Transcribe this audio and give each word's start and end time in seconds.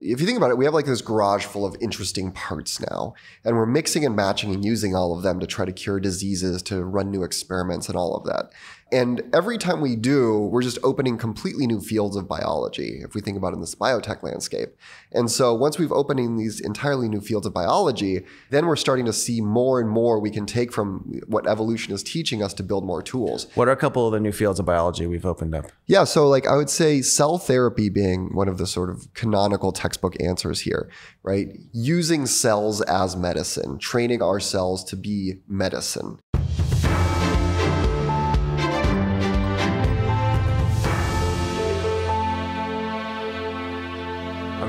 if 0.00 0.20
you 0.20 0.26
think 0.26 0.36
about 0.36 0.50
it, 0.50 0.58
we 0.58 0.66
have 0.66 0.74
like 0.74 0.84
this 0.84 1.00
garage 1.00 1.46
full 1.46 1.64
of 1.64 1.76
interesting 1.80 2.30
parts 2.32 2.80
now, 2.80 3.14
and 3.44 3.56
we're 3.56 3.66
mixing 3.66 4.04
and 4.04 4.14
matching 4.14 4.52
and 4.52 4.64
using 4.64 4.94
all 4.94 5.16
of 5.16 5.22
them 5.22 5.40
to 5.40 5.46
try 5.46 5.64
to 5.64 5.72
cure 5.72 5.98
diseases, 5.98 6.62
to 6.64 6.84
run 6.84 7.10
new 7.10 7.22
experiments, 7.22 7.88
and 7.88 7.96
all 7.96 8.14
of 8.14 8.24
that. 8.24 8.52
And 8.92 9.22
every 9.34 9.58
time 9.58 9.80
we 9.80 9.96
do, 9.96 10.38
we're 10.38 10.62
just 10.62 10.78
opening 10.84 11.18
completely 11.18 11.66
new 11.66 11.80
fields 11.80 12.14
of 12.14 12.28
biology, 12.28 13.00
if 13.02 13.14
we 13.14 13.20
think 13.20 13.36
about 13.36 13.52
it 13.52 13.56
in 13.56 13.60
this 13.60 13.74
biotech 13.74 14.22
landscape. 14.22 14.76
And 15.10 15.28
so 15.28 15.52
once 15.54 15.76
we've 15.76 15.90
opening 15.90 16.36
these 16.36 16.60
entirely 16.60 17.08
new 17.08 17.20
fields 17.20 17.46
of 17.46 17.52
biology, 17.52 18.24
then 18.50 18.66
we're 18.66 18.76
starting 18.76 19.04
to 19.06 19.12
see 19.12 19.40
more 19.40 19.80
and 19.80 19.90
more 19.90 20.20
we 20.20 20.30
can 20.30 20.46
take 20.46 20.72
from 20.72 21.20
what 21.26 21.48
evolution 21.48 21.92
is 21.92 22.04
teaching 22.04 22.44
us 22.44 22.54
to 22.54 22.62
build 22.62 22.84
more 22.84 23.02
tools. 23.02 23.48
What 23.56 23.66
are 23.66 23.72
a 23.72 23.76
couple 23.76 24.06
of 24.06 24.12
the 24.12 24.20
new 24.20 24.32
fields 24.32 24.60
of 24.60 24.66
biology 24.66 25.06
we've 25.06 25.26
opened 25.26 25.56
up? 25.56 25.72
Yeah, 25.86 26.04
so 26.04 26.28
like 26.28 26.46
I 26.46 26.54
would 26.54 26.70
say 26.70 27.02
cell 27.02 27.38
therapy 27.38 27.88
being 27.88 28.34
one 28.34 28.48
of 28.48 28.58
the 28.58 28.68
sort 28.68 28.90
of 28.90 29.12
canonical 29.14 29.72
textbook 29.72 30.14
answers 30.22 30.60
here, 30.60 30.88
right? 31.24 31.48
Using 31.72 32.26
cells 32.26 32.82
as 32.82 33.16
medicine, 33.16 33.78
training 33.78 34.22
our 34.22 34.38
cells 34.38 34.84
to 34.84 34.96
be 34.96 35.40
medicine. 35.48 36.20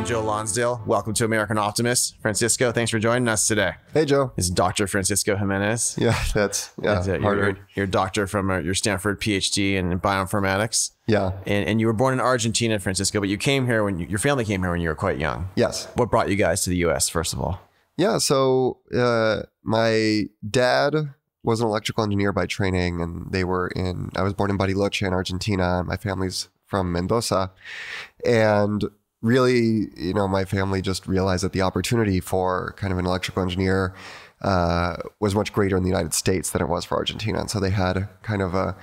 Joe 0.07 0.23
Lonsdale. 0.23 0.81
Welcome 0.85 1.13
to 1.15 1.25
American 1.25 1.57
Optimist. 1.57 2.15
Francisco, 2.21 2.71
thanks 2.71 2.89
for 2.89 2.97
joining 2.97 3.27
us 3.27 3.45
today. 3.45 3.73
Hey, 3.93 4.05
Joe. 4.05 4.31
This 4.37 4.45
is 4.45 4.51
Dr. 4.51 4.87
Francisco 4.87 5.35
Gimenez. 5.35 5.97
Yeah, 5.99 6.17
that's 6.33 6.71
yeah, 6.81 6.93
That's 6.93 7.07
it. 7.07 7.19
You're, 7.19 7.57
you're 7.75 7.83
a 7.83 7.89
doctor 7.89 8.25
from 8.25 8.49
uh, 8.49 8.59
your 8.59 8.73
Stanford 8.73 9.19
PhD 9.19 9.73
in 9.73 9.99
bioinformatics. 9.99 10.91
Yeah. 11.07 11.33
And, 11.45 11.67
and 11.67 11.81
you 11.81 11.87
were 11.87 11.93
born 11.93 12.13
in 12.13 12.21
Argentina, 12.21 12.79
Francisco, 12.79 13.19
but 13.19 13.27
you 13.27 13.37
came 13.37 13.65
here 13.65 13.83
when 13.83 13.99
you, 13.99 14.07
your 14.07 14.19
family 14.19 14.45
came 14.45 14.61
here 14.61 14.71
when 14.71 14.79
you 14.79 14.87
were 14.87 14.95
quite 14.95 15.17
young. 15.17 15.49
Yes. 15.57 15.89
What 15.95 16.09
brought 16.09 16.29
you 16.29 16.37
guys 16.37 16.63
to 16.63 16.69
the 16.69 16.77
US, 16.85 17.09
first 17.09 17.33
of 17.33 17.41
all? 17.41 17.59
Yeah. 17.97 18.17
So 18.19 18.77
uh, 18.97 19.41
my 19.63 20.27
dad 20.49 20.95
was 21.43 21.59
an 21.59 21.67
electrical 21.67 22.05
engineer 22.05 22.31
by 22.31 22.45
training, 22.45 23.01
and 23.01 23.29
they 23.33 23.43
were 23.43 23.67
in. 23.75 24.11
I 24.15 24.21
was 24.21 24.33
born 24.33 24.51
in 24.51 24.57
Bariloche 24.57 25.05
in 25.05 25.11
Argentina, 25.11 25.79
and 25.79 25.87
my 25.89 25.97
family's 25.97 26.47
from 26.65 26.93
Mendoza, 26.93 27.51
and 28.25 28.85
really, 29.27 29.89
you 29.97 30.13
know, 30.13 30.27
my 30.27 30.45
family 30.45 30.81
just 30.81 31.07
realized 31.07 31.43
that 31.43 31.51
the 31.51 31.61
opportunity 31.61 32.19
for 32.19 32.73
kind 32.77 32.93
of 32.93 32.99
an 32.99 33.05
electrical 33.05 33.43
engineer 33.43 33.93
uh, 34.41 34.97
was 35.19 35.35
much 35.35 35.51
greater 35.51 35.75
in 35.75 35.83
the 35.83 35.89
United 35.89 36.13
States 36.13 36.51
than 36.51 36.61
it 36.61 36.69
was 36.69 36.85
for 36.85 36.95
Argentina, 36.95 37.39
and 37.39 37.49
so 37.49 37.59
they 37.59 37.71
had 37.71 38.07
kind 38.21 38.41
of 38.41 38.53
a 38.53 38.75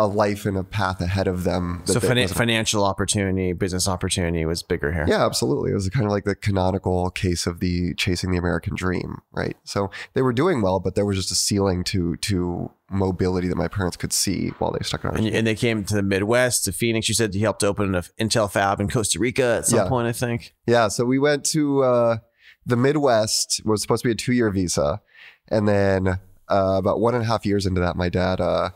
a 0.00 0.06
life 0.06 0.46
and 0.46 0.56
a 0.56 0.62
path 0.62 1.00
ahead 1.00 1.26
of 1.26 1.42
them. 1.42 1.82
that 1.86 1.92
So 1.94 2.00
financial 2.00 2.84
opportunity, 2.84 3.52
business 3.52 3.88
opportunity 3.88 4.46
was 4.46 4.62
bigger 4.62 4.92
here. 4.92 5.04
yeah, 5.08 5.26
absolutely. 5.26 5.72
It 5.72 5.74
was 5.74 5.88
kind 5.88 6.06
of 6.06 6.12
like 6.12 6.24
the 6.24 6.36
canonical 6.36 7.10
case 7.10 7.46
of 7.48 7.58
the 7.58 7.94
chasing 7.94 8.30
the 8.30 8.38
American 8.38 8.76
dream, 8.76 9.18
right? 9.32 9.56
So 9.64 9.90
they 10.14 10.22
were 10.22 10.32
doing 10.32 10.62
well, 10.62 10.78
but 10.78 10.94
there 10.94 11.04
was 11.04 11.16
just 11.16 11.32
a 11.32 11.34
ceiling 11.34 11.82
to 11.84 12.14
to 12.16 12.70
mobility 12.90 13.48
that 13.48 13.56
my 13.56 13.68
parents 13.68 13.96
could 13.96 14.12
see 14.12 14.48
while 14.60 14.70
they 14.70 14.78
stuck 14.82 15.04
in 15.04 15.10
And, 15.16 15.26
and 15.26 15.46
they 15.46 15.54
came 15.56 15.84
to 15.84 15.94
the 15.94 16.02
Midwest, 16.02 16.64
to 16.66 16.72
Phoenix. 16.72 17.08
You 17.08 17.14
said 17.14 17.34
you 17.34 17.40
helped 17.42 17.62
open 17.64 17.94
an 17.94 18.02
Intel 18.18 18.50
fab 18.50 18.80
in 18.80 18.88
Costa 18.88 19.18
Rica 19.18 19.56
at 19.58 19.66
some 19.66 19.80
Yeah. 19.80 19.88
point, 19.88 20.06
I 20.06 20.12
think. 20.12 20.54
Yeah, 20.66 20.88
so 20.88 21.04
we 21.04 21.18
went 21.18 21.44
to 21.46 21.82
uh, 21.82 22.16
the 22.64 22.76
Midwest. 22.76 23.62
Was 23.64 23.82
supposed 23.82 24.02
to 24.04 24.08
be 24.08 24.12
a 24.12 24.14
two 24.14 24.32
year 24.32 24.48
visa, 24.50 25.00
and 25.48 25.66
then 25.68 26.06
uh, 26.48 26.76
about 26.78 27.00
one 27.00 27.14
and 27.14 27.24
a 27.24 27.26
half 27.26 27.44
years 27.44 27.66
into 27.66 27.80
that, 27.80 27.96
my 27.96 28.08
dad. 28.08 28.40
Uh, 28.40 28.70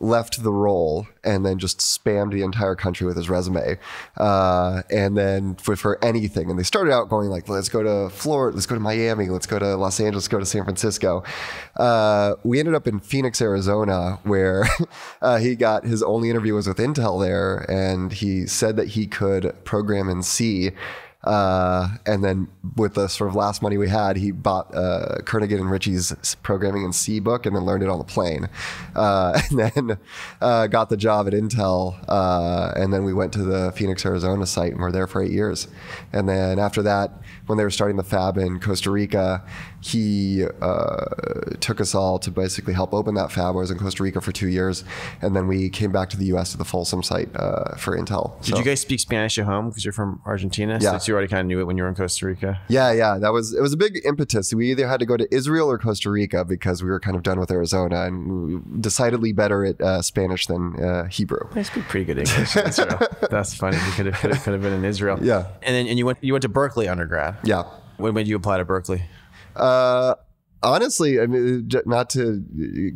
left 0.00 0.42
the 0.42 0.52
role 0.52 1.06
and 1.22 1.44
then 1.44 1.58
just 1.58 1.78
spammed 1.78 2.32
the 2.32 2.42
entire 2.42 2.74
country 2.74 3.06
with 3.06 3.16
his 3.16 3.28
resume. 3.28 3.78
Uh, 4.16 4.82
and 4.90 5.16
then 5.16 5.54
for, 5.56 5.76
for 5.76 6.02
anything. 6.02 6.50
And 6.50 6.58
they 6.58 6.62
started 6.62 6.92
out 6.92 7.08
going 7.08 7.28
like 7.28 7.48
let's 7.48 7.68
go 7.68 7.82
to 7.82 8.14
florida 8.14 8.56
let's 8.56 8.66
go 8.66 8.74
to 8.74 8.80
miami 8.80 9.28
let's 9.28 9.46
go 9.46 9.58
to 9.58 9.76
los 9.76 10.00
angeles 10.00 10.26
go 10.26 10.38
to 10.38 10.46
san 10.46 10.64
francisco. 10.64 11.22
Uh, 11.76 12.34
we 12.42 12.58
ended 12.58 12.74
up 12.74 12.86
in 12.86 12.98
phoenix 12.98 13.40
arizona 13.42 14.18
where 14.24 14.64
uh, 15.22 15.38
he 15.38 15.54
got 15.54 15.84
his 15.84 16.02
only 16.02 16.30
interview 16.30 16.54
was 16.54 16.66
with 16.66 16.78
intel 16.78 17.22
there. 17.22 17.70
And 17.70 18.12
he 18.12 18.46
said 18.46 18.76
that 18.76 18.88
he 18.88 19.06
could 19.06 19.54
program 19.64 20.08
in 20.08 20.22
c 20.22 20.72
uh, 21.22 21.96
and 22.06 22.24
then 22.24 22.48
with 22.76 22.94
the 22.94 23.06
sort 23.08 23.28
of 23.28 23.36
last 23.36 23.60
money 23.60 23.76
we 23.76 23.88
had, 23.88 24.16
he 24.16 24.30
bought 24.30 24.74
uh, 24.74 25.18
Kernighan 25.20 25.60
and 25.60 25.70
Ritchie's 25.70 26.14
programming 26.42 26.84
in 26.84 26.92
C 26.92 27.20
book 27.20 27.44
and 27.44 27.54
then 27.54 27.64
learned 27.64 27.82
it 27.82 27.90
on 27.90 27.98
the 27.98 28.04
plane. 28.04 28.48
Uh, 28.96 29.40
and 29.50 29.58
then 29.58 29.98
uh, 30.40 30.66
got 30.66 30.88
the 30.88 30.96
job 30.96 31.26
at 31.26 31.34
Intel. 31.34 32.02
Uh, 32.08 32.72
and 32.74 32.92
then 32.92 33.04
we 33.04 33.12
went 33.12 33.32
to 33.34 33.42
the 33.42 33.70
Phoenix, 33.72 34.04
Arizona 34.06 34.46
site 34.46 34.72
and 34.72 34.80
were 34.80 34.92
there 34.92 35.06
for 35.06 35.22
eight 35.22 35.32
years. 35.32 35.68
And 36.12 36.28
then 36.28 36.58
after 36.58 36.82
that, 36.82 37.12
when 37.46 37.58
they 37.58 37.64
were 37.64 37.70
starting 37.70 37.96
the 37.96 38.04
fab 38.04 38.38
in 38.38 38.58
Costa 38.58 38.90
Rica, 38.90 39.42
he 39.80 40.44
uh, 40.60 41.04
took 41.60 41.80
us 41.80 41.94
all 41.94 42.18
to 42.18 42.30
basically 42.30 42.74
help 42.74 42.92
open 42.92 43.14
that 43.14 43.32
fab. 43.32 43.54
I 43.54 43.58
was 43.58 43.70
in 43.70 43.78
Costa 43.78 44.02
Rica 44.02 44.20
for 44.20 44.32
two 44.32 44.48
years. 44.48 44.84
And 45.22 45.34
then 45.34 45.46
we 45.46 45.70
came 45.70 45.90
back 45.90 46.10
to 46.10 46.16
the 46.16 46.26
US 46.36 46.52
to 46.52 46.58
the 46.58 46.64
Folsom 46.64 47.02
site 47.02 47.34
uh, 47.34 47.76
for 47.76 47.96
Intel. 47.96 48.40
Did 48.42 48.58
you 48.58 48.64
guys 48.64 48.80
speak 48.80 49.00
Spanish 49.00 49.38
at 49.38 49.46
home 49.46 49.70
because 49.70 49.84
you're 49.84 49.92
from 49.92 50.20
Argentina? 50.26 50.78
Yeah. 50.80 50.98
So 50.98 51.10
you 51.10 51.14
already 51.14 51.28
kind 51.28 51.40
of 51.40 51.46
knew 51.46 51.60
it 51.60 51.64
when 51.64 51.76
you 51.76 51.82
were 51.82 51.88
in 51.88 51.94
Costa 51.94 52.26
Rica. 52.26 52.60
Yeah, 52.68 52.92
yeah, 52.92 53.18
that 53.18 53.32
was 53.32 53.54
it 53.54 53.62
was 53.62 53.72
a 53.72 53.76
big 53.76 54.00
impetus. 54.04 54.52
We 54.52 54.70
either 54.70 54.86
had 54.86 55.00
to 55.00 55.06
go 55.06 55.16
to 55.16 55.32
Israel 55.34 55.70
or 55.70 55.78
Costa 55.78 56.10
Rica 56.10 56.44
because 56.44 56.82
we 56.82 56.90
were 56.90 57.00
kind 57.00 57.16
of 57.16 57.22
done 57.22 57.40
with 57.40 57.50
Arizona 57.50 58.04
and 58.04 58.82
decidedly 58.82 59.32
better 59.32 59.64
at 59.64 59.80
uh, 59.80 60.02
Spanish 60.02 60.46
than 60.46 60.82
uh, 60.82 61.04
Hebrew. 61.06 61.48
I 61.54 61.62
speak 61.62 61.84
pretty 61.84 62.04
good 62.04 62.18
English. 62.18 62.52
That's 63.30 63.54
funny. 63.54 63.76
You 63.76 63.92
could 63.92 64.06
have, 64.06 64.14
could 64.16 64.30
have, 64.34 64.42
could 64.42 64.52
have 64.52 64.62
been 64.62 64.72
in 64.72 64.84
Israel. 64.84 65.18
Yeah. 65.22 65.46
And 65.62 65.74
then 65.74 65.86
and 65.86 65.98
you 65.98 66.06
went 66.06 66.18
you 66.20 66.32
went 66.32 66.42
to 66.42 66.48
Berkeley 66.48 66.88
undergrad. 66.88 67.36
Yeah. 67.44 67.64
When 67.96 68.14
did 68.14 68.28
you 68.28 68.36
apply 68.36 68.58
to 68.58 68.64
Berkeley? 68.64 69.02
Uh, 69.56 70.14
honestly, 70.62 71.20
I 71.20 71.26
mean, 71.26 71.68
not 71.86 72.10
to 72.10 72.44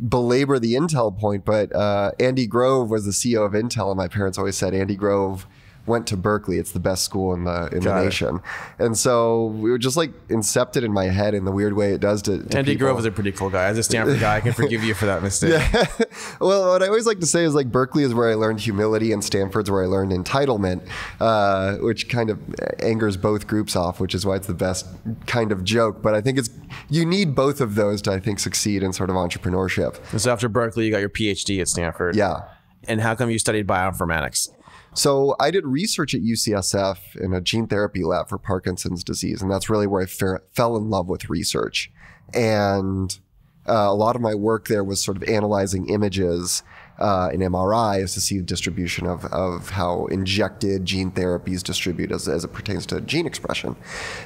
belabor 0.07 0.59
the 0.59 0.73
Intel 0.73 1.17
point, 1.17 1.45
but 1.45 1.73
uh, 1.75 2.11
Andy 2.19 2.47
Grove 2.47 2.89
was 2.89 3.05
the 3.05 3.11
CEO 3.11 3.45
of 3.45 3.53
Intel, 3.53 3.89
and 3.89 3.97
my 3.97 4.07
parents 4.07 4.37
always 4.37 4.55
said 4.55 4.73
Andy 4.73 4.95
Grove 4.95 5.47
went 5.87 6.07
to 6.07 6.17
Berkeley. 6.17 6.57
It's 6.57 6.71
the 6.71 6.79
best 6.79 7.03
school 7.03 7.33
in 7.33 7.43
the 7.43 7.67
in 7.71 7.81
Got 7.81 7.95
the 7.95 8.01
it. 8.01 8.05
nation. 8.05 8.39
And 8.79 8.97
so 8.97 9.47
we 9.47 9.69
were 9.69 9.77
just 9.77 9.97
like 9.97 10.11
incepted 10.27 10.83
in 10.83 10.91
my 10.91 11.05
head 11.05 11.33
in 11.33 11.45
the 11.45 11.51
weird 11.51 11.73
way 11.73 11.93
it 11.93 12.01
does 12.01 12.21
to, 12.23 12.43
to 12.43 12.57
Andy 12.57 12.73
people. 12.73 12.87
Grove 12.87 12.99
is 12.99 13.05
a 13.05 13.11
pretty 13.11 13.31
cool 13.31 13.49
guy. 13.49 13.65
As 13.65 13.77
a 13.77 13.83
Stanford 13.83 14.19
guy, 14.19 14.37
I 14.37 14.41
can 14.41 14.53
forgive 14.53 14.83
you 14.83 14.93
for 14.93 15.05
that 15.05 15.21
mistake. 15.23 15.61
well, 16.39 16.69
what 16.69 16.83
I 16.83 16.87
always 16.87 17.05
like 17.05 17.19
to 17.19 17.25
say 17.25 17.43
is 17.43 17.53
like 17.53 17.71
Berkeley 17.71 18.03
is 18.03 18.13
where 18.13 18.29
I 18.29 18.35
learned 18.35 18.59
humility, 18.61 19.11
and 19.11 19.23
Stanford's 19.23 19.69
where 19.69 19.83
I 19.83 19.87
learned 19.87 20.11
entitlement, 20.11 20.87
uh, 21.19 21.77
which 21.77 22.09
kind 22.09 22.29
of 22.29 22.39
angers 22.79 23.17
both 23.17 23.47
groups 23.47 23.75
off, 23.75 23.99
which 23.99 24.15
is 24.15 24.25
why 24.25 24.35
it's 24.35 24.47
the 24.47 24.53
best 24.53 24.87
kind 25.27 25.51
of 25.51 25.63
joke. 25.63 26.01
But 26.01 26.15
I 26.15 26.21
think 26.21 26.37
it's 26.37 26.49
you 26.89 27.05
need 27.05 27.35
both 27.35 27.61
of 27.61 27.75
those 27.75 28.01
to 28.03 28.11
I 28.11 28.19
think 28.19 28.39
succeed 28.39 28.83
in 28.83 28.93
sort 28.93 29.09
of 29.09 29.15
entrepreneurship. 29.15 29.99
And 30.11 30.21
so 30.21 30.31
after 30.31 30.49
Berkeley, 30.49 30.85
you 30.85 30.91
got 30.91 30.99
your 30.99 31.09
PhD 31.09 31.61
at 31.61 31.67
Stanford. 31.67 32.15
Yeah. 32.15 32.41
And 32.87 33.01
how 33.01 33.15
come 33.15 33.29
you 33.29 33.39
studied 33.39 33.67
bioinformatics? 33.67 34.49
So 34.95 35.35
I 35.41 35.51
did 35.51 35.65
research 35.65 36.15
at 36.15 36.21
UCSF 36.21 37.17
in 37.17 37.33
a 37.33 37.41
gene 37.41 37.67
therapy 37.67 38.03
lab 38.03 38.29
for 38.29 38.37
Parkinson's 38.37 39.03
disease, 39.03 39.41
and 39.41 39.51
that's 39.51 39.69
really 39.69 39.87
where 39.87 40.03
I 40.03 40.05
fe- 40.05 40.43
fell 40.53 40.77
in 40.77 40.89
love 40.89 41.09
with 41.09 41.29
research. 41.29 41.91
And 42.33 43.17
uh, 43.67 43.73
a 43.73 43.93
lot 43.93 44.15
of 44.15 44.21
my 44.21 44.33
work 44.33 44.67
there 44.69 44.85
was 44.85 45.01
sort 45.01 45.17
of 45.17 45.23
analyzing 45.23 45.89
images 45.89 46.63
uh, 46.97 47.29
in 47.33 47.41
MRIs 47.41 48.13
to 48.13 48.21
see 48.21 48.37
the 48.37 48.43
distribution 48.43 49.05
of, 49.05 49.25
of 49.25 49.71
how 49.71 50.05
injected 50.05 50.85
gene 50.85 51.11
therapies 51.11 51.61
distribute 51.61 52.11
as, 52.11 52.29
as 52.29 52.45
it 52.45 52.53
pertains 52.53 52.85
to 52.85 53.01
gene 53.01 53.25
expression. 53.25 53.75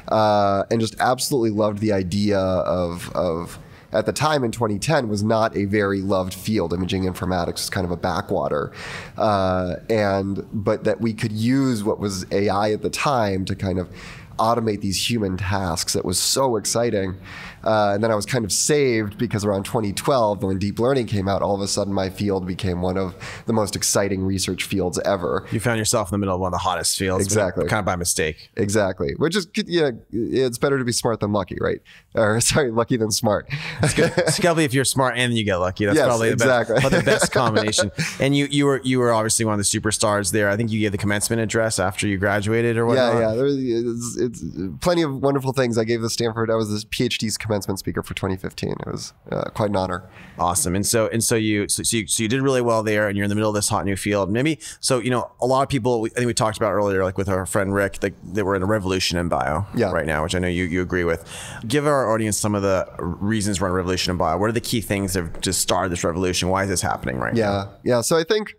Uh, 0.08 0.66
and 0.70 0.80
just 0.80 0.96
absolutely 1.00 1.50
loved 1.50 1.80
the 1.80 1.92
idea 1.92 2.38
of, 2.38 3.12
of 3.16 3.58
at 3.92 4.06
the 4.06 4.14
time 4.14 4.44
in 4.44 4.52
2010 4.52 5.10
was 5.10 5.24
not 5.24 5.56
a 5.56 5.66
very 5.66 6.02
loved 6.02 6.34
field. 6.34 6.74
Imaging 6.74 7.04
informatics 7.04 7.54
was 7.54 7.70
kind 7.70 7.86
of 7.86 7.92
a 7.92 7.98
backwater, 7.98 8.72
uh, 9.18 9.76
and 9.90 10.46
but 10.52 10.84
that 10.84 11.02
we 11.02 11.14
could 11.14 11.32
use 11.32 11.84
what 11.84 12.00
was 12.00 12.26
AI 12.32 12.72
at 12.72 12.82
the 12.82 12.90
time 12.90 13.46
to 13.46 13.56
kind 13.56 13.80
of 13.80 13.90
automate 14.38 14.82
these 14.82 15.10
human 15.10 15.38
tasks. 15.38 15.94
That 15.94 16.06
was 16.06 16.18
so 16.18 16.56
exciting. 16.56 17.18
Uh, 17.64 17.92
and 17.94 18.04
then 18.04 18.12
I 18.12 18.16
was 18.16 18.26
kind 18.26 18.46
of 18.46 18.52
saved 18.52 19.18
because 19.18 19.44
around 19.46 19.64
2012, 19.66 20.44
when 20.44 20.58
deep 20.60 20.80
learning 20.80 21.08
came 21.08 21.28
out, 21.28 21.42
all 21.42 21.56
of 21.56 21.62
a 21.62 21.68
sudden 21.68 21.94
my 21.94 22.10
field 22.10 22.46
became 22.48 22.82
one 22.82 22.98
of 22.98 23.16
the 23.46 23.54
most 23.54 23.76
exciting 23.76 24.24
research 24.24 24.64
fields 24.64 25.00
ever. 25.00 25.46
You 25.52 25.60
found 25.60 25.78
yourself 25.80 26.10
in 26.10 26.12
the 26.12 26.18
middle 26.18 26.36
of 26.36 26.42
one 26.42 26.50
of 26.50 26.54
the 26.54 26.58
hottest 26.60 26.98
fields. 26.98 27.26
Exactly. 27.26 27.68
Kind 27.68 27.80
of 27.80 27.86
by 27.86 27.96
mistake. 27.96 28.50
Exactly. 28.58 29.14
Which 29.18 29.36
is, 29.36 29.48
yeah, 29.66 29.92
it's 30.12 30.58
better 30.58 30.78
to 30.78 30.86
be 30.86 30.92
smart 30.92 31.20
than 31.20 31.32
lucky, 31.34 31.58
right? 31.60 31.82
Or 32.16 32.40
sorry, 32.42 32.72
lucky 32.72 32.98
than 32.98 33.12
smart. 33.12 33.48
It's 33.84 34.40
probably 34.40 34.64
if 34.66 34.74
you're 34.74 34.86
smart 34.86 35.18
and 35.18 35.34
you 35.34 35.44
get 35.44 35.58
lucky. 35.58 35.86
That's 35.86 35.98
Yes, 35.98 36.08
probably 36.08 36.30
the 36.30 36.34
exactly. 36.34 36.76
best, 36.76 36.82
probably 36.82 37.00
the 37.00 37.06
best 37.06 37.32
combination. 37.34 37.92
And 38.20 38.36
you 38.36 38.48
you 38.50 38.66
were 38.66 38.82
you 38.84 39.00
were 39.00 39.12
obviously 39.12 39.46
one 39.46 39.54
of 39.54 39.60
the 39.60 39.64
superstars 39.80 40.32
there. 40.32 40.50
I 40.50 40.56
think 40.58 40.72
you 40.72 40.80
gave 40.80 40.92
the 40.92 40.98
commencement 40.98 41.42
address 41.42 41.80
after 41.80 42.08
you 42.08 42.18
graduated 42.18 42.78
or 42.78 42.86
whatnot. 42.86 43.16
Yeah, 43.16 43.20
yeah. 43.30 43.36
There, 43.36 43.48
it's, 43.48 44.18
it's 44.18 44.44
plenty 44.82 45.02
of 45.02 45.22
wonderful 45.22 45.54
things. 45.54 45.78
I 45.78 45.84
gave 45.84 46.02
the 46.02 46.10
Stanford. 46.10 46.50
I 46.50 46.56
was 46.56 46.70
the 46.70 46.88
PhD's 46.88 47.38
commencement 47.50 47.80
speaker 47.80 48.04
for 48.04 48.14
2015. 48.14 48.70
It 48.72 48.78
was 48.88 49.14
uh, 49.32 49.50
quite 49.56 49.70
an 49.72 49.76
honor. 49.76 50.08
Awesome. 50.38 50.76
And 50.76 50.86
so 50.86 51.08
and 51.08 51.24
so 51.24 51.36
you 51.36 51.68
so, 51.68 51.84
so 51.84 51.98
you 51.98 52.08
so 52.08 52.24
you 52.24 52.30
did 52.30 52.42
really 52.42 52.62
well 52.62 52.84
there, 52.84 53.08
and 53.08 53.18
you're 53.18 53.24
in 53.26 53.30
the 53.30 53.36
middle 53.36 53.50
of 53.50 53.56
this 53.56 53.70
hot 53.70 53.86
new 53.86 53.96
field. 53.96 54.32
Maybe 54.32 54.60
so 54.80 55.00
you 55.00 55.10
know 55.10 55.32
a 55.42 55.46
lot 55.48 55.64
of 55.64 55.70
people. 55.70 56.06
I 56.06 56.10
think 56.16 56.28
we 56.28 56.34
talked 56.34 56.58
about 56.58 56.72
earlier, 56.72 57.04
like 57.04 57.18
with 57.18 57.28
our 57.30 57.46
friend 57.46 57.74
Rick, 57.74 58.04
like 58.04 58.14
that 58.34 58.46
we're 58.46 58.56
in 58.56 58.62
a 58.64 58.68
revolution 58.68 59.18
in 59.18 59.28
bio 59.30 59.66
Yeah. 59.76 59.92
right 59.92 60.06
now, 60.06 60.24
which 60.24 60.36
I 60.36 60.40
know 60.40 60.48
you 60.48 60.66
you 60.66 60.82
agree 60.82 61.04
with. 61.04 61.26
Give 61.68 61.86
our 61.88 62.12
audience 62.14 62.38
some 62.38 62.54
of 62.56 62.62
the 62.62 62.88
reasons 63.00 63.60
we're 63.60 63.68
in 63.68 63.74
a 63.74 63.76
revolution 63.76 64.12
in 64.12 64.18
bio. 64.18 64.38
What 64.38 64.50
are 64.50 64.54
the 64.54 64.62
key 64.62 64.82
things 64.82 65.14
that 65.14 65.24
have 65.24 65.42
just 65.42 65.60
started 65.62 65.92
this 65.92 66.04
revolution? 66.04 66.50
Why 66.50 66.64
is 66.64 66.70
this 66.70 66.82
happening 66.82 67.18
right 67.18 67.34
now? 67.34 67.40
Yeah, 67.84 67.96
yeah. 67.96 68.02
So 68.02 68.18
I 68.18 68.24
think, 68.24 68.54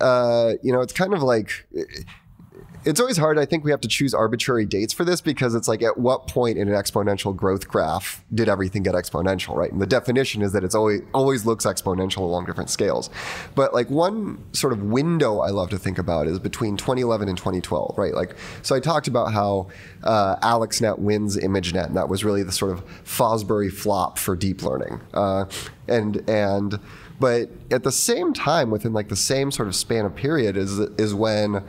uh, 0.00 0.52
you 0.62 0.72
know, 0.72 0.80
it's 0.82 0.92
kind 0.92 1.14
of 1.14 1.22
like 1.22 1.66
it's 2.84 3.00
always 3.00 3.16
hard. 3.16 3.38
I 3.38 3.44
think 3.44 3.64
we 3.64 3.70
have 3.70 3.80
to 3.82 3.88
choose 3.88 4.12
arbitrary 4.12 4.66
dates 4.66 4.92
for 4.92 5.04
this 5.04 5.20
because 5.20 5.54
it's 5.54 5.68
like 5.68 5.82
at 5.82 5.98
what 5.98 6.26
point 6.26 6.58
in 6.58 6.68
an 6.68 6.74
exponential 6.74 7.34
growth 7.34 7.68
graph 7.68 8.24
did 8.34 8.48
everything 8.48 8.82
get 8.82 8.94
exponential, 8.94 9.54
right? 9.54 9.70
And 9.70 9.80
the 9.80 9.86
definition 9.86 10.42
is 10.42 10.52
that 10.52 10.64
it's 10.64 10.74
always 10.74 11.02
always 11.12 11.46
looks 11.46 11.64
exponential 11.64 12.18
along 12.18 12.46
different 12.46 12.70
scales. 12.70 13.10
But 13.54 13.72
like 13.72 13.88
one 13.90 14.42
sort 14.52 14.72
of 14.72 14.82
window 14.82 15.38
I 15.38 15.50
love 15.50 15.70
to 15.70 15.78
think 15.78 15.98
about 15.98 16.26
is 16.26 16.38
between 16.38 16.76
2011 16.76 17.28
and 17.28 17.38
2012, 17.38 17.96
right? 17.96 18.14
Like 18.14 18.34
so 18.62 18.74
I 18.74 18.80
talked 18.80 19.06
about 19.06 19.32
how 19.32 19.68
uh, 20.02 20.36
AlexNet 20.36 20.98
wins 20.98 21.36
ImageNet, 21.36 21.86
and 21.86 21.96
that 21.96 22.08
was 22.08 22.24
really 22.24 22.42
the 22.42 22.52
sort 22.52 22.72
of 22.72 22.84
Fosbury 23.04 23.72
flop 23.72 24.18
for 24.18 24.34
deep 24.34 24.62
learning, 24.62 25.00
uh, 25.14 25.44
and 25.86 26.28
and 26.28 26.80
but 27.22 27.50
at 27.70 27.84
the 27.84 27.92
same 27.92 28.32
time, 28.32 28.68
within 28.72 28.92
like 28.92 29.08
the 29.08 29.14
same 29.14 29.52
sort 29.52 29.68
of 29.68 29.76
span 29.76 30.04
of 30.04 30.16
period, 30.16 30.56
is 30.56 30.80
is 30.98 31.14
when 31.14 31.62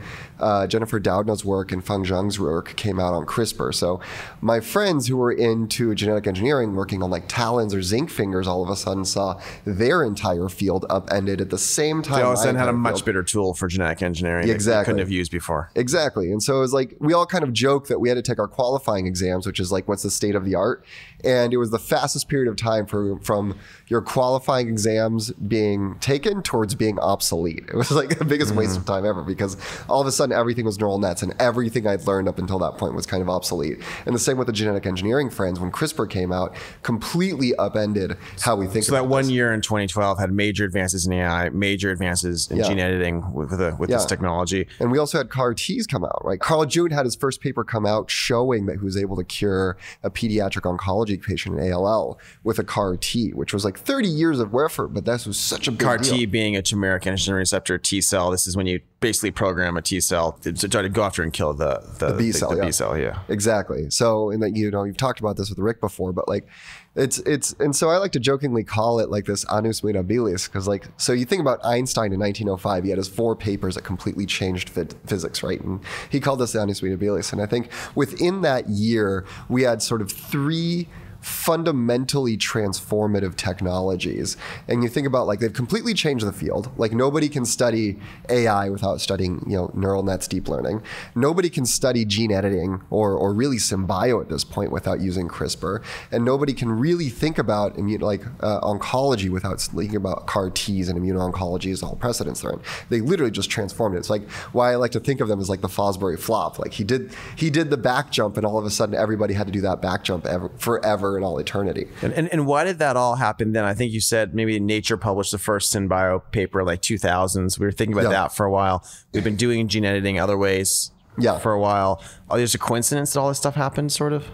uh, 0.44 0.66
Jennifer 0.66 1.00
Doudna's 1.00 1.42
work 1.44 1.72
and 1.72 1.82
Feng 1.84 2.04
Zhang's 2.04 2.38
work 2.38 2.76
came 2.76 3.00
out 3.00 3.14
on 3.14 3.24
CRISPR. 3.24 3.74
So 3.74 4.00
my 4.42 4.60
friends 4.60 5.06
who 5.08 5.16
were 5.16 5.32
into 5.32 5.94
genetic 5.94 6.26
engineering, 6.26 6.74
working 6.74 7.02
on 7.02 7.08
like 7.10 7.28
TALENs 7.28 7.72
or 7.74 7.80
zinc 7.82 8.10
fingers, 8.10 8.46
all 8.46 8.62
of 8.62 8.68
a 8.68 8.76
sudden 8.76 9.04
saw 9.06 9.40
their 9.64 10.04
entire 10.04 10.50
field 10.50 10.84
upended 10.90 11.40
at 11.40 11.48
the 11.48 11.56
same 11.58 12.02
time. 12.02 12.18
They 12.18 12.22
all 12.22 12.32
of 12.32 12.38
a 12.38 12.42
sudden 12.42 12.56
had 12.56 12.68
a 12.68 12.72
much 12.74 12.96
field- 12.96 13.06
better 13.06 13.22
tool 13.22 13.54
for 13.54 13.68
genetic 13.68 14.02
engineering 14.02 14.48
Exactly. 14.50 14.84
couldn't 14.92 14.98
have 15.00 15.10
used 15.10 15.32
before. 15.32 15.70
Exactly. 15.74 16.30
And 16.30 16.42
so 16.42 16.58
it 16.58 16.60
was 16.60 16.74
like 16.74 16.94
we 17.00 17.14
all 17.14 17.24
kind 17.26 17.42
of 17.42 17.52
joke 17.54 17.88
that 17.88 17.98
we 17.98 18.10
had 18.10 18.16
to 18.16 18.22
take 18.22 18.38
our 18.38 18.48
qualifying 18.48 19.06
exams, 19.06 19.46
which 19.46 19.58
is 19.58 19.72
like 19.72 19.88
what's 19.88 20.02
the 20.02 20.10
state 20.10 20.34
of 20.34 20.44
the 20.44 20.54
art. 20.54 20.84
And 21.24 21.54
it 21.54 21.56
was 21.56 21.70
the 21.70 21.78
fastest 21.78 22.28
period 22.28 22.50
of 22.50 22.56
time 22.56 22.84
for 22.84 23.18
from 23.20 23.56
your 23.88 24.02
qualifying 24.02 24.68
exams 24.68 25.30
being 25.32 25.96
taken 26.00 26.42
towards 26.42 26.74
being 26.74 26.98
obsolete. 26.98 27.64
It 27.68 27.74
was 27.74 27.90
like 27.90 28.18
the 28.18 28.26
biggest 28.26 28.54
waste 28.54 28.76
of 28.76 28.84
time 28.84 29.06
ever 29.06 29.22
because 29.22 29.56
all 29.88 30.02
of 30.02 30.06
a 30.06 30.12
sudden 30.12 30.33
everything 30.34 30.64
was 30.64 30.78
neural 30.78 30.98
nets 30.98 31.22
and 31.22 31.34
everything 31.40 31.86
I'd 31.86 32.06
learned 32.06 32.28
up 32.28 32.38
until 32.38 32.58
that 32.58 32.76
point 32.78 32.94
was 32.94 33.06
kind 33.06 33.22
of 33.22 33.28
obsolete. 33.28 33.78
And 34.06 34.14
the 34.14 34.18
same 34.18 34.36
with 34.36 34.46
the 34.48 34.52
genetic 34.52 34.84
engineering 34.86 35.30
friends 35.30 35.60
when 35.60 35.70
CRISPR 35.70 36.10
came 36.10 36.32
out, 36.32 36.54
completely 36.82 37.54
upended 37.56 38.16
how 38.40 38.56
we 38.56 38.66
think 38.66 38.84
So 38.84 38.92
that 38.92 39.06
one 39.06 39.24
this. 39.24 39.30
year 39.32 39.52
in 39.52 39.60
2012 39.60 40.18
had 40.18 40.32
major 40.32 40.64
advances 40.64 41.06
in 41.06 41.12
AI, 41.12 41.48
major 41.50 41.90
advances 41.90 42.48
in 42.50 42.58
Yeah. 42.58 42.68
gene 42.68 42.78
editing 42.80 43.32
with 43.32 43.44
with, 43.50 43.58
the, 43.58 43.76
with 43.78 43.90
this 43.90 44.06
technology. 44.06 44.66
And 44.80 44.90
we 44.90 44.98
also 44.98 45.18
had 45.18 45.28
CAR 45.30 45.54
Ts 45.54 45.86
come 45.86 46.04
out, 46.04 46.22
right? 46.24 46.40
Carl 46.40 46.64
June 46.64 46.90
had 46.90 47.04
his 47.04 47.14
first 47.14 47.40
paper 47.40 47.62
come 47.62 47.84
out 47.86 48.10
showing 48.10 48.66
that 48.66 48.78
he 48.78 48.84
was 48.84 48.96
able 48.96 49.16
to 49.16 49.24
cure 49.24 49.76
a 50.02 50.10
pediatric 50.10 50.62
oncology 50.62 51.20
patient 51.22 51.58
in 51.58 51.72
ALL 51.72 52.18
with 52.42 52.58
a 52.58 52.64
CAR 52.64 52.96
T, 52.96 53.30
which 53.32 53.52
was 53.52 53.64
like 53.64 53.78
30 53.78 54.08
years 54.08 54.40
of 54.40 54.54
effort, 54.54 54.88
but 54.88 55.04
this 55.04 55.26
was 55.26 55.38
such 55.38 55.68
a 55.68 55.70
big 55.70 55.80
CAR. 55.80 55.98
T 55.98 56.24
being 56.26 56.56
a 56.56 56.62
chimeric 56.62 57.02
antigen 57.02 57.34
receptor 57.36 57.76
T 57.78 58.00
cell. 58.00 58.30
This 58.30 58.46
is 58.46 58.56
when 58.56 58.66
you 58.66 58.80
basically 59.04 59.30
program 59.30 59.76
a 59.76 59.82
T 59.82 60.00
cell 60.00 60.32
to, 60.40 60.52
try 60.54 60.80
to 60.80 60.88
go 60.88 61.02
after 61.02 61.22
and 61.22 61.30
kill 61.30 61.52
the 61.52 61.82
the, 61.98 62.14
B 62.14 62.32
cell, 62.32 62.50
The, 62.50 62.56
yeah. 62.56 62.64
B 62.64 62.72
cell, 62.72 62.96
yeah. 62.96 63.18
Exactly. 63.28 63.90
So, 63.90 64.30
and 64.30 64.42
that 64.42 64.56
you 64.56 64.70
know, 64.70 64.84
you've 64.84 64.96
talked 64.96 65.20
about 65.20 65.36
this 65.36 65.50
with 65.50 65.58
Rick 65.58 65.82
before, 65.82 66.14
but 66.14 66.26
like, 66.26 66.48
it's 66.96 67.18
it's, 67.18 67.54
and 67.60 67.76
so 67.76 67.90
I 67.90 67.98
like 67.98 68.12
to 68.12 68.18
jokingly 68.18 68.64
call 68.64 69.00
it 69.00 69.10
like 69.10 69.26
this 69.26 69.44
annus 69.52 69.82
mirabilis 69.82 70.46
because 70.46 70.66
like, 70.66 70.86
so 70.96 71.12
you 71.12 71.26
think 71.26 71.42
about 71.42 71.62
Einstein 71.62 72.14
in 72.14 72.20
1905, 72.20 72.84
he 72.84 72.90
had 72.90 72.96
his 72.96 73.08
four 73.08 73.36
papers 73.36 73.74
that 73.74 73.84
completely 73.84 74.24
changed 74.24 74.72
phys- 74.72 74.94
physics, 75.06 75.42
right? 75.42 75.60
And 75.60 75.80
he 76.08 76.18
called 76.18 76.38
this 76.38 76.52
the 76.52 76.62
annus 76.62 76.80
mirabilis, 76.80 77.30
and 77.30 77.42
I 77.42 77.46
think 77.46 77.70
within 77.94 78.40
that 78.40 78.70
year 78.70 79.26
we 79.50 79.64
had 79.64 79.82
sort 79.82 80.00
of 80.00 80.10
three 80.10 80.88
fundamentally 81.24 82.36
transformative 82.36 83.34
technologies. 83.34 84.36
And 84.68 84.82
you 84.82 84.90
think 84.90 85.06
about 85.06 85.26
like 85.26 85.40
they've 85.40 85.52
completely 85.52 85.94
changed 85.94 86.26
the 86.26 86.32
field. 86.32 86.70
Like 86.76 86.92
nobody 86.92 87.30
can 87.30 87.46
study 87.46 87.98
AI 88.28 88.68
without 88.68 89.00
studying, 89.00 89.42
you 89.46 89.56
know, 89.56 89.70
neural 89.72 90.02
nets, 90.02 90.28
deep 90.28 90.48
learning. 90.48 90.82
Nobody 91.14 91.48
can 91.48 91.64
study 91.64 92.04
gene 92.04 92.30
editing 92.30 92.82
or 92.90 93.14
or 93.14 93.32
really 93.32 93.56
SynBio 93.56 94.20
at 94.20 94.28
this 94.28 94.44
point 94.44 94.70
without 94.70 95.00
using 95.00 95.26
CRISPR. 95.28 95.82
And 96.12 96.26
nobody 96.26 96.52
can 96.52 96.70
really 96.70 97.08
think 97.08 97.38
about 97.38 97.76
immun 97.76 98.02
like 98.02 98.22
uh, 98.40 98.60
oncology 98.60 99.30
without 99.30 99.60
thinking 99.62 99.96
about 99.96 100.26
CAR 100.26 100.50
Ts 100.50 100.88
and 100.88 101.00
immuno-oncology 101.00 101.72
as 101.72 101.82
all 101.82 101.96
precedents 101.96 102.42
they're 102.42 102.52
in. 102.52 102.60
They 102.90 103.00
literally 103.00 103.30
just 103.30 103.48
transformed 103.48 103.96
it. 103.96 104.00
It's 104.00 104.10
like 104.10 104.28
why 104.52 104.72
I 104.72 104.76
like 104.76 104.90
to 104.90 105.00
think 105.00 105.22
of 105.22 105.28
them 105.28 105.40
as 105.40 105.48
like 105.48 105.62
the 105.62 105.68
Fosbury 105.68 106.18
flop. 106.18 106.58
Like 106.58 106.74
he 106.74 106.84
did 106.84 107.14
he 107.34 107.48
did 107.48 107.70
the 107.70 107.78
back 107.78 108.10
jump 108.10 108.36
and 108.36 108.44
all 108.44 108.58
of 108.58 108.66
a 108.66 108.70
sudden 108.70 108.94
everybody 108.94 109.32
had 109.32 109.46
to 109.46 109.52
do 109.52 109.62
that 109.62 109.80
back 109.80 110.04
jump 110.04 110.26
ever, 110.26 110.50
forever 110.58 111.13
and 111.16 111.24
all 111.24 111.38
eternity. 111.38 111.86
And, 112.02 112.12
and 112.12 112.28
and 112.32 112.46
why 112.46 112.64
did 112.64 112.78
that 112.78 112.96
all 112.96 113.16
happen 113.16 113.52
then? 113.52 113.64
I 113.64 113.74
think 113.74 113.92
you 113.92 114.00
said 114.00 114.34
maybe 114.34 114.58
Nature 114.60 114.96
published 114.96 115.32
the 115.32 115.38
first 115.38 115.72
SynBio 115.74 116.22
paper 116.32 116.60
in 116.60 116.66
like 116.66 116.82
2000s. 116.82 117.58
We 117.58 117.66
were 117.66 117.72
thinking 117.72 117.92
about 117.94 118.04
Yeah. 118.04 118.22
that 118.22 118.34
for 118.36 118.46
a 118.46 118.50
while. 118.50 118.84
We've 119.12 119.24
been 119.24 119.36
doing 119.36 119.68
gene 119.68 119.84
editing 119.84 120.18
other 120.18 120.36
ways 120.38 120.90
Yeah. 121.18 121.38
for 121.38 121.52
a 121.52 121.60
while. 121.60 122.02
Oh, 122.30 122.36
there's 122.36 122.54
a 122.54 122.58
coincidence 122.58 123.12
that 123.12 123.20
all 123.20 123.28
this 123.28 123.38
stuff 123.38 123.54
happened, 123.54 123.92
sort 123.92 124.12
of? 124.12 124.26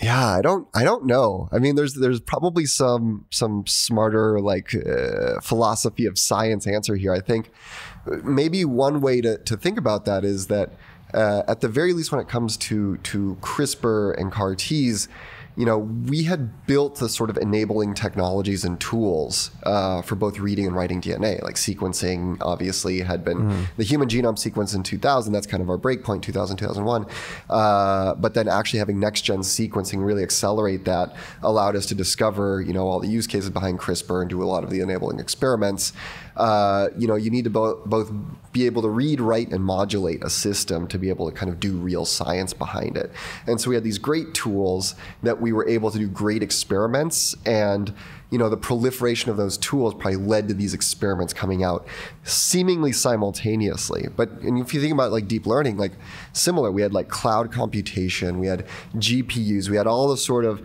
Yeah, 0.00 0.28
I 0.28 0.42
don't 0.42 0.68
I 0.74 0.84
don't 0.84 1.06
know. 1.06 1.48
I 1.50 1.58
mean 1.58 1.74
there's 1.74 1.94
there's 1.94 2.20
probably 2.20 2.66
some 2.66 3.26
some 3.30 3.64
smarter 3.66 4.40
like 4.40 4.72
uh, 4.74 5.40
philosophy 5.40 6.06
of 6.06 6.16
science 6.18 6.66
answer 6.68 6.94
here. 6.94 7.12
I 7.12 7.20
think 7.20 7.50
maybe 8.22 8.64
one 8.64 9.00
way 9.00 9.20
to, 9.20 9.38
to 9.38 9.56
think 9.56 9.76
about 9.76 10.04
that 10.04 10.24
is 10.24 10.46
that 10.46 10.70
uh, 11.12 11.42
at 11.48 11.62
the 11.62 11.68
very 11.68 11.92
least 11.94 12.12
when 12.12 12.20
it 12.20 12.28
comes 12.28 12.56
to 12.58 12.98
to 12.98 13.36
CRISPR 13.40 14.16
and 14.20 14.30
CAR 14.30 14.54
Ts, 14.54 15.08
you 15.58 15.66
know, 15.66 15.78
we 15.78 16.22
had 16.22 16.66
built 16.68 17.00
the 17.00 17.08
sort 17.08 17.30
of 17.30 17.36
enabling 17.36 17.92
technologies 17.94 18.64
and 18.64 18.80
tools 18.80 19.50
uh, 19.64 20.00
for 20.02 20.14
both 20.14 20.38
reading 20.38 20.68
and 20.68 20.76
writing 20.76 21.00
DNA. 21.00 21.42
Like 21.42 21.56
sequencing, 21.56 22.38
obviously, 22.40 23.00
had 23.00 23.24
been 23.24 23.66
the 23.76 23.82
human 23.82 24.08
genome 24.08 24.38
sequence 24.38 24.72
in 24.72 24.84
2000. 24.84 25.32
That's 25.32 25.48
kind 25.48 25.60
of 25.60 25.68
our 25.68 25.76
breakpoint, 25.76 26.22
2000, 26.22 26.58
2001. 26.58 27.06
Uh, 27.50 28.14
but 28.14 28.34
then 28.34 28.46
actually 28.46 28.78
having 28.78 29.00
next 29.00 29.22
gen 29.22 29.40
sequencing 29.40 30.06
really 30.06 30.22
accelerate 30.22 30.84
that 30.84 31.16
allowed 31.42 31.74
us 31.74 31.86
to 31.86 31.94
discover, 31.96 32.60
you 32.60 32.72
know, 32.72 32.86
all 32.86 33.00
the 33.00 33.08
use 33.08 33.26
cases 33.26 33.50
behind 33.50 33.80
CRISPR 33.80 34.20
and 34.20 34.30
do 34.30 34.40
a 34.40 34.46
lot 34.46 34.62
of 34.62 34.70
the 34.70 34.78
enabling 34.78 35.18
experiments. 35.18 35.92
Uh, 36.38 36.88
you 36.96 37.06
know, 37.06 37.16
you 37.16 37.30
need 37.30 37.44
to 37.44 37.50
bo- 37.50 37.82
both 37.84 38.10
be 38.52 38.64
able 38.66 38.80
to 38.82 38.88
read, 38.88 39.20
write, 39.20 39.50
and 39.50 39.62
modulate 39.62 40.22
a 40.24 40.30
system 40.30 40.86
to 40.88 40.98
be 40.98 41.08
able 41.08 41.28
to 41.30 41.36
kind 41.36 41.52
of 41.52 41.60
do 41.60 41.76
real 41.76 42.04
science 42.04 42.54
behind 42.54 42.96
it. 42.96 43.10
And 43.46 43.60
so 43.60 43.68
we 43.70 43.74
had 43.74 43.84
these 43.84 43.98
great 43.98 44.34
tools 44.34 44.94
that 45.22 45.40
we 45.40 45.52
were 45.52 45.68
able 45.68 45.90
to 45.90 45.98
do 45.98 46.08
great 46.08 46.42
experiments 46.42 47.36
and 47.44 47.92
you 48.30 48.38
know 48.38 48.48
the 48.50 48.56
proliferation 48.56 49.30
of 49.30 49.36
those 49.36 49.56
tools 49.56 49.94
probably 49.94 50.16
led 50.16 50.48
to 50.48 50.54
these 50.54 50.74
experiments 50.74 51.32
coming 51.32 51.64
out 51.64 51.86
seemingly 52.24 52.92
simultaneously 52.92 54.06
but 54.16 54.30
and 54.42 54.58
if 54.58 54.74
you 54.74 54.80
think 54.80 54.92
about 54.92 55.10
like 55.12 55.26
deep 55.26 55.46
learning 55.46 55.76
like 55.76 55.92
similar 56.32 56.70
we 56.70 56.82
had 56.82 56.92
like 56.92 57.08
cloud 57.08 57.50
computation 57.50 58.38
we 58.38 58.46
had 58.46 58.66
gpus 58.96 59.68
we 59.70 59.76
had 59.76 59.86
all 59.86 60.08
the 60.08 60.16
sort 60.16 60.44
of 60.44 60.60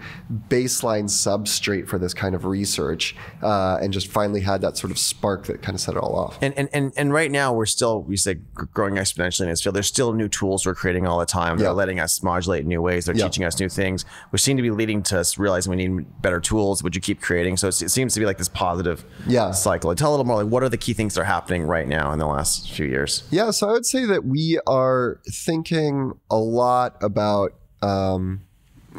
baseline 0.50 1.06
substrate 1.06 1.88
for 1.88 1.98
this 1.98 2.14
kind 2.14 2.36
of 2.36 2.46
research 2.46 3.16
uh, 3.42 3.78
and 3.82 3.94
just 3.94 4.08
finally 4.08 4.42
had 4.42 4.62
that 4.62 4.78
sort 4.78 4.92
of 4.92 4.98
spark 4.98 5.46
that 5.46 5.62
kind 5.62 5.76
of 5.76 5.82
set 5.82 5.96
it 5.96 5.98
all 6.00 6.16
off 6.16 6.38
And, 6.42 6.54
and 6.58 6.70
and 6.74 6.92
and 6.98 7.14
right 7.14 7.32
now 7.32 7.54
we're 7.54 7.66
still 7.66 8.02
we 8.02 8.18
say 8.18 8.36
growing 8.56 8.96
exponentially 8.96 9.42
in 9.42 9.50
this 9.50 9.62
field. 9.62 9.76
There's 9.76 9.88
still 9.88 10.14
new 10.14 10.28
tools 10.28 10.66
we're 10.66 10.76
creating 10.76 11.08
all 11.08 11.20
the 11.20 11.26
time. 11.26 11.58
They're 11.58 11.68
Yeah. 11.68 11.72
letting 11.72 12.00
us 12.00 12.22
modulate 12.24 12.62
in 12.64 12.68
new 12.68 12.82
ways. 12.82 13.06
They're 13.06 13.16
Yeah. 13.16 13.26
teaching 13.26 13.44
us 13.44 13.60
new 13.60 13.70
things, 13.70 14.06
which 14.32 14.42
seem 14.42 14.58
to 14.58 14.64
be 14.64 14.72
leading 14.72 15.02
to 15.04 15.20
us 15.20 15.38
realizing 15.38 15.70
we 15.76 15.88
need 15.88 16.22
better 16.22 16.40
tools, 16.40 16.84
Would 16.84 16.96
you 16.96 17.02
keep 17.02 17.22
creating. 17.22 17.53
So 17.58 17.68
it 17.68 17.74
seems 17.74 18.14
to 18.14 18.20
be 18.20 18.26
like 18.26 18.38
this 18.38 18.50
positive 18.50 19.04
Yeah. 19.28 19.52
cycle. 19.52 19.94
Tell 19.96 20.10
a 20.10 20.12
little 20.12 20.26
more. 20.26 20.44
Like, 20.44 20.52
what 20.52 20.64
are 20.64 20.70
the 20.70 20.78
key 20.78 20.94
things 20.94 21.16
that 21.16 21.22
are 21.22 21.26
happening 21.26 21.64
right 21.64 21.88
now 21.88 22.12
in 22.12 22.20
the 22.20 22.28
last 22.28 22.72
few 22.72 22.86
years? 22.86 23.24
Yeah, 23.32 23.52
so 23.52 23.70
I 23.70 23.74
would 23.74 23.86
say 23.86 24.06
that 24.06 24.26
we 24.26 24.60
are 24.68 25.20
thinking 25.30 26.14
a 26.30 26.38
lot 26.38 26.98
about 27.02 27.54
um, 27.82 28.42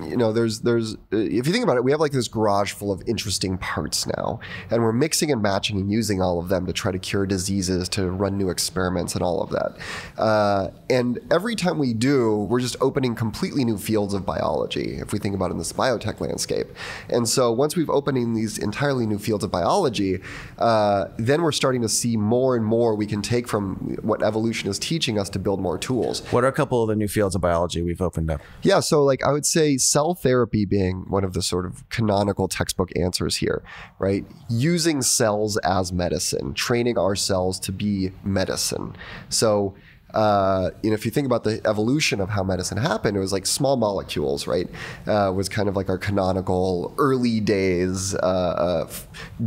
you 0.03 0.17
know, 0.17 0.33
there's 0.33 0.61
there's 0.61 0.97
if 1.13 1.47
you 1.47 1.53
think 1.53 1.63
about 1.63 1.77
it, 1.77 1.85
we 1.85 1.93
have 1.93 2.01
like 2.01 2.13
this 2.13 2.27
garage 2.27 2.73
full 2.73 2.91
of 2.91 3.03
interesting 3.07 3.59
parts 3.59 4.07
now, 4.07 4.41
and 4.71 4.83
we're 4.83 4.93
mixing 4.93 5.31
and 5.31 5.41
matching 5.41 5.79
and 5.79 5.91
using 5.91 6.21
all 6.21 6.41
of 6.41 6.49
them 6.49 6.67
to 6.67 6.73
try 6.73 6.91
to 6.91 6.99
cure 6.99 7.27
diseases, 7.27 7.89
to 7.91 8.11
run 8.11 8.37
new 8.37 8.51
experiments, 8.51 9.15
and 9.15 9.23
all 9.23 9.41
of 9.41 9.51
that. 9.51 9.77
Uh, 10.19 10.71
and 10.91 11.21
every 11.31 11.55
time 11.55 11.79
we 11.79 11.95
do, 11.95 12.39
we're 12.51 12.61
just 12.61 12.77
opening 12.81 13.15
completely 13.15 13.65
new 13.65 13.79
fields 13.79 14.15
of 14.15 14.27
biology. 14.27 14.97
If 14.97 15.13
we 15.13 15.19
think 15.19 15.35
about 15.35 15.51
it 15.51 15.53
in 15.53 15.59
this 15.59 15.73
biotech 15.73 16.21
landscape, 16.21 16.67
and 17.09 17.29
so 17.29 17.53
once 17.53 17.77
we've 17.77 17.91
opening 17.91 18.35
these 18.35 18.59
entirely 18.59 19.07
new 19.07 19.19
fields 19.19 19.45
of 19.45 19.53
biology, 19.53 20.21
uh, 20.59 21.07
then 21.19 21.43
we're 21.43 21.53
starting 21.53 21.83
to 21.83 21.89
see 21.89 22.17
more 22.17 22.57
and 22.57 22.65
more 22.65 22.97
we 22.97 23.07
can 23.07 23.23
take 23.23 23.47
from 23.47 23.97
what 24.03 24.23
evolution 24.23 24.69
is 24.69 24.79
teaching 24.79 25.19
us 25.19 25.29
to 25.31 25.39
build 25.39 25.61
more 25.61 25.79
tools. 25.79 26.21
What 26.33 26.43
are 26.43 26.49
a 26.49 26.53
couple 26.53 26.83
of 26.83 26.89
the 26.89 26.97
new 26.97 27.09
fields 27.09 27.37
of 27.37 27.41
biology 27.41 27.81
we've 27.81 28.03
opened 28.03 28.31
up? 28.31 28.41
Yeah, 28.63 28.81
so 28.81 29.05
like 29.05 29.23
I 29.23 29.31
would 29.31 29.47
say 29.47 29.77
cell 29.85 30.15
therapy 30.15 30.65
being 30.65 31.05
one 31.09 31.25
of 31.25 31.33
the 31.33 31.43
sort 31.43 31.67
of 31.67 31.89
canonical 31.91 32.49
textbook 32.49 32.91
answers 32.97 33.37
here, 33.37 33.63
right? 33.99 34.25
Using 34.49 35.03
cells 35.03 35.57
as 35.59 35.93
medicine, 35.93 36.55
training 36.55 36.99
our 36.99 37.15
cells 37.15 37.61
to 37.61 37.73
be 37.73 38.11
medicine. 38.23 38.97
So 39.29 39.75
uh, 40.15 40.71
you 40.83 40.91
know, 40.91 40.95
if 40.95 41.05
you 41.05 41.11
think 41.11 41.27
about 41.27 41.43
the 41.43 41.61
evolution 41.67 42.21
of 42.21 42.31
how 42.31 42.45
medicine 42.45 42.79
happened, 42.79 43.17
it 43.17 43.21
was 43.21 43.33
like 43.33 43.47
small 43.47 43.77
molecules, 43.77 44.47
right? 44.47 44.69
Uh, 45.07 45.33
was 45.35 45.49
kind 45.49 45.69
of 45.69 45.75
like 45.75 45.89
our 45.89 45.99
canonical 45.99 46.95
early 46.99 47.41
days 47.41 48.15
uh, 48.15 48.89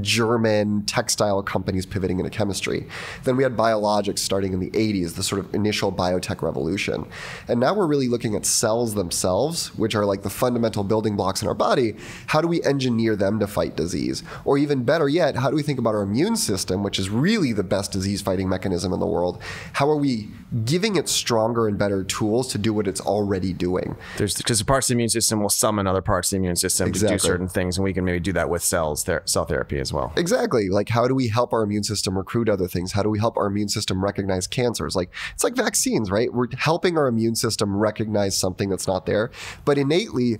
German 0.01 0.83
textile 0.86 1.41
companies 1.41 1.86
pivoting 1.86 2.19
into 2.19 2.29
chemistry. 2.29 2.86
Then 3.24 3.38
we 3.38 3.43
had 3.43 3.55
biologics 3.55 4.19
starting 4.19 4.51
in 4.51 4.59
the 4.59 4.69
80s, 4.71 5.15
the 5.15 5.24
sort 5.24 5.39
of 5.39 5.55
initial 5.55 5.91
biotech 5.91 6.41
revolution. 6.41 7.07
And 7.47 7.62
now 7.62 7.74
we're 7.74 7.88
really 7.88 8.09
looking 8.09 8.36
at 8.36 8.45
cells 8.45 8.93
themselves, 8.93 9.74
which 9.77 9.95
are 9.95 10.05
like 10.05 10.24
the 10.24 10.29
fundamental 10.29 10.83
building 10.83 11.15
blocks 11.15 11.41
in 11.41 11.47
our 11.47 11.55
body. 11.55 11.95
How 12.27 12.41
do 12.41 12.47
we 12.47 12.62
engineer 12.63 13.15
them 13.15 13.39
to 13.39 13.47
fight 13.47 13.77
disease? 13.77 14.21
Or 14.43 14.57
even 14.57 14.83
better 14.83 15.07
yet, 15.07 15.38
how 15.38 15.50
do 15.50 15.55
we 15.55 15.63
think 15.63 15.79
about 15.79 15.95
our 15.95 16.01
immune 16.01 16.36
system, 16.36 16.83
which 16.83 17.00
is 17.00 17.09
really 17.09 17.53
the 17.53 17.63
best 17.63 17.93
disease 17.93 18.21
fighting 18.21 18.50
mechanism 18.50 18.91
in 18.91 19.00
the 19.00 19.07
world? 19.07 19.41
How 19.74 19.89
are 19.89 19.95
we 19.95 20.27
giving 20.66 20.96
it 20.96 21.10
stronger 21.10 21.68
and 21.68 21.78
better 21.78 22.04
tools 22.04 22.48
to 22.48 22.58
do 22.58 22.74
what 22.74 22.88
it's 22.88 23.02
already 23.02 23.54
doing. 23.54 23.96
There's 24.18 24.36
because 24.36 24.60
the 24.60 24.66
parts 24.66 24.88
of 24.88 24.90
the 24.90 24.94
immune 24.96 25.10
system 25.10 25.42
will 25.42 25.50
summon 25.50 25.88
other 25.88 26.02
parts 26.02 26.28
of 26.28 26.32
the 26.32 26.38
immune 26.38 26.56
system 26.56 26.88
Exactly. 26.88 27.18
to 27.18 27.22
do 27.22 27.28
certain 27.28 27.48
things, 27.48 27.78
and 27.78 27.84
we 27.84 27.94
can 27.94 28.06
maybe 28.06 28.20
do 28.20 28.34
that 28.34 28.50
with 28.50 28.64
cells, 28.64 29.04
ther- 29.04 29.24
cell 29.26 29.46
therapy 29.46 29.80
as 29.80 29.92
well. 29.92 30.14
Exactly. 30.16 30.70
Like 30.70 30.90
how 30.90 31.08
do 31.08 31.16
we 31.16 31.28
help 31.28 31.54
our 31.54 31.64
immune 31.64 31.84
system 31.84 32.18
recruit 32.18 32.50
other 32.50 32.68
things? 32.68 32.94
How 32.94 33.04
do 33.04 33.10
we 33.10 33.20
help 33.20 33.38
our 33.38 33.48
immune 33.48 33.70
system 33.70 34.04
recognize 34.04 34.48
cancers? 34.48 34.96
Like 34.96 35.12
it's 35.34 35.44
like 35.44 35.56
vaccines, 35.56 36.10
right? 36.10 36.34
We're 36.34 36.48
helping 36.58 36.98
our 36.98 37.08
immune 37.08 37.36
system 37.36 37.76
recognize 37.76 38.38
something 38.38 38.70
that's 38.70 38.88
not 38.88 39.06
there. 39.06 39.32
But 39.66 39.78
innately 39.78 40.38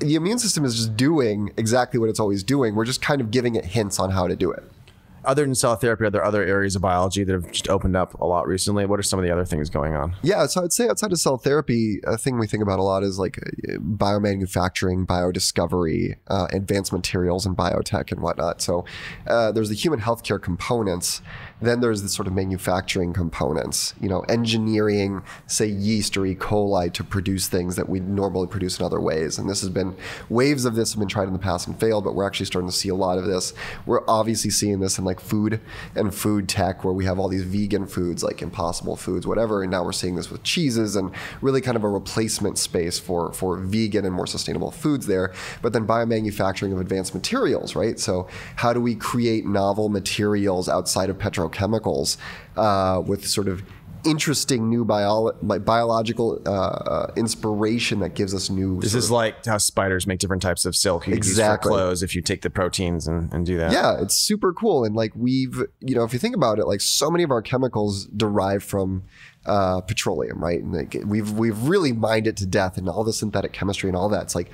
the 0.00 0.16
immune 0.16 0.38
system 0.38 0.64
is 0.64 0.74
just 0.74 0.96
doing 0.96 1.52
exactly 1.56 2.00
what 2.00 2.08
it's 2.08 2.20
always 2.20 2.42
doing. 2.42 2.74
We're 2.74 2.84
just 2.84 3.00
kind 3.00 3.20
of 3.20 3.30
giving 3.30 3.54
it 3.54 3.64
hints 3.64 3.98
on 3.98 4.10
how 4.10 4.26
to 4.26 4.36
do 4.36 4.50
it. 4.50 4.64
Other 5.24 5.44
than 5.44 5.54
cell 5.54 5.76
therapy, 5.76 6.04
are 6.04 6.10
there 6.10 6.24
other 6.24 6.42
areas 6.42 6.76
of 6.76 6.82
biology 6.82 7.24
that 7.24 7.32
have 7.32 7.50
just 7.50 7.68
opened 7.68 7.96
up 7.96 8.14
a 8.20 8.26
lot 8.26 8.46
recently? 8.46 8.86
What 8.86 8.98
are 8.98 9.02
some 9.02 9.18
of 9.18 9.24
the 9.24 9.30
other 9.30 9.44
things 9.44 9.70
going 9.70 9.94
on? 9.94 10.16
Yeah, 10.22 10.46
so 10.46 10.62
I'd 10.62 10.72
say 10.72 10.88
outside 10.88 11.12
of 11.12 11.18
cell 11.18 11.38
therapy, 11.38 12.00
a 12.04 12.18
thing 12.18 12.38
we 12.38 12.46
think 12.46 12.62
about 12.62 12.78
a 12.78 12.82
lot 12.82 13.02
is 13.02 13.18
like 13.18 13.38
biomanufacturing, 13.66 15.06
biodiscovery, 15.06 16.16
uh, 16.28 16.48
advanced 16.52 16.92
materials, 16.92 17.46
and 17.46 17.56
biotech 17.56 18.12
and 18.12 18.20
whatnot. 18.20 18.60
So 18.60 18.84
uh, 19.26 19.52
there's 19.52 19.68
the 19.68 19.74
human 19.74 20.00
healthcare 20.00 20.40
components. 20.40 21.22
Then 21.64 21.80
there's 21.80 22.02
the 22.02 22.08
sort 22.08 22.28
of 22.28 22.34
manufacturing 22.34 23.12
components. 23.12 23.94
You 24.00 24.08
know, 24.08 24.20
engineering, 24.22 25.22
say 25.46 25.66
yeast 25.66 26.16
or 26.16 26.26
E. 26.26 26.34
coli 26.34 26.92
to 26.92 27.02
produce 27.02 27.48
things 27.48 27.76
that 27.76 27.88
we 27.88 28.00
normally 28.00 28.46
produce 28.46 28.78
in 28.78 28.84
other 28.84 29.00
ways. 29.00 29.38
And 29.38 29.48
this 29.48 29.60
has 29.62 29.70
been 29.70 29.96
waves 30.28 30.64
of 30.64 30.74
this 30.74 30.92
have 30.92 31.00
been 31.00 31.08
tried 31.08 31.28
in 31.28 31.32
the 31.32 31.38
past 31.38 31.66
and 31.66 31.78
failed, 31.78 32.04
but 32.04 32.14
we're 32.14 32.26
actually 32.26 32.46
starting 32.46 32.68
to 32.68 32.76
see 32.76 32.88
a 32.88 32.94
lot 32.94 33.18
of 33.18 33.24
this. 33.24 33.54
We're 33.86 34.04
obviously 34.08 34.50
seeing 34.50 34.80
this 34.80 34.98
in 34.98 35.04
like 35.04 35.20
food 35.20 35.60
and 35.94 36.14
food 36.14 36.48
tech, 36.48 36.84
where 36.84 36.92
we 36.92 37.04
have 37.06 37.18
all 37.18 37.28
these 37.28 37.44
vegan 37.44 37.86
foods 37.86 38.22
like 38.22 38.42
Impossible 38.42 38.96
Foods, 38.96 39.26
whatever. 39.26 39.62
And 39.62 39.70
now 39.70 39.84
we're 39.84 39.92
seeing 39.92 40.16
this 40.16 40.30
with 40.30 40.42
cheeses 40.42 40.96
and 40.96 41.10
really 41.40 41.60
kind 41.60 41.76
of 41.76 41.84
a 41.84 41.88
replacement 41.88 42.58
space 42.58 42.98
for 42.98 43.32
for 43.32 43.56
vegan 43.56 44.04
and 44.04 44.14
more 44.14 44.26
sustainable 44.26 44.70
foods 44.70 45.06
there. 45.06 45.32
But 45.62 45.72
then 45.72 45.86
biomanufacturing 45.86 46.72
of 46.72 46.80
advanced 46.80 47.14
materials, 47.14 47.74
right? 47.74 47.98
So 47.98 48.28
how 48.56 48.72
do 48.72 48.80
we 48.80 48.94
create 48.94 49.46
novel 49.46 49.88
materials 49.88 50.68
outside 50.68 51.10
of 51.10 51.18
petrochemicals 51.18 51.53
uh, 52.56 53.02
with 53.06 53.26
sort 53.26 53.48
of 53.48 53.62
interesting 54.04 54.68
new 54.68 54.84
bio- 54.84 55.32
biological 55.42 56.40
uh, 56.46 56.50
uh, 56.50 57.12
inspiration 57.16 58.00
that 58.00 58.14
gives 58.14 58.34
us 58.34 58.50
new 58.50 58.78
This 58.80 58.94
is 58.94 59.10
like 59.10 59.44
how 59.46 59.56
spiders 59.58 60.06
make 60.06 60.18
different 60.18 60.42
types 60.42 60.66
of 60.66 60.76
silk 60.76 61.06
you 61.06 61.14
could 61.14 61.24
use 61.24 61.30
Exactly. 61.30 61.70
for 61.70 61.74
clothes 61.74 62.02
if 62.02 62.14
you 62.14 62.20
take 62.20 62.42
the 62.42 62.50
proteins 62.50 63.08
and, 63.08 63.32
and 63.32 63.46
do 63.46 63.56
that. 63.56 63.72
Yeah, 63.72 64.00
it's 64.00 64.14
super 64.14 64.52
cool. 64.52 64.84
And 64.84 64.94
like 64.94 65.12
we've, 65.14 65.62
you 65.80 65.94
know, 65.94 66.04
if 66.04 66.12
you 66.12 66.18
think 66.18 66.36
about 66.36 66.58
it, 66.58 66.66
like 66.66 66.82
so 66.82 67.10
many 67.10 67.24
of 67.24 67.30
our 67.30 67.40
chemicals 67.42 68.04
derive 68.06 68.62
from 68.62 69.04
uh, 69.46 69.80
petroleum, 69.80 70.42
right? 70.42 70.62
And 70.62 70.72
like 70.74 70.96
we've 71.06 71.32
we've 71.32 71.62
really 71.62 71.92
mined 71.92 72.26
it 72.26 72.36
to 72.38 72.46
death, 72.46 72.76
and 72.76 72.88
all 72.88 73.04
the 73.04 73.12
synthetic 73.12 73.52
chemistry 73.52 73.88
and 73.88 73.96
all 73.96 74.08
that. 74.10 74.22
It's 74.22 74.34
like 74.34 74.50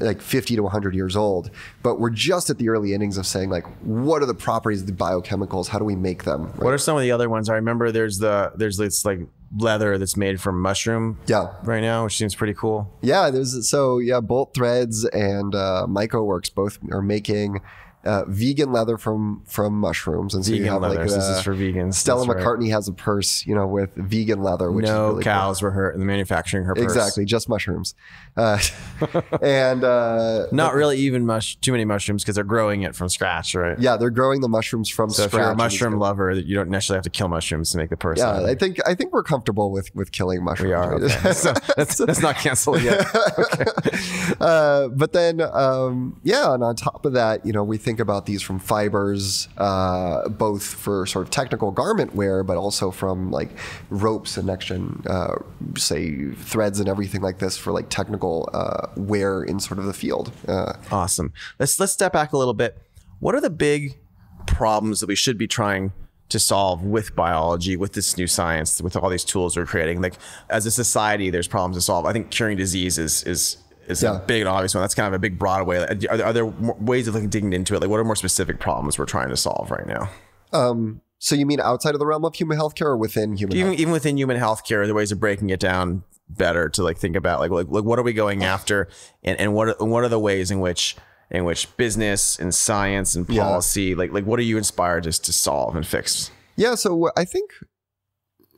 like 0.00 0.20
50 0.20 0.56
to 0.56 0.62
100 0.62 0.94
years 0.94 1.16
old. 1.16 1.50
But 1.82 1.98
we're 2.00 2.10
just 2.10 2.50
at 2.50 2.58
the 2.58 2.68
early 2.68 2.94
innings 2.94 3.16
of 3.18 3.26
saying 3.26 3.50
like, 3.50 3.66
what 3.82 4.22
are 4.22 4.26
the 4.26 4.34
properties 4.34 4.80
of 4.82 4.86
the 4.86 4.92
biochemicals? 4.92 5.68
How 5.68 5.78
do 5.78 5.84
we 5.84 5.96
make 5.96 6.24
them? 6.24 6.46
right? 6.46 6.58
What 6.60 6.74
are 6.74 6.78
some 6.78 6.96
of 6.96 7.02
the 7.02 7.10
other 7.12 7.28
ones? 7.28 7.48
I 7.48 7.54
remember 7.54 7.90
there's 7.92 8.18
the 8.18 8.52
there's 8.56 8.76
this 8.76 9.04
like 9.04 9.20
leather 9.56 9.96
that's 9.96 10.16
made 10.16 10.40
from 10.40 10.60
mushroom 10.60 11.18
Yeah. 11.26 11.54
right 11.62 11.80
now, 11.80 12.04
which 12.04 12.16
seems 12.18 12.34
pretty 12.34 12.52
cool. 12.54 12.92
Yeah, 13.00 13.30
there's 13.30 13.68
so 13.68 13.98
yeah, 13.98 14.20
Bolt 14.20 14.52
Threads 14.54 15.04
and 15.06 15.54
uh, 15.54 15.86
MycoWorks 15.88 16.54
both 16.54 16.78
are 16.92 17.00
making 17.02 17.60
uh, 18.08 18.24
vegan 18.26 18.72
leather 18.72 18.96
from 18.96 19.42
from 19.46 19.74
mushrooms, 19.78 20.34
and 20.34 20.44
so 20.44 20.52
you 20.52 20.58
Vegan 20.62 20.72
have 20.72 20.82
leather. 20.82 20.94
like 21.00 21.08
this 21.08 21.16
uh, 21.16 21.34
is 21.36 21.42
for 21.42 21.54
vegans. 21.54 21.94
Stella 21.94 22.26
That's 22.26 22.36
right. 22.36 22.44
McCartney 22.58 22.70
has 22.70 22.88
a 22.88 22.92
purse, 22.92 23.46
you 23.46 23.54
know, 23.54 23.66
with 23.66 23.94
vegan 23.96 24.42
leather, 24.42 24.72
which 24.72 24.84
is 24.84 24.90
No 24.90 25.08
really 25.08 25.24
cool. 25.24 25.32
cows 25.32 25.60
were 25.60 25.70
hurt 25.72 25.92
in 25.94 26.00
the 26.00 26.06
manufacturing 26.06 26.64
her 26.64 26.74
purse. 26.74 26.84
Exactly, 26.84 27.26
just 27.26 27.48
mushrooms, 27.48 27.94
uh, 28.36 28.58
and 29.42 29.84
uh, 29.84 30.46
Not 30.52 30.74
really 30.74 30.96
even 30.98 31.26
mush 31.26 31.56
too 31.56 31.72
many 31.72 31.84
mushrooms 31.84 32.24
because 32.24 32.34
they're 32.36 32.44
growing 32.44 32.82
it 32.82 32.96
from 32.96 33.10
scratch, 33.10 33.54
right? 33.54 33.78
yeah, 33.78 33.96
they're 33.96 34.10
growing 34.10 34.40
the 34.40 34.48
mushrooms 34.48 34.88
from 34.88 35.10
So 35.10 35.24
if 35.24 35.32
you're 35.32 35.42
a 35.42 35.54
mushroom 35.54 35.98
lover, 35.98 36.30
you 36.32 36.54
don't 36.54 36.70
necessarily 36.70 36.98
have 36.98 37.04
to 37.04 37.10
kill 37.10 37.28
mushrooms 37.28 37.70
to 37.72 37.78
make 37.78 37.90
the 37.90 37.96
purse. 37.96 38.18
yeah, 38.18 38.42
I 38.42 38.54
think 38.54 38.78
I 38.86 38.94
think 38.94 39.12
we're 39.12 39.22
comfortable 39.22 39.70
with 39.70 39.94
with 39.94 40.12
killing 40.12 40.42
mushrooms. 40.42 40.68
we 40.68 40.72
are. 40.72 40.98
right? 40.98 41.02
Okay. 41.02 41.32
so 41.44 41.52
that's, 41.76 41.98
that's 41.98 42.20
not 42.22 42.36
canceled 42.36 42.82
yet. 42.82 43.04
uh, 44.40 44.88
but 44.88 45.12
then, 45.12 45.40
um, 45.40 46.20
yeah, 46.22 46.54
and 46.54 46.62
on 46.62 46.76
top 46.76 47.04
of 47.04 47.12
that, 47.12 47.44
you 47.44 47.52
know, 47.52 47.64
we 47.64 47.76
think 47.76 47.97
about 48.00 48.26
these 48.26 48.42
from 48.42 48.58
fibers, 48.58 49.48
uh, 49.56 50.28
both 50.28 50.62
for 50.64 51.06
sort 51.06 51.26
of 51.26 51.30
technical 51.30 51.70
garment 51.70 52.14
wear, 52.14 52.42
but 52.42 52.56
also 52.56 52.90
from 52.90 53.30
like 53.30 53.50
ropes 53.90 54.36
and 54.36 54.46
next 54.46 54.66
gen, 54.66 55.02
uh, 55.08 55.36
say, 55.76 56.30
threads 56.32 56.80
and 56.80 56.88
everything 56.88 57.20
like 57.20 57.38
this 57.38 57.56
for 57.56 57.72
like 57.72 57.88
technical 57.88 58.48
uh, 58.52 58.86
wear 58.96 59.42
in 59.42 59.60
sort 59.60 59.78
of 59.78 59.86
the 59.86 59.92
field. 59.92 60.32
Uh, 60.46 60.74
Awesome. 60.90 61.32
Let's 61.58 61.78
let's 61.80 61.92
step 61.92 62.12
back 62.12 62.32
a 62.32 62.36
little 62.36 62.54
bit. 62.54 62.76
What 63.20 63.34
are 63.34 63.40
the 63.40 63.50
big 63.50 63.98
problems 64.46 65.00
that 65.00 65.06
we 65.06 65.14
should 65.14 65.38
be 65.38 65.46
trying 65.46 65.92
to 66.28 66.38
solve 66.38 66.82
with 66.84 67.16
biology, 67.16 67.76
with 67.76 67.94
this 67.94 68.16
new 68.16 68.26
science, 68.26 68.82
with 68.82 68.96
all 68.96 69.08
these 69.08 69.24
tools 69.24 69.56
we're 69.56 69.66
creating? 69.66 70.00
Like 70.00 70.14
as 70.50 70.66
a 70.66 70.70
society, 70.70 71.30
there's 71.30 71.48
problems 71.48 71.76
to 71.76 71.80
solve. 71.80 72.06
I 72.06 72.12
think 72.12 72.30
curing 72.30 72.56
disease 72.56 72.98
is 72.98 73.22
is 73.24 73.56
is 73.88 74.02
Yeah. 74.02 74.16
a 74.16 74.18
big 74.20 74.40
and 74.42 74.48
obvious 74.48 74.74
one. 74.74 74.82
That's 74.82 74.94
kind 74.94 75.08
of 75.08 75.14
a 75.14 75.18
big 75.18 75.38
broad 75.38 75.66
way. 75.66 75.78
Are 75.78 75.94
there, 75.94 76.26
are 76.26 76.32
there 76.32 76.46
ways 76.46 77.08
of 77.08 77.14
like 77.14 77.28
digging 77.30 77.52
into 77.52 77.74
it? 77.74 77.80
Like 77.80 77.90
what 77.90 77.98
are 78.00 78.04
more 78.04 78.16
specific 78.16 78.60
problems 78.60 78.98
we're 78.98 79.06
trying 79.06 79.28
to 79.30 79.36
solve 79.36 79.70
right 79.70 79.86
now? 79.86 80.10
Um, 80.52 81.00
so 81.18 81.34
you 81.34 81.46
mean 81.46 81.60
outside 81.60 81.94
of 81.94 81.98
the 81.98 82.06
realm 82.06 82.24
of 82.24 82.34
human 82.34 82.56
healthcare 82.58 82.86
or 82.86 82.96
within 82.96 83.36
human 83.36 83.56
Even 83.56 83.68
health? 83.72 83.80
even 83.80 83.92
within 83.92 84.16
human 84.16 84.38
healthcare, 84.38 84.78
are 84.82 84.86
there 84.86 84.94
ways 84.94 85.10
of 85.12 85.18
breaking 85.20 85.50
it 85.50 85.60
down 85.60 86.04
better 86.30 86.68
to 86.68 86.82
like 86.82 86.98
think 86.98 87.16
about 87.16 87.40
like 87.40 87.50
like, 87.50 87.66
like 87.68 87.84
what 87.84 87.98
are 87.98 88.02
we 88.02 88.12
going 88.12 88.44
after, 88.44 88.86
and 89.24 89.40
and 89.40 89.54
what 89.54 89.68
are, 89.68 89.84
what 89.84 90.04
are 90.04 90.08
the 90.08 90.18
ways 90.18 90.50
in 90.50 90.60
which 90.60 90.94
in 91.30 91.44
which 91.44 91.74
business 91.76 92.38
and 92.38 92.54
science 92.54 93.14
and 93.14 93.28
Yeah. 93.28 93.42
policy 93.42 93.94
like 93.94 94.12
like 94.12 94.24
what 94.24 94.38
are 94.38 94.42
you 94.42 94.58
inspired 94.58 95.04
just 95.04 95.24
to 95.24 95.32
solve 95.32 95.74
and 95.74 95.86
fix? 95.86 96.30
Yeah, 96.56 96.74
so 96.74 97.10
I 97.16 97.24
think 97.24 97.50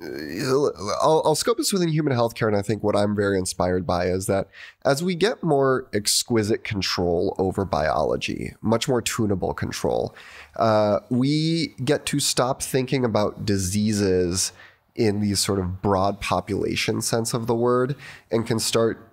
I'll, 0.02 1.22
I'll 1.24 1.34
scope 1.34 1.58
this 1.58 1.72
within 1.72 1.88
human 1.88 2.14
healthcare, 2.14 2.46
and 2.46 2.56
I 2.56 2.62
think 2.62 2.82
what 2.82 2.96
I'm 2.96 3.14
very 3.14 3.38
inspired 3.38 3.86
by 3.86 4.06
is 4.06 4.26
that 4.26 4.48
as 4.84 5.02
we 5.02 5.14
get 5.14 5.42
more 5.42 5.88
exquisite 5.92 6.64
control 6.64 7.34
over 7.38 7.64
biology, 7.64 8.54
much 8.62 8.88
more 8.88 9.02
tunable 9.02 9.52
control, 9.52 10.14
uh, 10.56 11.00
we 11.10 11.74
get 11.84 12.06
to 12.06 12.20
stop 12.20 12.62
thinking 12.62 13.04
about 13.04 13.44
diseases 13.44 14.52
in 14.94 15.20
the 15.20 15.34
sort 15.34 15.58
of 15.58 15.82
broad 15.82 16.20
population 16.20 17.02
sense 17.02 17.34
of 17.34 17.46
the 17.46 17.54
word 17.54 17.94
and 18.30 18.46
can 18.46 18.58
start 18.58 19.06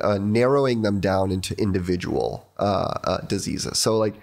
uh, 0.00 0.18
narrowing 0.18 0.82
them 0.82 0.98
down 1.00 1.30
into 1.30 1.54
individual 1.60 2.48
uh, 2.58 2.94
uh, 3.04 3.18
diseases. 3.26 3.78
So, 3.78 3.96
like 3.96 4.14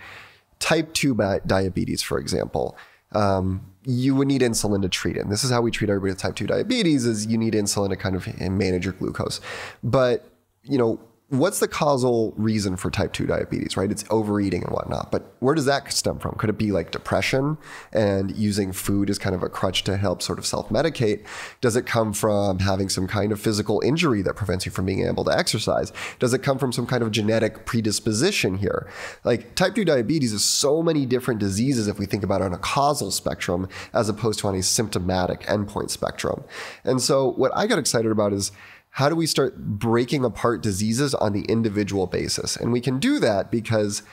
type 0.59 0.93
2 0.93 1.13
bi- 1.13 1.39
diabetes, 1.45 2.01
for 2.01 2.19
example, 2.19 2.75
um, 3.13 3.70
you 3.83 4.15
would 4.15 4.27
need 4.27 4.41
insulin 4.41 4.81
to 4.81 4.89
treat 4.89 5.17
it. 5.17 5.21
And 5.21 5.31
this 5.31 5.43
is 5.43 5.51
how 5.51 5.61
we 5.61 5.71
treat 5.71 5.89
everybody 5.89 6.11
with 6.11 6.19
type 6.19 6.35
2 6.35 6.47
diabetes 6.47 7.05
is 7.05 7.25
you 7.25 7.37
need 7.37 7.53
insulin 7.53 7.89
to 7.89 7.95
kind 7.95 8.15
of 8.15 8.27
manage 8.51 8.85
your 8.85 8.93
glucose. 8.93 9.41
But, 9.83 10.29
you 10.63 10.77
know, 10.77 10.99
what's 11.31 11.59
the 11.59 11.67
causal 11.67 12.33
reason 12.35 12.75
for 12.75 12.91
type 12.91 13.13
2 13.13 13.25
diabetes, 13.25 13.77
right? 13.77 13.89
It's 13.89 14.03
overeating 14.09 14.63
and 14.63 14.73
whatnot. 14.73 15.13
But 15.13 15.33
where 15.39 15.55
does 15.55 15.63
that 15.63 15.89
stem 15.93 16.19
from? 16.19 16.35
Could 16.35 16.49
it 16.49 16.57
be 16.57 16.73
like 16.73 16.91
depression 16.91 17.57
and 17.93 18.35
using 18.35 18.73
food 18.73 19.09
as 19.09 19.17
kind 19.17 19.33
of 19.33 19.41
a 19.41 19.47
crutch 19.47 19.85
to 19.85 19.95
help 19.95 20.21
sort 20.21 20.39
of 20.39 20.45
self 20.45 20.67
medicate? 20.67 21.25
Does 21.61 21.77
it 21.77 21.85
come 21.85 22.11
from 22.11 22.59
having 22.59 22.89
some 22.89 23.07
kind 23.07 23.31
of 23.31 23.39
physical 23.39 23.79
injury 23.79 24.21
that 24.23 24.35
prevents 24.35 24.65
you 24.65 24.73
from 24.73 24.85
being 24.85 25.07
able 25.07 25.23
to 25.23 25.31
exercise? 25.31 25.93
Does 26.19 26.33
it 26.33 26.43
come 26.43 26.59
from 26.59 26.73
some 26.73 26.85
kind 26.85 27.01
of 27.01 27.11
genetic 27.11 27.65
predisposition 27.65 28.57
here? 28.57 28.89
Like 29.23 29.55
type 29.55 29.73
2 29.73 29.85
diabetes 29.85 30.33
is 30.33 30.43
so 30.43 30.83
many 30.83 31.05
different 31.05 31.39
diseases 31.39 31.87
if 31.87 31.97
we 31.97 32.05
think 32.05 32.23
about 32.25 32.41
it 32.41 32.45
on 32.45 32.53
a 32.53 32.57
causal 32.57 33.09
spectrum 33.09 33.69
as 33.93 34.09
opposed 34.09 34.39
to 34.39 34.49
on 34.49 34.55
a 34.55 34.61
symptomatic 34.61 35.43
endpoint 35.43 35.91
spectrum. 35.91 36.43
And 36.83 37.01
so 37.01 37.31
what 37.31 37.53
I 37.55 37.67
got 37.67 37.79
excited 37.79 38.11
about 38.11 38.33
is 38.33 38.51
how 38.91 39.09
do 39.09 39.15
we 39.15 39.25
start 39.25 39.57
breaking 39.57 40.23
apart 40.25 40.61
diseases 40.61 41.13
on 41.15 41.33
the 41.33 41.41
individual 41.43 42.07
basis? 42.07 42.55
And 42.55 42.71
we 42.71 42.81
can 42.81 42.99
do 42.99 43.19
that 43.19 43.49
because 43.49 44.03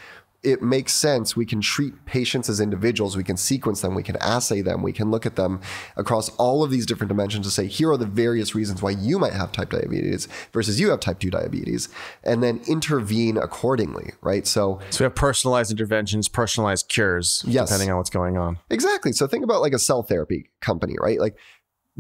it 0.45 0.63
makes 0.63 0.93
sense. 0.93 1.35
We 1.35 1.45
can 1.45 1.61
treat 1.61 2.05
patients 2.05 2.49
as 2.49 2.61
individuals. 2.61 3.17
We 3.17 3.25
can 3.25 3.37
sequence 3.37 3.81
them. 3.81 3.97
We 3.97 4.05
can 4.05 4.17
assay 4.21 4.63
them. 4.63 4.83
We 4.83 4.93
can 4.93 5.11
look 5.11 5.27
at 5.27 5.35
them 5.35 5.61
across 5.97 6.29
all 6.37 6.63
of 6.63 6.71
these 6.71 6.87
different 6.87 7.09
dimensions 7.09 7.45
to 7.47 7.51
say, 7.51 7.67
here 7.67 7.91
are 7.91 7.97
the 7.97 8.07
various 8.07 8.55
reasons 8.55 8.81
why 8.81 8.91
you 8.91 9.19
might 9.19 9.33
have 9.33 9.51
type 9.51 9.71
diabetes 9.71 10.29
versus 10.53 10.79
you 10.79 10.91
have 10.91 11.01
type 11.01 11.19
2 11.19 11.31
diabetes, 11.31 11.89
and 12.23 12.41
then 12.41 12.61
intervene 12.69 13.37
accordingly, 13.37 14.13
right? 14.21 14.47
So, 14.47 14.79
so 14.91 15.03
we 15.03 15.05
have 15.05 15.17
personalized 15.17 15.73
interventions, 15.73 16.29
personalized 16.29 16.89
cures, 16.89 17.43
yes. 17.45 17.69
depending 17.69 17.91
on 17.91 17.97
what's 17.97 18.11
going 18.11 18.39
on. 18.39 18.59
Exactly. 18.71 19.11
So 19.11 19.27
think 19.27 19.43
about 19.43 19.61
like 19.61 19.73
a 19.73 19.79
cell 19.79 20.05
therapy 20.05 20.51
company, 20.61 20.95
right? 21.01 21.19
Like 21.19 21.37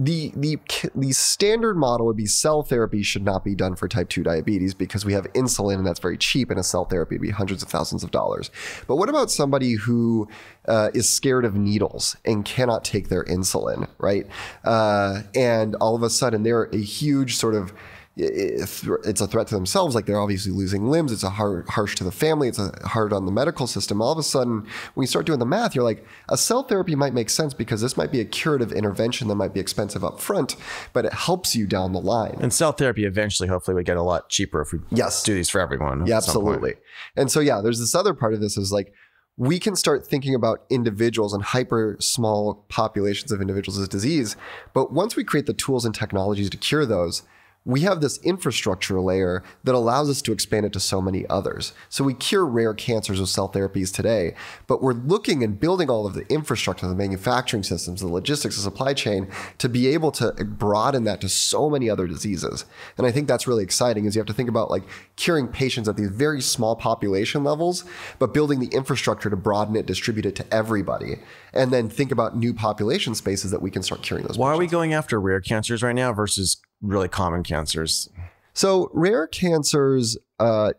the 0.01 0.33
the 0.37 0.57
the 0.95 1.11
standard 1.11 1.77
model 1.77 2.07
would 2.07 2.17
be 2.17 2.25
cell 2.27 2.63
therapy 2.63 3.03
should 3.03 3.25
not 3.25 3.45
be 3.45 3.57
done 3.57 3.75
for 3.75 3.89
type 3.89 4.09
2 4.09 4.23
diabetes 4.23 4.73
because 4.73 5.05
we 5.05 5.13
have 5.13 5.25
insulin 5.33 5.75
and 5.75 5.87
that's 5.87 5.99
very 5.99 6.17
cheap 6.17 6.51
and 6.51 6.61
a 6.61 6.63
cell 6.63 6.85
therapy 6.85 7.17
would 7.17 7.23
be 7.23 7.31
hundreds 7.31 7.65
of 7.65 7.69
thousands 7.69 8.05
of 8.05 8.13
dollars. 8.13 8.53
But 8.87 8.95
what 8.95 9.09
about 9.09 9.29
somebody 9.29 9.73
who 9.73 10.29
uh, 10.69 10.91
is 10.95 11.11
scared 11.11 11.45
of 11.45 11.57
needles 11.57 12.17
and 12.25 12.45
cannot 12.45 12.85
take 12.85 13.09
their 13.09 13.25
insulin 13.25 13.89
right? 13.99 14.29
Uh, 14.65 15.23
and 15.35 15.75
all 15.77 15.97
of 15.97 16.05
a 16.05 16.11
sudden 16.11 16.45
they're 16.45 16.65
a 16.73 16.79
huge 16.79 17.35
sort 17.37 17.57
of 17.57 17.73
it's 18.21 19.21
a 19.21 19.27
threat 19.29 19.47
to 19.47 19.55
themselves. 19.55 19.95
Like 19.95 20.07
they're 20.07 20.21
obviously 20.21 20.51
losing 20.51 20.89
limbs. 20.89 21.13
It's 21.13 21.23
a 21.23 21.31
hard, 21.31 21.69
harsh 21.69 21.95
to 21.97 22.05
the 22.05 22.11
family. 22.11 22.49
It's 22.49 22.59
a 22.59 22.73
hard 22.85 23.13
on 23.13 23.27
the 23.27 23.33
medical 23.33 23.67
system. 23.67 24.03
All 24.03 24.11
of 24.11 24.19
a 24.19 24.25
sudden, 24.25 24.67
when 24.95 25.05
you 25.05 25.07
start 25.07 25.25
doing 25.25 25.39
the 25.39 25.47
math, 25.47 25.75
you're 25.75 25.85
like, 25.85 26.05
a 26.29 26.37
cell 26.37 26.65
therapy 26.65 26.97
might 26.97 27.15
make 27.15 27.31
sense 27.31 27.55
because 27.55 27.81
this 27.81 27.97
might 27.97 28.11
be 28.11 28.21
a 28.21 28.25
curative 28.25 28.73
intervention 28.73 29.29
that 29.29 29.37
might 29.37 29.55
be 29.55 29.61
expensive 29.61 30.05
up 30.05 30.21
front, 30.21 30.57
but 30.93 31.05
it 31.05 31.13
helps 31.13 31.55
you 31.55 31.67
down 31.67 31.93
the 31.93 32.01
line. 32.01 32.39
And 32.41 32.53
cell 32.53 32.73
therapy 32.73 33.05
eventually, 33.05 33.49
hopefully, 33.49 33.77
would 33.77 33.87
get 33.87 33.97
a 33.97 34.03
lot 34.03 34.29
cheaper 34.29 34.61
if 34.61 34.73
we 34.73 34.81
yes. 34.91 35.23
do 35.23 35.35
these 35.35 35.49
for 35.49 35.61
everyone. 35.61 36.07
Yeah, 36.07 36.17
absolutely. 36.17 36.75
And 37.17 37.31
so, 37.31 37.39
yeah, 37.39 37.61
there's 37.61 37.79
this 37.79 37.95
other 37.95 38.15
part 38.15 38.35
of 38.35 38.41
this 38.41 38.57
is 38.57 38.73
like, 38.73 38.93
we 39.37 39.61
can 39.61 39.77
start 39.77 40.05
thinking 40.05 40.35
about 40.35 40.65
individuals 40.69 41.33
and 41.33 41.45
hyper 41.45 41.97
small 42.01 42.67
populations 42.69 43.31
of 43.31 43.41
individuals 43.41 43.79
as 43.79 43.87
disease. 43.89 44.35
But 44.75 44.93
once 44.93 45.15
we 45.15 45.23
create 45.23 45.47
the 45.47 45.55
tools 45.55 45.85
and 45.85 45.95
technologies 45.95 46.51
to 46.51 46.57
cure 46.57 46.85
those, 46.85 47.23
we 47.69 47.83
have 47.83 48.01
this 48.01 48.17
infrastructure 48.23 48.99
layer 48.99 49.45
that 49.63 49.75
allows 49.75 50.09
us 50.09 50.23
to 50.23 50.33
expand 50.33 50.65
it 50.65 50.73
to 50.73 50.81
so 50.81 51.03
many 51.03 51.27
others. 51.29 51.75
So 51.91 52.03
we 52.03 52.15
cure 52.15 52.47
rare 52.47 52.73
cancers 52.73 53.21
with 53.21 53.29
cell 53.29 53.47
therapies 53.47 53.93
today, 53.93 54.35
but 54.67 54.83
we're 54.83 54.95
looking 54.95 55.45
and 55.45 55.61
building 55.61 55.91
all 55.91 56.07
of 56.07 56.15
the 56.15 56.27
infrastructure, 56.33 56.89
the 56.89 56.95
manufacturing 56.95 57.63
systems, 57.63 58.01
the 58.01 58.09
logistics, 58.09 58.57
the 58.57 58.63
supply 58.63 58.95
chain 58.95 59.29
to 59.59 59.69
be 59.69 59.87
able 59.89 60.11
to 60.13 60.33
broaden 60.45 61.05
that 61.05 61.21
to 61.21 61.29
so 61.29 61.69
many 61.69 61.91
other 61.91 62.07
diseases. 62.07 62.65
And 62.97 63.07
I 63.07 63.13
think 63.13 63.29
that's 63.29 63.47
really 63.47 63.65
exciting 63.65 64.07
is 64.07 64.17
you 64.17 64.21
have 64.21 64.27
to 64.29 64.33
think 64.33 64.49
about 64.49 64.71
like 64.71 64.85
curing 65.17 65.47
patients 65.47 65.91
at 65.91 65.99
these 65.99 66.09
very 66.09 66.41
small 66.41 66.75
population 66.75 67.45
levels, 67.45 67.85
but 68.19 68.33
building 68.33 68.61
the 68.61 68.69
infrastructure 68.69 69.29
to 69.29 69.37
broaden 69.37 69.77
it, 69.77 69.85
distribute 69.85 70.25
it 70.25 70.37
to 70.37 70.55
everybody, 70.55 71.19
and 71.53 71.71
then 71.71 71.91
think 71.91 72.13
about 72.13 72.35
new 72.35 72.55
population 72.55 73.15
spaces 73.15 73.51
that 73.51 73.61
we 73.61 73.71
can 73.71 73.83
start 73.83 74.01
curing 74.03 74.25
those. 74.25 74.39
Why 74.39 74.53
patients. 74.53 74.57
are 74.57 74.61
we 74.61 74.67
going 74.69 74.95
after 74.95 75.21
rare 75.21 75.43
cancers 75.43 75.83
right 75.83 75.95
now 75.95 76.15
versus 76.15 76.63
really 76.81 77.09
common 77.09 77.43
cancers? 77.43 78.09
So 78.55 78.91
rare 78.93 79.27
cancers 79.27 80.19
uh, 80.39 80.73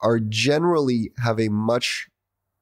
are 0.00 0.18
generally 0.18 1.12
have 1.22 1.38
a 1.38 1.48
much 1.48 2.08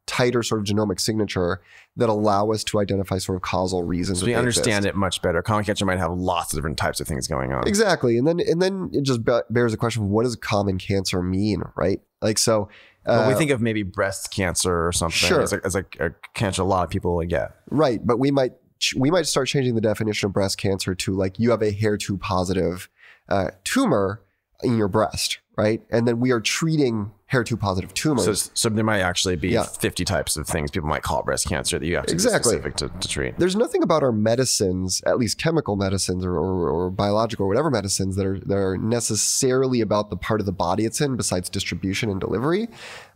tighter 0.07 0.43
sort 0.43 0.61
of 0.61 0.67
genomic 0.67 1.01
signature 1.01 1.63
that 1.97 2.09
allow 2.09 2.51
us 2.51 2.65
to 2.65 2.79
identify 2.79 3.19
sort 3.19 3.37
of 3.37 3.43
causal 3.43 3.83
reasons. 3.83 4.21
So 4.21 4.27
we 4.27 4.35
understand 4.35 4.85
it 4.85 4.95
much 4.95 5.23
better. 5.23 5.43
Common 5.43 5.65
cancer 5.65 5.85
might 5.85 5.99
have 5.99 6.13
lots 6.13 6.53
of 6.53 6.59
different 6.59 6.77
types 6.77 7.01
of 7.01 7.07
things 7.07 7.27
going 7.27 7.53
on. 7.53 7.67
Exactly, 7.67 8.19
and 8.19 8.27
then 8.27 8.41
and 8.41 8.61
then 8.61 8.91
it 8.93 9.03
just 9.03 9.21
bears 9.25 9.73
the 9.73 9.79
question: 9.79 10.03
of 10.03 10.09
What 10.09 10.25
does 10.25 10.37
common 10.37 10.79
cancer 10.79 11.23
mean? 11.23 11.63
Right? 11.77 12.01
Like 12.21 12.39
so. 12.39 12.69
Uh, 13.07 13.27
we 13.29 13.35
think 13.35 13.51
of 13.51 13.61
maybe 13.61 13.83
breast 13.83 14.31
cancer 14.31 14.87
or 14.87 14.91
something 14.91 15.29
sure. 15.29 15.43
as, 15.43 15.53
a, 15.53 15.61
as 15.63 15.77
a, 15.77 15.85
a 16.01 16.09
cancer 16.33 16.63
a 16.63 16.65
lot 16.65 16.85
of 16.85 16.89
people 16.89 17.17
would 17.17 17.29
get. 17.29 17.55
Right, 17.69 18.01
but 18.05 18.19
we 18.19 18.31
might 18.31 18.55
we 18.97 19.11
might 19.11 19.27
start 19.27 19.49
changing 19.49 19.75
the 19.75 19.81
definition 19.81 20.27
of 20.27 20.33
breast 20.33 20.59
cancer 20.59 20.95
to 20.95 21.13
like 21.13 21.39
you 21.39 21.51
have 21.51 21.63
a 21.63 21.73
HER2 21.73 22.21
positive 22.21 22.89
uh, 23.29 23.51
tumor 23.63 24.23
in 24.63 24.77
your 24.77 24.89
breast, 24.89 25.39
right? 25.57 25.83
And 25.91 26.07
then 26.07 26.21
we 26.21 26.31
are 26.33 26.41
treating 26.41 27.13
HER2 27.33 27.59
positive 27.59 27.95
tumors. 27.95 28.25
So, 28.25 28.51
so 28.55 28.69
there 28.69 28.85
might 28.85 29.01
actually 29.01 29.37
be 29.37 29.49
yeah. 29.49 29.65
50 29.65 30.05
types 30.05 30.37
of 30.37 30.47
things 30.47 30.71
people 30.71 30.89
might 30.89 31.03
call 31.03 31.23
breast 31.23 31.49
cancer 31.49 31.79
that 31.79 31.87
you 31.87 31.97
have 31.97 32.07
to 32.07 32.13
exactly. 32.13 32.57
be 32.57 32.63
specific 32.63 32.77
to, 32.77 33.01
to 33.01 33.09
treat. 33.09 33.39
There's 33.39 33.57
nothing 33.57 33.83
about 33.83 34.03
our 34.03 34.13
medicines, 34.13 35.03
at 35.07 35.19
least 35.19 35.39
chemical 35.39 35.75
medicines 35.75 36.25
or, 36.25 36.37
or, 36.37 36.69
or, 36.69 36.91
biological 36.91 37.47
or 37.47 37.49
whatever 37.49 37.71
medicines 37.71 38.15
that 38.17 38.27
are, 38.27 38.39
that 38.41 38.57
are 38.57 38.77
necessarily 38.77 39.81
about 39.81 40.11
the 40.11 40.17
part 40.17 40.41
of 40.41 40.47
the 40.47 40.53
body 40.53 40.85
it's 40.85 41.01
in 41.01 41.17
besides 41.17 41.49
distribution 41.49 42.11
and 42.11 42.21
delivery. 42.21 42.69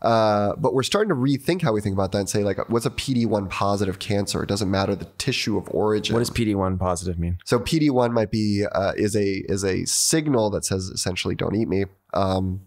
Uh, 0.02 0.56
but 0.56 0.74
we're 0.74 0.82
starting 0.82 1.10
to 1.10 1.14
rethink 1.14 1.62
how 1.62 1.72
we 1.72 1.80
think 1.80 1.94
about 1.94 2.10
that 2.12 2.18
and 2.18 2.28
say 2.28 2.42
like, 2.42 2.68
what's 2.70 2.86
a 2.86 2.90
PD-1 2.90 3.50
positive 3.50 3.98
cancer? 3.98 4.42
It 4.42 4.48
doesn't 4.48 4.70
matter 4.70 4.96
the 4.96 5.08
tissue 5.18 5.58
of 5.58 5.68
origin. 5.70 6.14
What 6.14 6.20
does 6.20 6.30
PD-1 6.30 6.78
positive 6.78 7.18
mean? 7.18 7.38
So 7.44 7.58
PD-1 7.60 8.12
might 8.12 8.30
be, 8.30 8.64
uh, 8.70 8.94
is 8.96 9.14
a, 9.14 9.44
is 9.48 9.64
a 9.64 9.84
signal 9.84 10.50
that 10.50 10.64
says 10.64 10.86
essentially 10.86 11.34
don't 11.34 11.54
eat 11.54 11.68
me. 11.68 11.84
Um, 12.14 12.62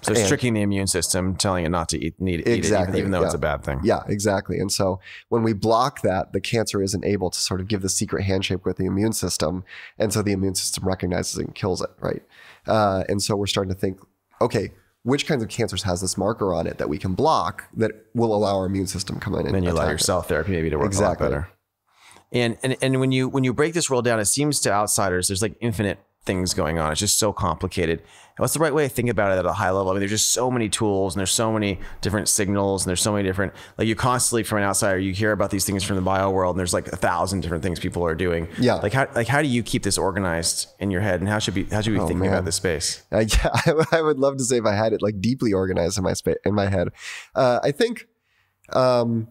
so 0.00 0.12
it's 0.12 0.20
and, 0.20 0.28
tricking 0.28 0.54
the 0.54 0.62
immune 0.62 0.86
system, 0.86 1.34
telling 1.34 1.64
it 1.64 1.70
not 1.70 1.88
to 1.88 1.98
eat, 1.98 2.20
need, 2.20 2.46
exactly, 2.46 2.54
eat 2.54 2.62
it, 2.62 2.80
even, 2.80 2.96
even 2.98 3.10
though 3.10 3.20
yeah. 3.20 3.26
it's 3.26 3.34
a 3.34 3.38
bad 3.38 3.64
thing. 3.64 3.80
Yeah, 3.82 4.02
exactly. 4.06 4.58
And 4.58 4.70
so 4.70 5.00
when 5.28 5.42
we 5.42 5.52
block 5.52 6.02
that, 6.02 6.32
the 6.32 6.40
cancer 6.40 6.82
isn't 6.82 7.04
able 7.04 7.30
to 7.30 7.38
sort 7.38 7.60
of 7.60 7.66
give 7.66 7.82
the 7.82 7.88
secret 7.88 8.22
handshake 8.22 8.64
with 8.64 8.76
the 8.76 8.84
immune 8.84 9.12
system. 9.12 9.64
And 9.98 10.12
so 10.12 10.22
the 10.22 10.32
immune 10.32 10.54
system 10.54 10.84
recognizes 10.84 11.38
it 11.38 11.46
and 11.46 11.54
kills 11.54 11.82
it, 11.82 11.90
right? 12.00 12.22
Uh, 12.66 13.04
and 13.08 13.20
so 13.20 13.34
we're 13.34 13.48
starting 13.48 13.74
to 13.74 13.78
think, 13.78 13.98
okay, 14.40 14.70
which 15.02 15.26
kinds 15.26 15.42
of 15.42 15.48
cancers 15.48 15.82
has 15.82 16.00
this 16.00 16.16
marker 16.16 16.52
on 16.52 16.66
it 16.66 16.78
that 16.78 16.88
we 16.88 16.98
can 16.98 17.14
block 17.14 17.64
that 17.74 17.90
will 18.14 18.34
allow 18.34 18.56
our 18.56 18.66
immune 18.66 18.86
system 18.86 19.16
to 19.16 19.20
come 19.20 19.34
in 19.34 19.46
and 19.46 19.54
then 19.54 19.64
you 19.64 19.70
allow 19.70 19.88
your 19.88 19.98
cell 19.98 20.22
therapy 20.22 20.52
maybe 20.52 20.70
to 20.70 20.76
work 20.76 20.86
exactly. 20.86 21.26
a 21.26 21.30
lot 21.30 21.34
better. 21.34 21.48
And, 22.30 22.58
and 22.62 22.76
and 22.82 23.00
when 23.00 23.10
you 23.10 23.26
when 23.26 23.42
you 23.42 23.54
break 23.54 23.72
this 23.72 23.88
world 23.88 24.04
down, 24.04 24.20
it 24.20 24.26
seems 24.26 24.60
to 24.60 24.70
outsiders 24.70 25.28
there's 25.28 25.40
like 25.40 25.56
infinite 25.60 25.98
things 26.28 26.52
going 26.52 26.78
on. 26.78 26.92
It's 26.92 27.00
just 27.00 27.18
so 27.18 27.32
complicated. 27.32 28.02
What's 28.36 28.52
the 28.52 28.60
right 28.60 28.72
way 28.72 28.84
to 28.84 28.88
think 28.88 29.08
about 29.08 29.32
it 29.32 29.38
at 29.38 29.46
a 29.46 29.52
high 29.52 29.70
level? 29.70 29.90
I 29.90 29.94
mean, 29.94 30.00
there's 30.00 30.12
just 30.12 30.30
so 30.30 30.50
many 30.50 30.68
tools 30.68 31.14
and 31.14 31.18
there's 31.18 31.32
so 31.32 31.50
many 31.50 31.80
different 32.02 32.28
signals 32.28 32.84
and 32.84 32.90
there's 32.90 33.00
so 33.00 33.12
many 33.12 33.26
different, 33.26 33.52
like 33.78 33.88
you 33.88 33.96
constantly 33.96 34.44
from 34.44 34.58
an 34.58 34.64
outsider, 34.64 34.98
you 34.98 35.12
hear 35.12 35.32
about 35.32 35.50
these 35.50 35.64
things 35.64 35.82
from 35.82 35.96
the 35.96 36.02
bio 36.02 36.30
world 36.30 36.54
and 36.54 36.60
there's 36.60 36.74
like 36.74 36.86
a 36.88 36.96
thousand 36.96 37.40
different 37.40 37.64
things 37.64 37.80
people 37.80 38.04
are 38.04 38.14
doing. 38.14 38.46
Yeah. 38.60 38.74
Like 38.74 38.92
how, 38.92 39.08
like 39.14 39.26
how 39.26 39.42
do 39.42 39.48
you 39.48 39.62
keep 39.62 39.82
this 39.82 39.98
organized 39.98 40.68
in 40.78 40.90
your 40.90 41.00
head 41.00 41.18
and 41.18 41.28
how 41.28 41.38
should 41.40 41.54
be, 41.54 41.64
how 41.64 41.80
should 41.80 41.94
we 41.94 41.98
oh, 41.98 42.06
think 42.06 42.22
about 42.22 42.44
this 42.44 42.56
space? 42.56 43.02
Uh, 43.10 43.18
yeah, 43.28 43.84
I, 43.90 44.02
would 44.02 44.18
love 44.18 44.36
to 44.36 44.44
say 44.44 44.58
if 44.58 44.66
I 44.66 44.74
had 44.74 44.92
it 44.92 45.02
like 45.02 45.20
deeply 45.20 45.52
organized 45.52 45.98
in 45.98 46.04
my 46.04 46.12
space, 46.12 46.36
in 46.44 46.54
my 46.54 46.68
head. 46.68 46.90
Uh, 47.34 47.58
I 47.62 47.72
think, 47.72 48.06
um, 48.72 49.28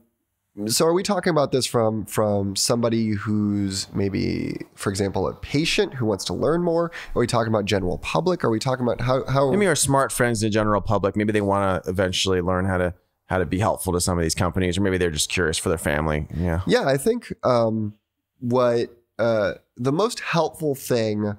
so 0.65 0.85
are 0.85 0.93
we 0.93 1.03
talking 1.03 1.29
about 1.29 1.51
this 1.51 1.65
from 1.65 2.05
from 2.05 2.55
somebody 2.55 3.11
who's 3.11 3.87
maybe, 3.93 4.65
for 4.75 4.89
example, 4.89 5.27
a 5.27 5.33
patient 5.33 5.93
who 5.93 6.05
wants 6.05 6.25
to 6.25 6.33
learn 6.33 6.63
more? 6.63 6.91
Are 7.15 7.19
we 7.19 7.27
talking 7.27 7.53
about 7.53 7.65
general 7.65 7.99
public? 7.99 8.43
Are 8.43 8.49
we 8.49 8.59
talking 8.59 8.83
about 8.83 9.01
how 9.01 9.25
how 9.27 9.51
maybe 9.51 9.67
our 9.67 9.75
smart 9.75 10.11
friends 10.11 10.41
in 10.41 10.47
the 10.47 10.53
general 10.53 10.81
public? 10.81 11.15
Maybe 11.15 11.31
they 11.31 11.41
want 11.41 11.83
to 11.83 11.89
eventually 11.89 12.41
learn 12.41 12.65
how 12.65 12.77
to 12.77 12.93
how 13.27 13.37
to 13.37 13.45
be 13.45 13.59
helpful 13.59 13.93
to 13.93 14.01
some 14.01 14.17
of 14.17 14.23
these 14.23 14.35
companies, 14.35 14.77
or 14.77 14.81
maybe 14.81 14.97
they're 14.97 15.11
just 15.11 15.29
curious 15.29 15.57
for 15.57 15.69
their 15.69 15.77
family. 15.77 16.27
Yeah, 16.35 16.61
yeah. 16.65 16.87
I 16.87 16.97
think 16.97 17.33
um, 17.43 17.93
what 18.39 18.89
uh, 19.19 19.55
the 19.75 19.91
most 19.91 20.21
helpful 20.21 20.73
thing 20.73 21.37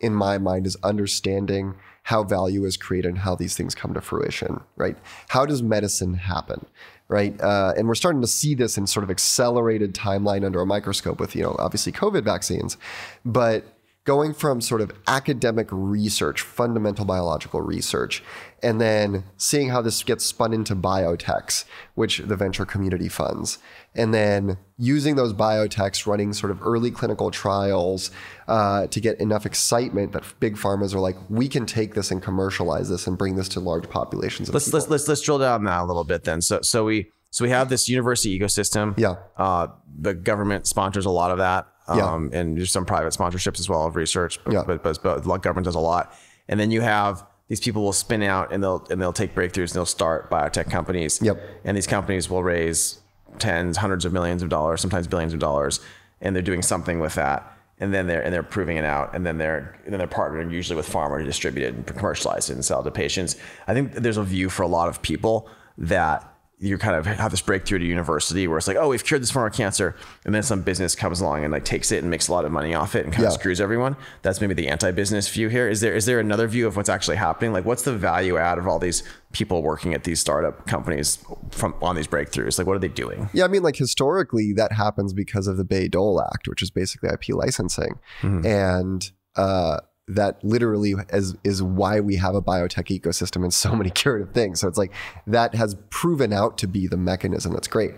in 0.00 0.14
my 0.14 0.38
mind 0.38 0.66
is 0.66 0.76
understanding 0.82 1.74
how 2.04 2.22
value 2.22 2.64
is 2.64 2.76
created 2.76 3.08
and 3.08 3.18
how 3.18 3.34
these 3.34 3.56
things 3.56 3.74
come 3.74 3.92
to 3.94 4.00
fruition. 4.00 4.60
Right? 4.76 4.96
How 5.28 5.44
does 5.44 5.62
medicine 5.62 6.14
happen? 6.14 6.64
Right? 7.08 7.40
Uh, 7.40 7.72
and 7.76 7.86
we're 7.86 7.94
starting 7.94 8.20
to 8.20 8.26
see 8.26 8.54
this 8.54 8.76
in 8.76 8.86
sort 8.86 9.04
of 9.04 9.10
accelerated 9.10 9.94
timeline 9.94 10.44
under 10.44 10.60
a 10.60 10.66
microscope 10.66 11.20
with, 11.20 11.36
you 11.36 11.42
know, 11.42 11.56
obviously 11.58 11.92
COVID 11.92 12.24
vaccines. 12.24 12.76
But 13.24 13.64
going 14.04 14.32
from 14.32 14.60
sort 14.60 14.80
of 14.80 14.92
academic 15.06 15.68
research, 15.70 16.40
fundamental 16.40 17.04
biological 17.04 17.60
research, 17.60 18.22
and 18.62 18.80
then 18.80 19.24
seeing 19.36 19.68
how 19.68 19.82
this 19.82 20.02
gets 20.02 20.24
spun 20.24 20.52
into 20.52 20.74
biotechs, 20.74 21.64
which 21.94 22.18
the 22.18 22.36
venture 22.36 22.64
community 22.64 23.08
funds, 23.08 23.58
and 23.94 24.12
then 24.12 24.58
using 24.78 25.16
those 25.16 25.32
biotechs, 25.32 26.06
running 26.06 26.32
sort 26.32 26.50
of 26.50 26.60
early 26.62 26.90
clinical 26.90 27.30
trials 27.30 28.10
uh, 28.48 28.86
to 28.88 29.00
get 29.00 29.18
enough 29.20 29.46
excitement 29.46 30.12
that 30.12 30.22
big 30.40 30.56
pharmas 30.56 30.94
are 30.94 31.00
like, 31.00 31.16
we 31.28 31.48
can 31.48 31.66
take 31.66 31.94
this 31.94 32.10
and 32.10 32.22
commercialize 32.22 32.88
this 32.88 33.06
and 33.06 33.16
bring 33.18 33.36
this 33.36 33.48
to 33.48 33.60
large 33.60 33.88
populations. 33.88 34.48
Of 34.48 34.54
let's 34.54 34.66
people. 34.66 34.80
let's 34.80 34.90
let's 34.90 35.08
let's 35.08 35.20
drill 35.22 35.38
down 35.38 35.64
that 35.64 35.82
a 35.82 35.84
little 35.84 36.04
bit 36.04 36.24
then. 36.24 36.40
So 36.42 36.60
so 36.62 36.84
we 36.84 37.10
so 37.30 37.44
we 37.44 37.50
have 37.50 37.68
this 37.68 37.88
university 37.88 38.38
ecosystem. 38.38 38.98
Yeah. 38.98 39.16
Uh, 39.36 39.68
the 39.98 40.14
government 40.14 40.66
sponsors 40.66 41.04
a 41.04 41.10
lot 41.10 41.30
of 41.30 41.38
that. 41.38 41.66
Yeah. 41.88 42.04
Um, 42.14 42.30
and 42.32 42.56
there's 42.56 42.72
some 42.72 42.84
private 42.84 43.12
sponsorships 43.12 43.60
as 43.60 43.68
well 43.68 43.86
of 43.86 43.94
research. 43.94 44.42
But, 44.42 44.54
Yeah. 44.54 44.62
but, 44.66 44.82
but, 44.82 45.02
but 45.02 45.22
the 45.22 45.36
government 45.36 45.66
does 45.66 45.74
a 45.74 45.80
lot. 45.80 46.12
And 46.48 46.58
then 46.58 46.70
you 46.70 46.80
have 46.80 47.24
these 47.48 47.60
people 47.60 47.82
will 47.82 47.92
spin 47.92 48.22
out 48.22 48.52
and 48.52 48.62
they'll 48.62 48.86
and 48.90 49.00
they'll 49.00 49.12
take 49.12 49.34
breakthroughs 49.34 49.70
and 49.70 49.74
they'll 49.74 49.86
start 49.86 50.30
biotech 50.30 50.70
companies. 50.70 51.20
Yep. 51.22 51.40
And 51.64 51.76
these 51.76 51.86
companies 51.86 52.28
will 52.28 52.42
raise 52.42 53.00
tens, 53.38 53.76
hundreds 53.76 54.04
of 54.04 54.12
millions 54.12 54.42
of 54.42 54.48
dollars, 54.48 54.80
sometimes 54.80 55.06
billions 55.06 55.32
of 55.32 55.38
dollars, 55.38 55.80
and 56.20 56.34
they're 56.34 56.42
doing 56.42 56.62
something 56.62 57.00
with 57.00 57.14
that. 57.14 57.52
And 57.78 57.92
then 57.92 58.06
they're 58.06 58.22
and 58.22 58.32
they're 58.32 58.42
proving 58.42 58.78
it 58.78 58.86
out, 58.86 59.14
and 59.14 59.26
then 59.26 59.36
they're 59.36 59.78
and 59.84 59.92
then 59.92 59.98
they're 59.98 60.08
partnering 60.08 60.50
usually 60.50 60.76
with 60.76 60.88
pharma 60.88 61.18
to 61.18 61.24
distribute 61.24 61.66
it 61.66 61.74
and 61.74 61.86
commercialize 61.86 62.48
it 62.48 62.54
and 62.54 62.64
sell 62.64 62.80
it 62.80 62.84
to 62.84 62.90
patients. 62.90 63.36
I 63.66 63.74
think 63.74 63.92
there's 63.92 64.16
a 64.16 64.22
view 64.22 64.48
for 64.48 64.62
a 64.62 64.68
lot 64.68 64.88
of 64.88 65.02
people 65.02 65.48
that 65.76 66.35
you 66.58 66.78
kind 66.78 66.96
of 66.96 67.04
have 67.04 67.30
this 67.30 67.42
breakthrough 67.42 67.76
at 67.76 67.82
a 67.82 67.84
university 67.86 68.48
where 68.48 68.56
it's 68.56 68.66
like, 68.66 68.78
oh, 68.78 68.88
we've 68.88 69.04
cured 69.04 69.20
this 69.20 69.30
form 69.30 69.46
of 69.46 69.52
cancer, 69.52 69.94
and 70.24 70.34
then 70.34 70.42
some 70.42 70.62
business 70.62 70.94
comes 70.94 71.20
along 71.20 71.44
and 71.44 71.52
like 71.52 71.66
takes 71.66 71.92
it 71.92 71.98
and 72.02 72.10
makes 72.10 72.28
a 72.28 72.32
lot 72.32 72.46
of 72.46 72.50
money 72.52 72.74
off 72.74 72.94
it 72.94 73.04
and 73.04 73.12
kind 73.12 73.24
Yeah. 73.24 73.28
of 73.28 73.34
screws 73.34 73.60
everyone. 73.60 73.94
That's 74.22 74.40
maybe 74.40 74.54
the 74.54 74.68
anti-business 74.68 75.28
view 75.28 75.48
here. 75.48 75.68
Is 75.68 75.82
there 75.82 75.94
is 75.94 76.06
there 76.06 76.18
another 76.18 76.48
view 76.48 76.66
of 76.66 76.74
what's 76.74 76.88
actually 76.88 77.16
happening? 77.16 77.52
Like, 77.52 77.66
what's 77.66 77.82
the 77.82 77.92
value 77.94 78.38
add 78.38 78.56
of 78.56 78.66
all 78.66 78.78
these 78.78 79.02
people 79.32 79.62
working 79.62 79.92
at 79.92 80.04
these 80.04 80.18
startup 80.18 80.66
companies 80.66 81.18
from 81.50 81.74
on 81.82 81.94
these 81.94 82.06
breakthroughs? 82.06 82.56
Like, 82.56 82.66
what 82.66 82.74
are 82.74 82.80
they 82.80 82.88
doing? 82.88 83.28
Yeah, 83.34 83.44
I 83.44 83.48
mean, 83.48 83.62
like 83.62 83.76
historically, 83.76 84.54
that 84.54 84.72
happens 84.72 85.12
because 85.12 85.46
of 85.48 85.58
the 85.58 85.64
Bayh-Dole 85.64 86.22
Act, 86.22 86.48
which 86.48 86.62
is 86.62 86.70
basically 86.70 87.10
IP 87.10 87.34
licensing, 87.36 87.98
and 88.22 89.10
uh, 89.36 89.80
that 90.08 90.42
literally 90.44 90.94
is 91.10 91.34
is 91.42 91.62
why 91.62 92.00
we 92.00 92.16
have 92.16 92.34
a 92.34 92.42
biotech 92.42 93.00
ecosystem 93.00 93.42
and 93.42 93.52
so 93.52 93.74
many 93.76 93.90
curative 93.90 94.32
things. 94.32 94.60
So 94.60 94.68
it's 94.68 94.78
like 94.78 94.92
that 95.26 95.54
has 95.54 95.76
proven 95.90 96.32
out 96.32 96.58
to 96.58 96.66
be 96.66 96.86
the 96.86 96.96
mechanism 96.96 97.52
that's 97.52 97.68
great. 97.68 97.92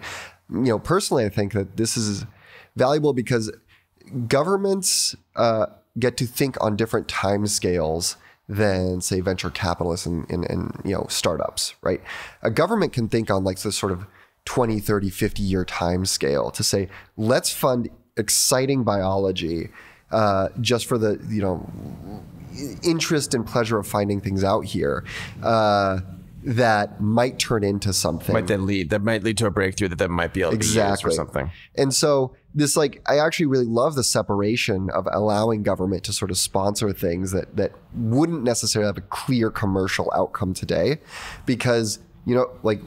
You 0.50 0.62
know, 0.62 0.78
personally, 0.78 1.24
I 1.24 1.28
think 1.28 1.52
that 1.52 1.76
this 1.76 1.96
is 1.96 2.24
valuable 2.76 3.12
because 3.12 3.52
governments 4.26 5.14
uh, 5.36 5.66
get 5.98 6.16
to 6.16 6.26
think 6.26 6.56
on 6.62 6.76
different 6.76 7.08
time 7.08 7.46
scales 7.46 8.16
than 8.48 9.02
say 9.02 9.20
venture 9.20 9.50
capitalists 9.50 10.06
and, 10.06 10.28
and, 10.30 10.48
and 10.48 10.80
you 10.82 10.92
know 10.92 11.04
startups 11.10 11.74
right 11.82 12.00
a 12.40 12.50
government 12.50 12.94
can 12.94 13.06
think 13.06 13.30
on 13.30 13.44
like 13.44 13.60
this 13.60 13.76
sort 13.76 13.92
of 13.92 14.06
20 14.46 14.80
30 14.80 15.10
50 15.10 15.42
year 15.42 15.66
time 15.66 16.06
scale 16.06 16.50
to 16.50 16.62
say 16.62 16.88
let's 17.18 17.52
fund 17.52 17.90
exciting 18.16 18.84
biology 18.84 19.68
uh, 20.10 20.48
just 20.60 20.86
for 20.86 20.98
the 20.98 21.18
you 21.28 21.42
know 21.42 21.68
interest 22.82 23.34
and 23.34 23.46
pleasure 23.46 23.78
of 23.78 23.86
finding 23.86 24.20
things 24.20 24.42
out 24.42 24.64
here 24.64 25.04
uh, 25.42 26.00
that 26.42 27.00
might 27.00 27.38
turn 27.38 27.62
into 27.62 27.92
something 27.92 28.32
Might 28.32 28.46
then 28.46 28.66
lead 28.66 28.90
that 28.90 29.02
might 29.02 29.22
lead 29.22 29.36
to 29.38 29.46
a 29.46 29.50
breakthrough 29.50 29.88
that 29.88 29.98
then 29.98 30.10
might 30.10 30.32
be 30.32 30.40
able 30.40 30.52
to 30.52 30.58
be 30.58 30.64
used 30.64 30.76
Exactly. 30.76 31.10
for 31.10 31.14
something. 31.14 31.50
And 31.76 31.94
so 31.94 32.34
this 32.54 32.76
like 32.76 33.02
I 33.06 33.18
actually 33.18 33.46
really 33.46 33.66
love 33.66 33.94
the 33.94 34.04
separation 34.04 34.88
of 34.90 35.06
allowing 35.12 35.62
government 35.62 36.04
to 36.04 36.12
sort 36.12 36.30
of 36.30 36.38
sponsor 36.38 36.92
things 36.92 37.32
that 37.32 37.56
that 37.56 37.72
wouldn't 37.94 38.42
necessarily 38.42 38.86
have 38.88 38.98
a 38.98 39.02
clear 39.02 39.50
commercial 39.50 40.10
outcome 40.14 40.54
today 40.54 40.98
because 41.44 41.98
you 42.24 42.34
know 42.34 42.50
like 42.62 42.80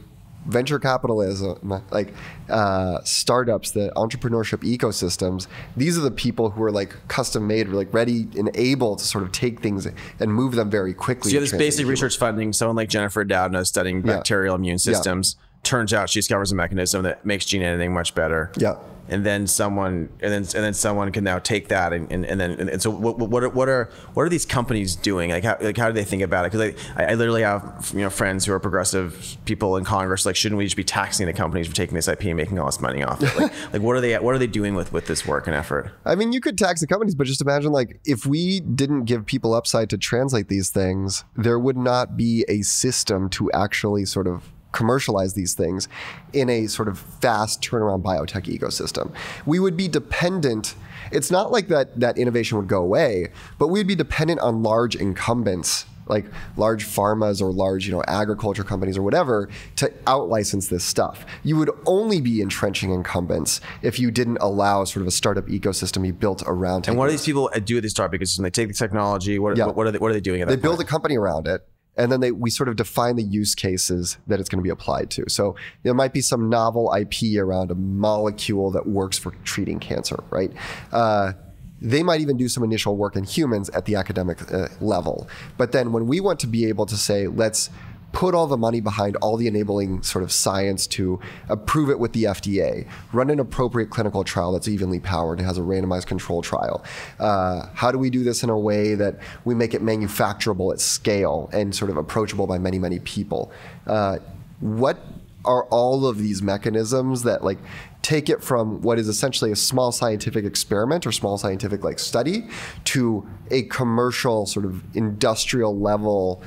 venture 0.45 0.80
capitalism 0.80 1.84
like 1.91 2.13
uh, 2.49 2.99
startups 3.04 3.71
the 3.71 3.91
entrepreneurship 3.95 4.60
ecosystems 4.63 5.47
these 5.77 5.97
are 5.97 6.01
the 6.01 6.12
people 6.12 6.49
who 6.49 6.63
are 6.63 6.71
like 6.71 6.95
custom 7.08 7.45
made 7.47 7.67
like 7.69 7.93
ready 7.93 8.27
and 8.38 8.49
able 8.56 8.95
to 8.95 9.06
sort 9.06 9.23
of 9.23 9.32
take 9.32 9.60
things 9.62 9.88
and 10.19 10.34
move 10.34 10.56
them 10.56 10.69
very 10.69 10.93
quickly 10.93 11.30
So 11.32 11.36
you 11.36 11.41
have 11.41 11.49
this 11.49 11.58
basic 11.58 11.86
research 11.86 12.17
funding. 12.17 12.54
Someone 12.54 12.75
like 12.75 12.89
Jennifer 12.89 13.23
Doudna 13.23 13.65
studying 13.65 14.01
bacterial 14.01 14.56
immune 14.56 14.80
systems. 14.80 15.36
Turns 15.63 15.93
out 15.93 16.10
she 16.10 16.19
discovers 16.19 16.51
a 16.51 16.56
mechanism 16.56 17.04
that 17.04 17.23
makes 17.23 17.45
gene 17.45 17.62
editing 17.62 17.93
much 17.93 18.15
better. 18.15 18.51
Yeah. 18.58 18.77
And 19.12 19.26
then 19.26 19.45
someone, 19.45 20.10
and 20.21 20.32
then 20.32 20.41
and 20.41 20.63
then 20.63 20.74
someone 20.74 21.12
can 21.12 21.24
now 21.24 21.38
take 21.38 21.67
that, 21.67 21.93
and, 21.93 22.12
and, 22.12 22.26
and 22.26 22.39
then 22.39 22.52
and, 22.52 22.69
and 22.69 22.82
so 22.82 22.89
what, 22.89 23.19
what 23.19 23.43
are 23.43 23.50
what 23.50 23.69
are 23.69 23.89
what 24.13 24.24
are 24.24 24.30
these 24.30 24.45
companies 24.45 24.95
doing? 24.95 25.30
Like 25.30 25.43
how 25.43 25.58
like 25.62 25.78
how 25.78 25.88
do 25.88 25.93
they 25.93 26.04
think 26.04 26.24
about 26.24 26.45
it? 26.45 26.52
Because 26.52 26.74
I, 26.95 27.12
I 27.12 27.13
literally 27.15 27.43
have 27.43 27.91
you 27.93 28.00
know 28.00 28.10
friends 28.10 28.45
who 28.45 28.54
are 28.54 28.60
progressive 28.60 29.38
people 29.45 29.78
in 29.78 29.84
Congress. 29.84 30.26
Like, 30.26 30.36
shouldn't 30.36 30.58
we 30.58 30.65
just 30.65 30.78
be 30.78 30.84
taxing 30.84 31.28
the 31.28 31.34
companies 31.34 31.67
for 31.67 31.76
taking 31.76 31.95
this 31.95 32.08
IP 32.08 32.24
and 32.26 32.38
making 32.38 32.58
all 32.58 32.65
this 32.65 32.80
money 32.80 33.04
off 33.04 33.21
it? 33.21 33.36
Like, 33.38 33.54
like 33.74 33.82
what 33.82 33.95
are 33.95 34.02
they 34.02 34.17
what 34.17 34.34
are 34.34 34.39
they 34.39 34.47
doing 34.47 34.76
with 34.76 34.93
with 34.93 35.08
this 35.08 35.28
work 35.28 35.45
and 35.45 35.56
effort? 35.56 35.91
I 36.06 36.15
mean, 36.15 36.32
you 36.32 36.41
could 36.41 36.58
tax 36.58 36.82
the 36.82 36.88
companies, 36.88 37.15
but 37.15 37.28
just 37.28 37.41
imagine 37.41 37.71
like 37.71 38.00
if 38.06 38.26
we 38.26 38.62
didn't 38.62 39.06
give 39.06 39.26
people 39.26 39.54
upside 39.54 39.89
to 39.89 39.97
translate 39.97 40.47
these 40.47 40.69
things, 40.69 41.26
there 41.36 41.60
would 41.60 41.78
not 41.78 42.15
be 42.15 42.45
a 42.47 42.62
system 42.62 43.30
to 43.32 43.52
actually 43.52 44.06
sort 44.06 44.28
of 44.28 44.52
commercialize 44.72 45.34
these 45.34 45.54
things 45.54 45.88
in 46.34 46.50
a 46.50 46.68
sort 46.68 46.88
of 46.88 47.00
fast 47.00 47.62
turnaround 47.62 48.02
biotech 48.04 48.44
ecosystem. 48.46 49.14
We 49.46 49.60
would 49.60 49.76
be 49.76 49.88
dependent. 49.88 50.76
It's 51.12 51.32
not 51.32 51.52
like 51.52 51.68
that 51.68 52.00
that 52.00 52.18
innovation 52.18 52.58
would 52.58 52.68
go 52.68 52.82
away, 52.82 53.30
but 53.58 53.68
we'd 53.68 53.88
be 53.88 53.96
dependent 53.96 54.40
on 54.40 54.64
large 54.64 54.96
incumbents 54.96 55.86
like 56.08 56.26
large 56.58 56.86
pharmas 56.86 57.42
or 57.42 57.52
large, 57.52 57.86
you 57.88 57.92
know, 57.94 58.04
agriculture 58.08 58.64
companies 58.64 58.98
or 58.98 59.02
whatever 59.02 59.50
to 59.78 59.88
outlicense 60.06 60.70
this 60.70 60.84
stuff. 60.84 61.26
You 61.44 61.56
would 61.58 61.70
only 61.86 62.20
be 62.22 62.42
entrenching 62.42 62.92
incumbents 62.92 63.62
if 63.82 64.00
you 64.00 64.12
didn't 64.12 64.38
allow 64.42 64.84
sort 64.84 65.02
of 65.02 65.08
a 65.08 65.12
startup 65.12 65.48
ecosystem 65.48 66.02
be 66.02 66.12
built 66.12 66.44
around. 66.46 66.88
And 66.88 66.98
what 66.98 67.06
do 67.06 67.12
these 67.12 67.26
people 67.26 67.50
do 67.64 67.78
at 67.78 67.84
these 67.84 67.92
startup 67.92 68.20
ecosystem? 68.20 68.44
They 68.44 68.50
take 68.50 68.68
the 68.68 68.74
technology. 68.74 69.40
What, 69.40 69.56
Yeah. 69.58 69.68
what, 69.68 69.88
are 69.88 69.92
they 69.92 70.00
what 70.00 70.12
are 70.12 70.14
they 70.14 70.20
doing? 70.20 70.42
At 70.42 70.50
they 70.50 70.56
build 70.58 70.78
point? 70.78 70.90
a 70.90 70.92
company 70.92 71.18
around 71.18 71.48
it 71.48 71.66
and 72.02 72.12
then 72.12 72.20
they 72.20 72.32
we 72.32 72.50
sort 72.50 72.68
of 72.68 72.76
define 72.76 73.16
the 73.16 73.24
use 73.24 73.54
cases 73.54 74.18
that 74.26 74.40
it's 74.40 74.50
going 74.50 74.58
to 74.58 74.64
be 74.64 74.72
applied 74.72 75.12
to. 75.12 75.30
So 75.30 75.56
there 75.84 75.94
might 75.94 76.14
be 76.14 76.22
some 76.22 76.50
novel 76.50 76.92
ip 76.98 77.14
around 77.38 77.70
a 77.70 77.76
molecule 77.76 78.72
that 78.72 78.88
works 78.88 79.18
for 79.20 79.32
treating 79.44 79.80
cancer 79.80 80.24
right? 80.32 80.52
Uh, 80.92 81.34
they 81.80 82.04
might 82.04 82.22
even 82.22 82.38
do 82.38 82.48
some 82.48 82.64
initial 82.64 82.96
work 82.96 83.16
in 83.16 83.24
humans 83.24 83.70
at 83.70 83.86
the 83.86 83.96
academic 83.96 84.52
uh, 84.52 84.68
level. 84.80 85.28
But 85.58 85.72
then 85.72 85.92
when 85.92 86.06
we 86.08 86.20
want 86.20 86.40
to 86.42 86.48
be 86.48 86.66
able 86.66 86.86
to 86.88 86.98
say 86.98 87.28
let's 87.28 87.70
put 88.12 88.36
all 88.36 88.47
the 88.47 88.58
money 88.58 88.82
behind 88.82 89.15
all 89.17 89.38
the 89.38 89.47
enabling 89.47 90.04
sort 90.04 90.24
of 90.24 90.32
science 90.32 90.86
to 90.88 91.19
approve 91.50 91.89
it 91.89 92.00
with 92.00 92.13
the 92.13 92.26
FDA, 92.26 92.88
run 93.13 93.30
an 93.30 93.39
appropriate 93.39 93.89
clinical 93.89 94.24
trial 94.24 94.52
that's 94.52 94.67
evenly 94.67 95.00
powered 95.00 95.39
and 95.39 95.47
has 95.47 95.58
a 95.58 95.62
randomized 95.62 96.08
control 96.08 96.41
trial. 96.41 96.84
Uh, 97.19 97.67
how 97.74 97.91
do 97.91 97.97
we 97.97 98.10
do 98.10 98.24
this 98.24 98.43
in 98.43 98.50
a 98.50 98.58
way 98.58 98.95
that 98.95 99.17
we 99.45 99.56
make 99.56 99.74
it 99.74 99.82
manufacturable 99.82 100.71
at 100.74 100.80
scale 100.80 101.50
and 101.54 101.74
sort 101.74 101.89
of 101.89 101.97
approachable 101.97 102.47
by 102.47 102.58
many, 102.58 102.80
many 102.80 103.00
people? 103.00 103.52
Uh, 103.88 104.17
what 104.60 105.00
are 105.43 105.63
all 105.65 106.06
of 106.06 106.17
these 106.17 106.41
mechanisms 106.41 107.24
that 107.24 107.43
like 107.43 107.58
take 108.02 108.30
it 108.30 108.43
from 108.43 108.82
what 108.82 109.00
is 109.00 109.08
essentially 109.08 109.52
a 109.52 109.56
small 109.56 109.91
scientific 109.91 110.45
experiment 110.45 111.06
or 111.06 111.12
small 111.12 111.38
scientific 111.38 111.84
like 111.84 112.00
study 112.00 112.47
to 112.84 113.28
a 113.50 113.63
commercial 113.63 114.45
sort 114.45 114.65
of 114.65 114.84
industrial 114.95 115.78
level 115.78 116.43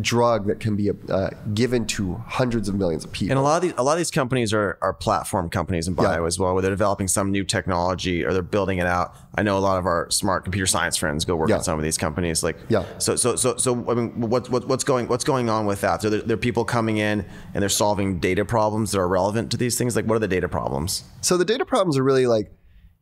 drug 0.00 0.46
that 0.46 0.60
can 0.60 0.76
be 0.76 0.90
uh, 1.08 1.30
given 1.54 1.86
to 1.86 2.14
hundreds 2.26 2.68
of 2.68 2.74
millions 2.74 3.04
of 3.04 3.12
people. 3.12 3.32
And 3.32 3.38
a 3.38 3.42
lot 3.42 3.56
of 3.56 3.62
these, 3.62 3.74
a 3.76 3.82
lot 3.82 3.92
of 3.92 3.98
these 3.98 4.10
companies 4.10 4.52
are, 4.52 4.78
are 4.82 4.92
platform 4.92 5.48
companies 5.48 5.88
in 5.88 5.94
bio 5.94 6.20
Yeah. 6.20 6.26
as 6.26 6.38
well, 6.38 6.52
where 6.54 6.62
they're 6.62 6.70
developing 6.70 7.08
some 7.08 7.30
new 7.30 7.44
technology 7.44 8.24
or 8.24 8.32
they're 8.32 8.42
building 8.42 8.78
it 8.78 8.86
out. 8.86 9.14
I 9.34 9.42
know 9.42 9.56
a 9.56 9.60
lot 9.60 9.78
of 9.78 9.86
our 9.86 10.10
smart 10.10 10.44
computer 10.44 10.66
science 10.66 10.96
friends 10.96 11.24
go 11.24 11.36
work 11.36 11.48
Yeah. 11.48 11.56
at 11.56 11.64
some 11.64 11.78
of 11.78 11.84
these 11.84 11.98
companies. 11.98 12.42
Like, 12.42 12.56
Yeah. 12.68 12.84
So, 12.98 13.16
so, 13.16 13.36
so, 13.36 13.56
so, 13.56 13.90
I 13.90 13.94
mean, 13.94 14.20
what, 14.20 14.48
what, 14.50 14.66
what's 14.66 14.84
going, 14.84 15.08
what's 15.08 15.24
going 15.24 15.48
on 15.50 15.66
with 15.66 15.80
that? 15.82 16.02
So, 16.02 16.10
there, 16.10 16.20
there 16.22 16.34
are 16.34 16.38
people 16.38 16.64
coming 16.64 16.96
in 16.98 17.24
and 17.54 17.62
they're 17.62 17.68
solving 17.68 18.18
data 18.18 18.44
problems 18.44 18.92
that 18.92 18.98
are 18.98 19.08
relevant 19.08 19.50
to 19.52 19.56
these 19.56 19.76
things. 19.78 19.96
Like, 19.96 20.06
what 20.06 20.14
are 20.16 20.20
the 20.20 20.28
data 20.28 20.48
problems? 20.48 21.04
So 21.20 21.36
the 21.36 21.44
data 21.44 21.64
problems 21.64 21.98
are 21.98 22.04
really 22.04 22.26
like 22.26 22.50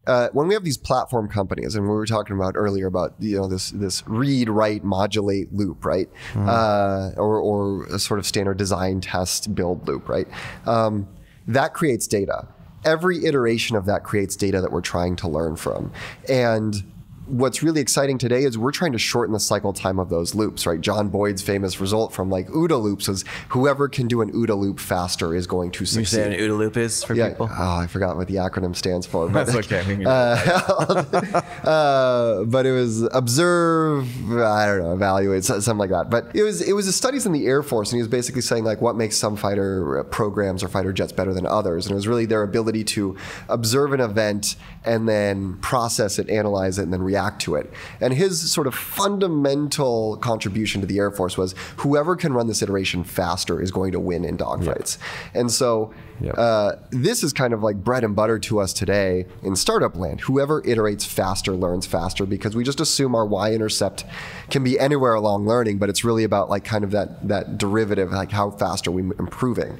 uh, 0.07 0.29
when 0.33 0.47
we 0.49 0.55
have 0.55 0.65
these 0.65 0.77
platform 0.77 1.29
companies, 1.29 1.75
and 1.75 1.85
we 1.85 1.95
were 1.95 2.07
talking 2.07 2.37
about 2.37 2.55
earlier 2.57 2.87
about 2.87 3.15
you 3.19 3.37
know 3.39 3.49
this 3.49 3.71
this 3.71 4.07
read, 4.07 4.49
write, 4.49 4.85
modulate 4.85 5.53
loop, 5.53 5.85
right, 5.85 6.09
uh, 6.37 7.11
or 7.17 7.39
or 7.39 7.85
a 7.87 7.99
sort 7.99 8.19
of 8.19 8.27
standard 8.27 8.57
design, 8.57 9.01
test, 9.01 9.55
build 9.55 9.87
loop, 9.87 10.09
right. 10.09 10.29
Um, 10.67 11.09
that 11.47 11.75
creates 11.75 12.07
data. 12.07 12.49
Every 12.85 13.25
iteration 13.25 13.77
of 13.77 13.87
that 13.87 14.05
creates 14.05 14.37
data 14.37 14.61
that 14.61 14.71
we're 14.71 14.83
trying 14.83 15.17
to 15.17 15.29
learn 15.29 15.57
from, 15.57 15.93
and 16.29 16.83
what's 17.27 17.63
really 17.63 17.81
exciting 17.81 18.19
today 18.19 18.45
is 18.45 18.59
we're 18.59 18.71
trying 18.71 18.93
to 18.93 18.99
shorten 18.99 19.33
the 19.33 19.41
cycle 19.41 19.73
time 19.73 19.99
of 19.99 20.11
those 20.11 20.35
loops, 20.35 20.67
right? 20.67 20.81
John 20.81 21.09
Boyd's 21.09 21.43
famous 21.43 21.81
result 21.81 22.13
from 22.13 22.31
like 22.31 22.49
OODA 22.49 22.81
loops 22.81 23.09
was 23.09 23.25
whoever 23.49 23.89
can 23.89 24.09
do 24.09 24.21
an 24.21 24.31
OODA 24.33 24.57
loop 24.57 24.79
faster 24.79 25.35
is 25.35 25.47
going 25.47 25.71
to 25.73 25.81
You 25.81 25.87
succeed. 25.87 26.17
say 26.17 26.35
an 26.35 26.41
OODA 26.41 26.59
loop 26.59 26.77
is 26.77 27.03
for 27.03 27.15
yeah. 27.15 27.31
people? 27.31 27.49
Oh, 27.51 27.77
I 27.79 27.87
forgot 27.87 28.17
what 28.17 28.29
the 28.29 28.35
acronym 28.37 28.77
stands 28.77 29.07
for. 29.07 29.29
But, 29.29 29.47
That's 29.53 29.57
okay. 29.67 29.83
Can- 29.83 30.07
uh, 31.65 32.45
but 32.47 32.67
it 32.67 32.73
was 32.73 33.03
observe, 33.13 34.07
I 34.41 34.67
don't 34.67 34.79
know, 34.81 34.93
evaluate, 34.93 35.45
something 35.45 35.79
like 35.79 35.91
that. 35.91 36.11
But 36.11 36.35
it 36.35 36.43
was 36.43 36.61
it 36.61 36.73
was 36.73 36.87
a 36.87 36.93
studies 36.93 37.27
in 37.27 37.33
the 37.33 37.47
Air 37.47 37.63
Force, 37.63 37.91
and 37.91 37.97
he 37.97 38.03
was 38.03 38.09
basically 38.09 38.43
saying 38.43 38.65
like 38.65 38.81
what 38.81 38.97
makes 38.97 39.17
some 39.17 39.37
fighter 39.37 40.01
uh, 40.01 40.03
programs 40.05 40.63
or 40.63 40.69
fighter 40.69 40.93
jets 40.93 41.13
better 41.13 41.33
than 41.33 41.47
others, 41.47 41.87
and 41.87 41.93
it 41.93 41.97
was 41.97 42.07
really 42.07 42.27
their 42.27 42.43
ability 42.43 42.85
to 42.85 43.17
observe 43.49 43.93
an 43.93 44.01
event 44.01 44.57
and 44.85 45.09
then 45.09 45.57
process 45.59 46.19
it, 46.19 46.29
analyze 46.29 46.79
it, 46.79 46.83
and 46.83 46.93
then 46.93 47.03
react 47.03 47.14
to 47.41 47.55
it. 47.55 47.73
And 48.01 48.15
his 48.15 48.51
sort 48.51 48.67
of 48.67 48.75
fundamental 48.75 50.17
contribution 50.19 50.81
to 50.81 50.87
the 50.87 50.99
Air 50.99 51.11
Force 51.11 51.37
was 51.37 51.55
whoever 51.79 52.17
can 52.17 52.33
run 52.33 52.47
this 52.47 52.63
iteration 52.63 53.05
faster 53.05 53.61
is 53.61 53.71
going 53.71 53.93
to 53.93 54.01
win 54.01 54.25
in 54.25 54.37
dogfights. 54.37 54.99
And 55.35 55.51
so 55.51 55.93
Yep. 56.21 56.35
uh, 56.39 56.73
this 56.91 57.23
is 57.23 57.33
kind 57.33 57.53
of 57.53 57.63
like 57.63 57.77
bread 57.77 58.05
and 58.05 58.15
butter 58.15 58.39
to 58.39 58.61
us 58.61 58.73
today 58.73 59.27
in 59.43 59.57
startup 59.57 59.97
land. 59.97 60.21
Whoever 60.23 60.63
iterates 60.63 61.05
faster 61.05 61.53
learns 61.53 61.87
faster 61.87 62.25
because 62.25 62.55
we 62.55 62.65
just 62.65 62.81
assume 62.81 63.15
our 63.15 63.27
y-intercept 63.27 64.05
can 64.51 64.63
be 64.63 64.79
anywhere 64.79 65.15
along 65.15 65.47
learning, 65.47 65.79
but 65.79 65.89
it's 65.89 66.05
really 66.05 66.25
about 66.25 66.49
like 66.49 66.65
kind 66.65 66.85
of 66.85 66.93
that 66.93 67.27
that 67.29 67.59
derivative, 67.59 68.13
like 68.13 68.31
how 68.31 68.51
fast 68.51 68.87
are 68.87 68.93
we 68.93 69.03
improving. 69.03 69.79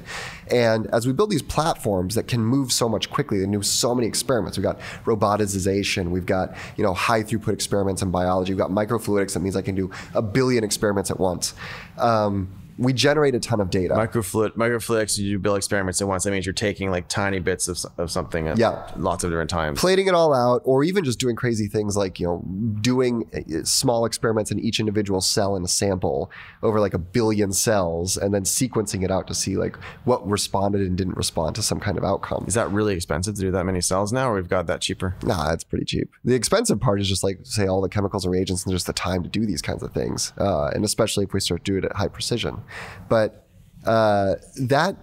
And 0.51 0.87
as 0.87 1.07
we 1.07 1.13
build 1.13 1.29
these 1.29 1.41
platforms 1.41 2.15
that 2.15 2.27
can 2.27 2.41
move 2.41 2.71
so 2.71 2.87
much 2.89 3.09
quickly, 3.09 3.39
they 3.39 3.45
do 3.45 3.63
so 3.63 3.95
many 3.95 4.07
experiments. 4.07 4.57
We've 4.57 4.63
got 4.63 4.79
robotization, 5.05 6.09
we've 6.09 6.25
got 6.25 6.55
you 6.77 6.83
know 6.83 6.93
high 6.93 7.23
throughput 7.23 7.53
experiments 7.53 8.01
in 8.01 8.11
biology, 8.11 8.53
we've 8.53 8.59
got 8.59 8.71
microfluidics 8.71 9.33
that 9.33 9.39
means 9.39 9.55
I 9.55 9.61
can 9.61 9.75
do 9.75 9.89
a 10.13 10.21
billion 10.21 10.63
experiments 10.63 11.09
at 11.11 11.19
once. 11.19 11.53
Um, 11.97 12.49
we 12.77 12.91
generate 12.93 13.35
a 13.35 13.39
ton 13.39 13.61
of 13.61 13.69
data. 13.69 13.93
Microfluid, 13.93 14.51
microfluidics, 14.55 15.17
you 15.17 15.31
do 15.31 15.39
build 15.39 15.57
experiments 15.57 16.01
at 16.01 16.07
once. 16.07 16.23
That 16.25 16.31
means 16.31 16.45
you're 16.45 16.53
taking 16.53 16.91
like 16.91 17.07
tiny 17.07 17.39
bits 17.39 17.67
of, 17.67 17.79
of 17.97 18.11
something 18.11 18.47
at 18.47 18.57
Yeah. 18.57 18.89
lots 18.97 19.23
of 19.23 19.29
different 19.31 19.49
times. 19.49 19.79
plating 19.79 20.07
it 20.07 20.13
all 20.13 20.33
out, 20.33 20.61
or 20.65 20.83
even 20.83 21.03
just 21.05 21.19
doing 21.19 21.35
crazy 21.35 21.67
things 21.67 21.95
like 21.95 22.19
you 22.19 22.27
know 22.27 22.43
doing 22.81 23.29
uh, 23.33 23.63
small 23.63 24.05
experiments 24.05 24.51
in 24.51 24.59
each 24.59 24.79
individual 24.79 25.21
cell 25.21 25.55
in 25.55 25.63
a 25.63 25.67
sample 25.67 26.29
over 26.63 26.79
like 26.79 26.93
a 26.93 26.97
billion 26.99 27.51
cells, 27.53 28.17
and 28.17 28.33
then 28.33 28.43
sequencing 28.43 29.03
it 29.03 29.11
out 29.11 29.27
to 29.27 29.33
see 29.33 29.55
like 29.57 29.77
what 30.03 30.27
responded 30.29 30.81
and 30.81 30.97
didn't 30.97 31.17
respond 31.17 31.55
to 31.55 31.61
some 31.63 31.79
kind 31.79 31.97
of 31.97 32.03
outcome. 32.03 32.45
Is 32.47 32.53
that 32.55 32.69
really 32.71 32.93
expensive 32.95 33.35
to 33.35 33.41
do 33.41 33.51
that 33.51 33.65
many 33.65 33.81
cells 33.81 34.11
now, 34.11 34.29
or 34.31 34.35
we've 34.35 34.49
got 34.49 34.67
that 34.67 34.81
cheaper? 34.81 35.15
Nah, 35.23 35.51
it's 35.53 35.63
pretty 35.63 35.85
cheap. 35.85 36.09
The 36.23 36.35
expensive 36.35 36.79
part 36.79 36.99
is 36.99 37.07
just 37.07 37.23
like 37.23 37.39
say 37.43 37.67
all 37.67 37.81
the 37.81 37.89
chemicals 37.89 38.25
and 38.25 38.33
reagents 38.33 38.65
and 38.65 38.73
just 38.73 38.87
the 38.87 38.93
time 38.93 39.23
to 39.23 39.29
do 39.29 39.45
these 39.45 39.61
kinds 39.61 39.81
of 39.83 39.93
things, 39.93 40.33
uh, 40.37 40.67
and 40.73 40.83
especially 40.83 41.23
if 41.25 41.33
we 41.33 41.39
start 41.39 41.63
doing 41.63 41.79
it 41.79 41.85
at 41.85 41.95
high 41.95 42.07
precision. 42.07 42.61
But 43.09 43.47
uh, 43.85 44.35
that 44.63 44.95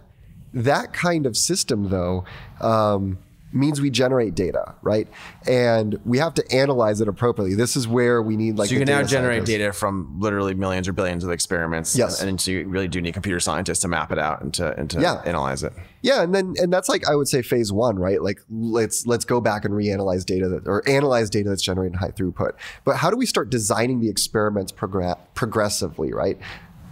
that 0.54 0.92
kind 0.92 1.26
of 1.26 1.36
system 1.36 1.88
though. 1.90 2.24
Um, 2.60 3.18
means 3.54 3.82
we 3.82 3.90
generate 3.90 4.34
data, 4.34 4.74
right? 4.80 5.06
And 5.46 6.00
we 6.06 6.16
have 6.16 6.32
to 6.32 6.52
analyze 6.56 7.02
it 7.02 7.08
appropriately. 7.08 7.54
This 7.54 7.76
is 7.76 7.86
where 7.86 8.22
we 8.22 8.34
need 8.34 8.56
like 8.56 8.70
So 8.70 8.76
you 8.76 8.80
can 8.80 8.88
now 8.88 9.02
generate 9.02 9.40
scientists. 9.46 9.58
data 9.58 9.72
from 9.74 10.16
literally 10.18 10.54
millions 10.54 10.88
or 10.88 10.94
billions 10.94 11.22
of 11.22 11.30
experiments. 11.30 11.94
Yes. 11.94 12.22
And 12.22 12.40
so 12.40 12.50
you 12.50 12.66
really 12.66 12.88
do 12.88 13.02
need 13.02 13.12
computer 13.12 13.40
scientists 13.40 13.80
to 13.80 13.88
map 13.88 14.10
it 14.10 14.18
out 14.18 14.40
and 14.40 14.54
to, 14.54 14.74
and 14.78 14.88
to 14.88 15.02
Yeah. 15.02 15.20
analyze 15.26 15.62
it. 15.62 15.74
Yeah, 16.00 16.22
and 16.22 16.34
then 16.34 16.54
and 16.62 16.72
that's 16.72 16.88
like 16.88 17.06
I 17.06 17.14
would 17.14 17.28
say 17.28 17.42
phase 17.42 17.70
one, 17.70 17.98
right? 17.98 18.22
Like 18.22 18.40
let's 18.48 19.06
let's 19.06 19.26
go 19.26 19.38
back 19.38 19.66
and 19.66 19.74
reanalyze 19.74 20.24
data 20.24 20.48
that 20.48 20.66
or 20.66 20.82
analyze 20.88 21.28
data 21.28 21.50
that's 21.50 21.60
generated 21.60 21.92
in 21.92 21.98
high 21.98 22.08
throughput. 22.10 22.52
But 22.84 22.96
how 22.96 23.10
do 23.10 23.18
we 23.18 23.26
start 23.26 23.50
designing 23.50 24.00
the 24.00 24.08
experiments 24.08 24.72
progr- 24.72 25.18
progressively, 25.34 26.14
right? 26.14 26.38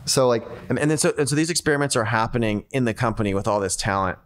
So 0.04 0.28
like 0.28 0.44
And, 0.68 0.78
and 0.78 0.90
then 0.90 0.98
so, 0.98 1.12
and 1.18 1.28
so 1.28 1.36
these 1.36 1.50
experiments 1.50 1.96
are 1.96 2.04
happening 2.04 2.64
in 2.70 2.84
the 2.84 2.94
company 2.94 3.34
with 3.34 3.46
all 3.46 3.60
this 3.60 3.76
talent, 3.76 4.18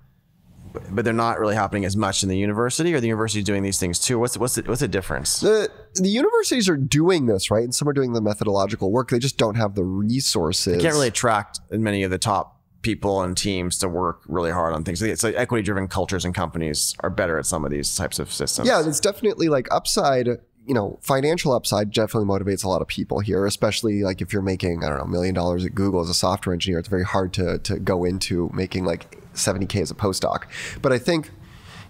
but 0.91 1.05
they're 1.05 1.15
not 1.15 1.39
really 1.39 1.55
happening 1.55 1.85
as 1.85 1.97
much 1.97 2.23
in 2.23 2.29
the 2.29 2.37
university, 2.37 2.95
or 2.95 3.01
the 3.01 3.07
university 3.07 3.41
is 3.41 3.45
doing 3.45 3.63
these 3.63 3.79
things 3.79 3.99
too. 3.99 4.19
What's 4.19 4.37
what's 4.37 4.55
the, 4.57 4.63
what's 4.63 4.81
the 4.81 4.89
difference? 4.89 5.41
the 5.41 5.71
the 5.95 6.09
universities 6.09 6.69
are 6.69 6.77
doing 6.77 7.27
this, 7.27 7.51
right? 7.51 7.65
And 7.65 7.75
some 7.75 7.89
are 7.89 7.93
doing 7.93 8.13
the 8.13 8.23
methodological 8.23 8.91
work. 8.91 9.11
They 9.11 9.19
just 9.19 9.39
don't 9.39 9.57
have 9.57 9.75
the 9.75 9.85
resources. 9.85 10.77
They 10.77 10.83
can't 10.83 10.95
really 10.95 11.09
attract 11.09 11.61
many 11.71 12.03
of 12.03 12.11
the 12.11 12.19
top 12.19 12.55
people 12.85 13.23
and 13.23 13.37
teams 13.37 13.79
to 13.79 13.89
work 13.89 14.21
really 14.29 14.51
hard 14.51 14.75
on 14.75 14.85
things. 14.85 15.03
It's 15.03 15.25
like 15.25 15.35
equity 15.35 15.63
driven 15.63 15.89
cultures 15.89 16.25
and 16.25 16.35
companies 16.35 16.95
are 17.01 17.11
better 17.11 17.39
at 17.39 17.47
some 17.47 17.65
of 17.65 17.71
these 17.71 17.97
types 17.97 18.19
of 18.19 18.33
systems. 18.33 18.69
Yeah, 18.69 18.87
it's 18.87 19.01
definitely 19.01 19.49
like 19.49 19.67
upside. 19.73 20.29
You 20.67 20.75
know, 20.75 20.99
financial 21.03 21.53
upside 21.53 21.91
definitely 21.91 22.29
motivates 22.29 22.65
a 22.65 22.69
lot 22.69 22.81
of 22.81 22.89
people 22.89 23.21
here, 23.21 23.45
especially 23.47 24.03
like 24.03 24.23
if 24.23 24.33
you're 24.33 24.43
making 24.43 24.83
I 24.83 24.89
don't 24.89 24.99
know 24.99 25.05
a 25.05 25.09
million 25.09 25.35
dollars 25.35 25.65
at 25.65 25.75
Google 25.75 26.01
as 26.01 26.09
a 26.09 26.15
software 26.15 26.55
engineer. 26.55 26.79
It's 26.79 26.89
very 26.89 27.05
hard 27.05 27.33
to 27.35 27.59
to 27.59 27.79
go 27.79 28.05
into 28.05 28.51
making 28.55 28.85
like 28.85 29.21
70k 29.35 29.83
as 29.83 29.91
a 29.91 29.95
postdoc. 29.95 30.45
But 30.81 30.93
I 30.93 30.99
think. 30.99 31.31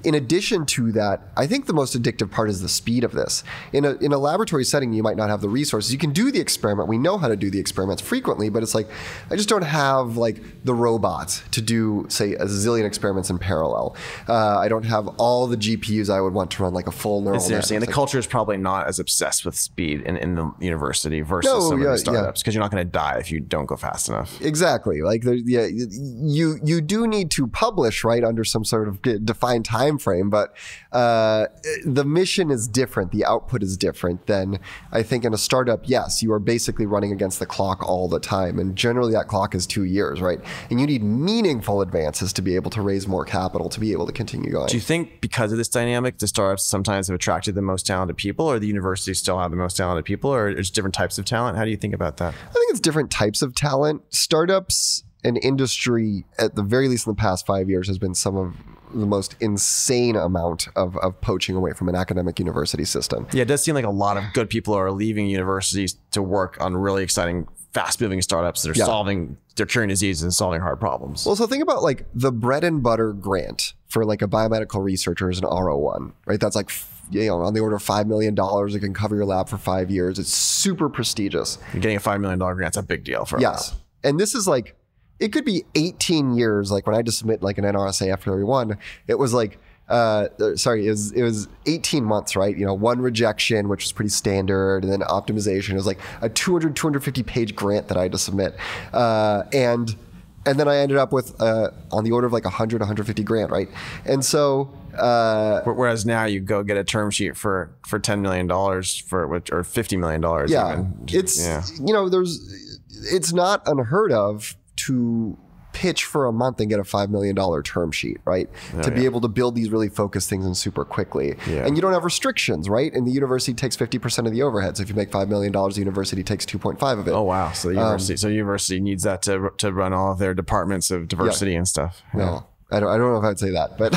In 0.04 0.14
addition 0.14 0.66
to 0.66 0.92
that, 0.92 1.22
I 1.36 1.46
think 1.46 1.66
the 1.66 1.72
most 1.72 2.00
addictive 2.00 2.30
part 2.30 2.50
is 2.50 2.60
the 2.60 2.68
speed 2.68 3.04
of 3.04 3.12
this. 3.12 3.42
In 3.72 3.84
a, 3.84 3.92
in 3.96 4.12
a 4.12 4.18
laboratory 4.18 4.64
setting, 4.64 4.92
you 4.92 5.02
might 5.02 5.16
not 5.16 5.30
have 5.30 5.40
the 5.40 5.48
resources. 5.48 5.92
You 5.92 5.98
can 5.98 6.12
do 6.12 6.30
the 6.30 6.40
experiment. 6.40 6.88
We 6.88 6.98
know 6.98 7.18
how 7.18 7.28
to 7.28 7.36
do 7.36 7.50
the 7.50 7.58
experiments 7.58 8.02
frequently, 8.02 8.48
but 8.50 8.62
it's 8.62 8.74
like 8.74 8.88
I 9.30 9.36
just 9.36 9.48
don't 9.48 9.62
have 9.62 10.16
like 10.16 10.42
the 10.64 10.74
robots 10.74 11.42
to 11.52 11.60
do, 11.62 12.06
say, 12.08 12.34
a 12.34 12.44
zillion 12.44 12.84
experiments 12.84 13.30
in 13.30 13.38
parallel. 13.38 13.96
Uh, 14.28 14.58
I 14.58 14.68
don't 14.68 14.84
have 14.84 15.08
all 15.18 15.46
the 15.46 15.56
GPUs 15.56 16.10
I 16.10 16.20
would 16.20 16.34
want 16.34 16.50
to 16.52 16.62
run 16.62 16.74
like 16.74 16.86
a 16.86 16.92
full 16.92 17.20
neural 17.22 17.36
It's 17.36 17.48
net. 17.48 17.56
interesting. 17.56 17.76
And 17.78 17.86
the 17.86 17.92
culture 17.92 18.18
is 18.18 18.26
probably 18.26 18.56
not 18.58 18.86
as 18.86 18.98
obsessed 18.98 19.44
with 19.44 19.54
speed 19.56 20.02
in, 20.02 20.16
in 20.16 20.34
the 20.34 20.52
university 20.60 21.20
versus 21.22 21.50
No, 21.50 21.60
some 21.60 21.80
yeah, 21.80 21.86
of 21.86 21.92
the 21.92 21.98
startups 21.98 22.42
because 22.42 22.54
you're 22.54 22.62
not 22.62 22.70
going 22.70 22.84
to 22.84 22.90
die 22.90 23.16
if 23.18 23.30
you 23.32 23.40
don't 23.40 23.66
go 23.66 23.76
fast 23.76 24.08
enough. 24.08 24.40
Exactly. 24.40 25.00
Like 25.02 25.22
yeah, 25.24 25.66
you 25.66 26.58
you 26.62 26.80
do 26.80 27.06
need 27.06 27.30
to 27.32 27.46
publish 27.46 28.04
right 28.04 28.22
under 28.24 28.44
some 28.44 28.64
sort 28.64 28.88
of 28.88 29.00
defined 29.02 29.64
time 29.64 29.93
frame, 29.98 30.30
but 30.30 30.54
uh, 30.92 31.46
the 31.84 32.04
mission 32.04 32.50
is 32.50 32.68
different. 32.68 33.12
The 33.12 33.24
output 33.24 33.62
is 33.62 33.76
different 33.76 34.26
than 34.26 34.58
I 34.92 35.02
think 35.02 35.24
in 35.24 35.34
a 35.34 35.38
startup. 35.38 35.82
Yes, 35.84 36.22
you 36.22 36.32
are 36.32 36.38
basically 36.38 36.86
running 36.86 37.12
against 37.12 37.38
the 37.38 37.46
clock 37.46 37.82
all 37.86 38.08
the 38.08 38.20
time, 38.20 38.58
and 38.58 38.76
generally 38.76 39.12
that 39.12 39.28
clock 39.28 39.54
is 39.54 39.66
two 39.66 39.84
years, 39.84 40.20
right? 40.20 40.40
And 40.70 40.80
you 40.80 40.86
need 40.86 41.02
meaningful 41.02 41.80
advances 41.80 42.32
to 42.34 42.42
be 42.42 42.54
able 42.56 42.70
to 42.72 42.82
raise 42.82 43.06
more 43.06 43.24
capital 43.24 43.68
to 43.68 43.80
be 43.80 43.92
able 43.92 44.06
to 44.06 44.12
continue 44.12 44.50
going. 44.50 44.68
Do 44.68 44.76
you 44.76 44.80
think 44.80 45.20
because 45.20 45.52
of 45.52 45.58
this 45.58 45.68
dynamic, 45.68 46.18
the 46.18 46.28
startups 46.28 46.64
sometimes 46.64 47.08
have 47.08 47.14
attracted 47.14 47.54
the 47.54 47.62
most 47.62 47.86
talented 47.86 48.16
people, 48.16 48.46
or 48.46 48.58
the 48.58 48.66
universities 48.66 49.18
still 49.18 49.38
have 49.38 49.50
the 49.50 49.56
most 49.56 49.76
talented 49.76 50.04
people, 50.04 50.30
or 50.30 50.48
it's 50.48 50.70
different 50.70 50.94
types 50.94 51.18
of 51.18 51.24
talent? 51.24 51.56
How 51.56 51.64
do 51.64 51.70
you 51.70 51.76
think 51.76 51.94
about 51.94 52.16
that? 52.18 52.34
I 52.34 52.52
think 52.52 52.70
it's 52.70 52.80
different 52.80 53.10
types 53.10 53.42
of 53.42 53.54
talent. 53.54 54.02
Startups 54.10 55.04
and 55.24 55.38
industry, 55.42 56.24
at 56.38 56.54
the 56.54 56.62
very 56.62 56.88
least 56.88 57.06
in 57.06 57.12
the 57.12 57.16
past 57.16 57.46
five 57.46 57.68
years, 57.68 57.88
has 57.88 57.98
been 57.98 58.14
some 58.14 58.36
of 58.36 58.54
the 58.94 59.06
most 59.06 59.36
insane 59.40 60.16
amount 60.16 60.68
of, 60.76 60.96
of 60.98 61.20
poaching 61.20 61.56
away 61.56 61.72
from 61.72 61.88
an 61.88 61.94
academic 61.94 62.38
university 62.38 62.84
system. 62.84 63.26
Yeah, 63.32 63.42
it 63.42 63.48
does 63.48 63.62
seem 63.62 63.74
like 63.74 63.84
a 63.84 63.90
lot 63.90 64.16
of 64.16 64.24
good 64.32 64.48
people 64.50 64.74
are 64.74 64.90
leaving 64.90 65.26
universities 65.26 65.96
to 66.12 66.22
work 66.22 66.56
on 66.60 66.76
really 66.76 67.02
exciting, 67.02 67.48
fast 67.72 68.00
moving 68.00 68.22
startups 68.22 68.62
that 68.62 68.70
are 68.70 68.78
Yeah. 68.78 68.84
solving, 68.86 69.36
they're 69.56 69.66
curing 69.66 69.88
diseases 69.88 70.22
and 70.22 70.32
solving 70.32 70.60
hard 70.60 70.80
problems. 70.80 71.26
Well, 71.26 71.36
so 71.36 71.46
think 71.46 71.62
about 71.62 71.82
like 71.82 72.06
the 72.14 72.32
bread 72.32 72.64
and 72.64 72.82
butter 72.82 73.12
grant 73.12 73.74
for 73.88 74.04
like 74.04 74.22
a 74.22 74.28
biomedical 74.28 74.82
researcher 74.82 75.28
is 75.30 75.38
an 75.38 75.44
R01, 75.44 76.12
right? 76.26 76.40
That's 76.40 76.56
like, 76.56 76.70
you 77.10 77.26
know, 77.26 77.42
on 77.42 77.54
the 77.54 77.60
order 77.60 77.76
of 77.76 77.82
$5 77.82 78.06
million. 78.06 78.34
It 78.38 78.80
can 78.80 78.94
cover 78.94 79.14
your 79.16 79.24
lab 79.26 79.48
for 79.48 79.58
five 79.58 79.90
years. 79.90 80.18
It's 80.18 80.32
super 80.32 80.88
prestigious. 80.88 81.58
You're 81.72 81.82
getting 81.82 81.96
a 81.96 82.00
$5 82.00 82.20
million 82.20 82.38
grant, 82.38 82.58
that's 82.60 82.76
a 82.76 82.82
big 82.82 83.04
deal 83.04 83.24
for 83.24 83.40
Yeah. 83.40 83.50
us. 83.50 83.74
And 84.02 84.18
this 84.20 84.34
is 84.34 84.46
like, 84.48 84.76
it 85.24 85.32
could 85.32 85.46
be 85.46 85.64
18 85.74 86.36
years. 86.36 86.70
Like 86.70 86.86
when 86.86 86.94
I 86.94 87.00
just 87.00 87.18
submit 87.18 87.42
like 87.42 87.56
an 87.56 87.64
NRSA 87.64 88.14
F31, 88.14 88.76
it 89.06 89.18
was 89.18 89.32
like, 89.32 89.58
uh, 89.88 90.28
uh, 90.38 90.54
sorry, 90.54 90.86
it 90.86 90.90
was, 90.90 91.12
it 91.12 91.22
was 91.22 91.48
18 91.64 92.04
months, 92.04 92.36
right? 92.36 92.54
You 92.54 92.66
know, 92.66 92.74
one 92.74 93.00
rejection, 93.00 93.70
which 93.70 93.84
was 93.84 93.92
pretty 93.92 94.10
standard, 94.10 94.84
and 94.84 94.92
then 94.92 95.00
optimization. 95.00 95.70
It 95.70 95.76
was 95.76 95.86
like 95.86 95.98
a 96.20 96.28
200, 96.28 96.76
250 96.76 97.22
page 97.22 97.56
grant 97.56 97.88
that 97.88 97.96
I 97.96 98.02
had 98.02 98.12
to 98.12 98.18
submit. 98.18 98.54
Uh, 98.92 99.44
and, 99.54 99.96
and 100.44 100.60
then 100.60 100.68
I 100.68 100.76
ended 100.76 100.98
up 100.98 101.10
with 101.10 101.40
uh, 101.40 101.70
on 101.90 102.04
the 102.04 102.12
order 102.12 102.26
of 102.26 102.34
like 102.34 102.44
100, 102.44 102.82
150 102.82 103.22
grant, 103.22 103.50
right? 103.50 103.70
And 104.04 104.22
so, 104.22 104.74
uh, 104.94 105.62
Whereas 105.62 106.04
now 106.04 106.26
you 106.26 106.40
go 106.40 106.62
get 106.62 106.76
a 106.76 106.84
term 106.84 107.10
sheet 107.10 107.36
for 107.36 107.74
for 107.84 107.98
ten 107.98 108.22
million 108.22 108.46
dollars 108.46 108.96
for 108.96 109.26
which 109.26 109.50
or 109.50 109.64
fifty 109.64 109.96
million 109.96 110.20
dollars. 110.20 110.52
yeah, 110.52 110.72
even. 110.72 111.04
it's 111.08 111.44
yeah. 111.44 111.64
you 111.84 111.92
know, 111.92 112.08
there's 112.08 112.78
it's 113.10 113.32
not 113.32 113.66
unheard 113.66 114.12
of 114.12 114.56
to 114.86 115.36
pitch 115.72 116.04
for 116.04 116.26
a 116.26 116.32
month 116.32 116.60
and 116.60 116.70
get 116.70 116.78
a 116.78 116.84
five 116.84 117.10
million 117.10 117.34
dollar 117.34 117.60
term 117.60 117.90
sheet, 117.90 118.18
right? 118.24 118.48
Oh, 118.76 118.82
to 118.82 118.90
be 118.92 119.00
yeah. 119.00 119.06
able 119.06 119.20
to 119.22 119.28
build 119.28 119.56
these 119.56 119.70
really 119.70 119.88
focused 119.88 120.30
things 120.30 120.46
and 120.46 120.56
super 120.56 120.84
quickly, 120.84 121.34
Yeah. 121.48 121.66
and 121.66 121.76
you 121.76 121.82
don't 121.82 121.92
have 121.92 122.04
restrictions, 122.04 122.68
right? 122.68 122.92
And 122.92 123.04
the 123.06 123.10
university 123.10 123.52
takes 123.54 123.74
fifty 123.74 123.98
percent 123.98 124.26
of 124.28 124.32
the 124.32 124.42
overhead. 124.42 124.76
So 124.76 124.84
if 124.84 124.88
you 124.88 124.94
make 124.94 125.10
five 125.10 125.28
million 125.28 125.52
dollars, 125.52 125.74
the 125.74 125.80
university 125.80 126.22
takes 126.22 126.46
two 126.46 126.58
point 126.58 126.78
five 126.78 126.98
of 126.98 127.08
it. 127.08 127.10
Oh 127.10 127.22
wow! 127.22 127.50
So 127.52 127.68
the 127.68 127.74
um, 127.74 127.84
university, 127.86 128.16
so 128.16 128.28
the 128.28 128.34
university 128.34 128.80
needs 128.80 129.02
that 129.02 129.20
to 129.22 129.50
to 129.58 129.72
run 129.72 129.92
all 129.92 130.12
of 130.12 130.18
their 130.18 130.32
departments 130.32 130.90
of 130.92 131.08
diversity 131.08 131.56
and 131.56 131.66
stuff. 131.66 132.02
Yeah. 132.14 132.20
Well, 132.20 132.50
I 132.72 132.80
don't, 132.80 132.88
I 132.88 132.96
don't 132.96 133.12
know 133.12 133.18
if 133.18 133.24
I'd 133.24 133.38
say 133.38 133.50
that, 133.50 133.78
but 133.78 133.94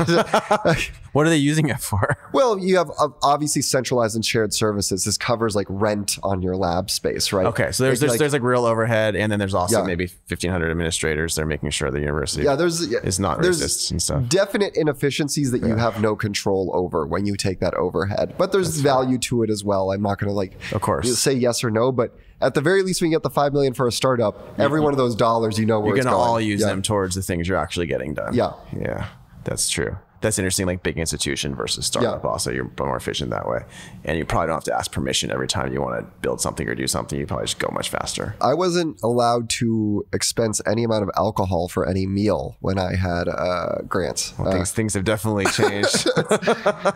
What 1.14 1.26
are 1.26 1.30
they 1.30 1.38
using 1.38 1.70
it 1.70 1.80
for? 1.80 2.16
well, 2.34 2.60
you 2.60 2.78
have 2.78 2.92
uh, 3.00 3.08
obviously 3.24 3.62
centralized 3.64 4.16
and 4.16 4.24
shared 4.24 4.54
services. 4.54 5.04
This 5.04 5.18
covers 5.18 5.56
like 5.56 5.66
rent 5.70 6.20
on 6.22 6.42
your 6.44 6.56
lab 6.56 6.92
space, 6.92 7.32
right? 7.34 7.48
Okay, 7.48 7.72
so 7.72 7.84
there's 7.86 8.00
Like, 8.00 8.00
there's, 8.02 8.12
like- 8.12 8.20
there's 8.20 8.34
like 8.34 8.42
real 8.44 8.66
overhead, 8.66 9.16
and 9.16 9.32
then 9.32 9.40
there's 9.40 9.54
also 9.56 9.80
Yeah. 9.80 9.86
maybe 9.88 10.06
1,500 10.28 10.70
administrators. 10.70 11.36
They're 11.36 11.46
making 11.46 11.72
sure 11.72 11.90
the 11.90 12.02
university 12.02 12.44
yeah, 12.44 12.56
there's 12.56 12.86
yeah, 12.88 13.00
is 13.04 13.20
not 13.20 13.42
there's 13.42 13.62
racist 13.64 13.92
and 13.92 14.02
stuff. 14.02 14.28
definite 14.30 14.76
inefficiencies 14.76 15.50
that 15.52 15.62
you 15.64 15.76
have 15.76 16.00
no 16.02 16.16
control 16.16 16.70
over 16.74 17.08
when 17.08 17.26
you 17.26 17.36
take 17.36 17.60
that 17.62 17.74
overhead. 17.76 18.36
But 18.38 18.52
there's 18.52 18.78
value 18.80 19.18
to 19.20 19.42
it 19.44 19.50
as 19.50 19.64
well. 19.64 19.92
I'm 19.92 20.02
not 20.04 20.20
going 20.20 20.30
to 20.30 20.36
like 20.36 20.60
Of 20.74 20.82
course. 20.82 21.18
say 21.18 21.34
yes 21.34 21.64
or 21.64 21.72
no, 21.72 21.92
but 21.92 22.16
at 22.42 22.54
the 22.54 22.62
very 22.62 22.84
least, 22.84 23.02
when 23.02 23.10
you 23.12 23.16
get 23.16 23.24
the 23.24 23.30
five 23.30 23.54
million 23.54 23.74
for 23.74 23.88
a 23.88 23.92
startup, 23.92 24.60
every 24.60 24.80
one 24.80 24.94
of 24.94 24.98
those 24.98 25.16
dollars, 25.16 25.58
you 25.58 25.66
know 25.66 25.80
where 25.80 25.90
You're 25.90 25.98
it's 25.98 26.06
gonna 26.06 26.18
all 26.18 26.40
use 26.40 26.62
Yeah. 26.62 26.68
them 26.68 26.82
towards 26.82 27.16
the 27.16 27.22
things 27.22 27.48
you're 27.48 27.58
actually 27.58 27.88
getting 27.88 28.14
done. 28.14 28.34
Yeah. 28.34 28.54
yeah, 28.80 29.08
that's 29.44 29.70
true. 29.70 29.98
That's 30.22 30.40
interesting. 30.40 30.66
Like 30.66 30.82
big 30.84 30.98
institution 30.98 31.56
versus 31.56 31.86
startup. 31.86 32.24
Yeah. 32.24 32.30
Also, 32.30 32.52
you're 32.52 32.72
more 32.80 32.98
efficient 32.98 33.30
that 33.30 33.48
way, 33.48 33.60
and 34.04 34.18
you 34.18 34.26
probably 34.26 34.48
don't 34.48 34.56
have 34.56 34.64
to 34.66 34.74
ask 34.76 34.92
permission 34.92 35.32
every 35.32 35.48
time 35.48 35.72
you 35.72 35.82
want 35.82 36.00
to 36.00 36.06
build 36.22 36.42
something 36.42 36.68
or 36.68 36.74
do 36.76 36.88
something. 36.88 37.20
You 37.20 37.26
probably 37.28 37.46
just 37.46 37.60
go 37.60 37.70
much 37.72 37.90
faster. 37.90 38.36
I 38.42 38.54
wasn't 38.56 39.00
allowed 39.04 39.50
to 39.62 40.06
expense 40.14 40.60
any 40.66 40.84
amount 40.84 41.04
of 41.04 41.12
alcohol 41.16 41.68
for 41.68 41.88
any 41.88 42.08
meal 42.08 42.58
when 42.62 42.80
I 42.80 42.96
had 42.96 43.28
uh, 43.28 43.82
grants. 43.88 44.34
Uh, 44.40 44.52
Things 44.52 44.72
things 44.72 44.94
have 44.96 45.04
definitely 45.04 45.46
changed. 45.54 46.10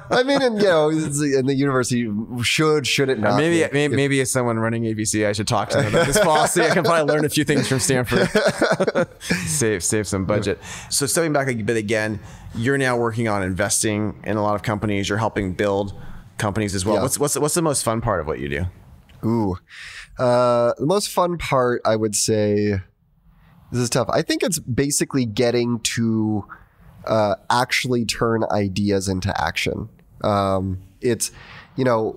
I 0.10 0.24
mean, 0.26 0.42
and, 0.42 0.58
you 0.58 0.64
know, 0.68 0.90
it's- 0.90 1.20
and 1.22 1.48
the 1.48 1.56
university 1.56 2.10
should 2.42 2.88
should 2.88 3.10
it 3.10 3.20
not? 3.20 3.38
maybe, 3.38 3.64
be? 3.64 3.70
maybe 3.74 3.96
maybe 3.96 4.22
as 4.22 4.32
someone 4.32 4.58
running 4.60 4.84
8VC, 4.84 5.28
I 5.28 5.34
should 5.34 5.48
talk 5.48 5.70
to 5.70 5.78
them 5.78 5.88
about 5.94 6.08
this 6.08 6.20
policy. 6.24 6.62
I 6.64 6.70
can 6.70 6.84
probably 6.84 7.14
learn 7.14 7.26
a 7.26 7.30
few 7.30 7.44
things 7.44 7.68
from 7.68 7.80
Stanford. 7.80 8.28
save 9.46 9.84
save 9.84 10.08
some 10.08 10.26
budget. 10.26 10.60
So 10.90 11.06
stepping 11.06 11.34
back 11.34 11.48
a 11.48 11.54
bit 11.56 11.78
again, 11.78 12.20
you're 12.56 12.78
now 12.78 12.98
working 12.98 13.28
on 13.28 13.44
investing 13.44 14.22
in 14.24 14.38
a 14.38 14.44
lot 14.44 14.56
of 14.56 14.64
companies. 14.64 15.10
You're 15.10 15.18
helping 15.18 15.54
build 15.54 15.94
companies 16.38 16.76
as 16.76 16.86
well. 16.86 16.96
Yeah. 16.96 17.02
What's 17.04 17.20
what's 17.20 17.38
what's 17.38 17.54
the 17.54 17.62
most 17.62 17.84
fun 17.84 18.02
part 18.02 18.20
of 18.20 18.28
what 18.28 18.40
you 18.40 18.50
do? 18.50 18.66
Ooh. 19.24 19.58
Uh, 20.18 20.74
the 20.78 20.86
most 20.86 21.10
fun 21.10 21.38
part, 21.38 21.82
I 21.86 21.96
would 21.96 22.16
say, 22.16 22.82
this 23.72 23.82
is 23.82 23.90
tough. 23.90 24.10
I 24.12 24.22
think 24.22 24.44
it's 24.44 24.60
basically 24.60 25.26
getting 25.26 25.80
to 25.80 26.46
uh, 27.06 27.36
actually 27.50 28.06
turn 28.06 28.44
ideas 28.52 29.08
into 29.08 29.34
action. 29.42 29.90
Um, 30.24 30.82
it's, 31.00 31.32
you 31.76 31.86
know, 31.86 32.16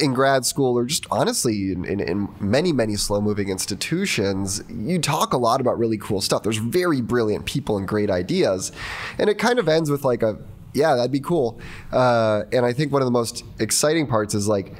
in 0.00 0.14
grad 0.14 0.44
school 0.46 0.76
or 0.76 0.84
just 0.84 1.06
honestly 1.10 1.72
in, 1.72 1.84
in, 1.84 2.00
in 2.00 2.28
many, 2.40 2.72
many 2.72 2.96
slow 2.96 3.20
moving 3.20 3.48
institutions, 3.48 4.62
you 4.68 4.98
talk 4.98 5.32
a 5.32 5.38
lot 5.38 5.60
about 5.60 5.78
really 5.78 5.98
cool 5.98 6.20
stuff. 6.20 6.42
There's 6.42 6.58
very 6.58 7.00
brilliant 7.00 7.44
people 7.44 7.76
and 7.76 7.86
great 7.86 8.10
ideas. 8.10 8.72
And 9.18 9.28
it 9.28 9.38
kind 9.38 9.58
of 9.58 9.68
ends 9.68 9.90
with 9.90 10.04
like 10.04 10.22
a, 10.22 10.38
yeah, 10.74 10.94
that'd 10.94 11.12
be 11.12 11.20
cool. 11.20 11.60
Uh, 11.92 12.44
and 12.52 12.64
I 12.64 12.72
think 12.72 12.92
one 12.92 13.02
of 13.02 13.06
the 13.06 13.12
most 13.12 13.44
exciting 13.58 14.06
parts 14.06 14.34
is 14.34 14.48
like, 14.48 14.74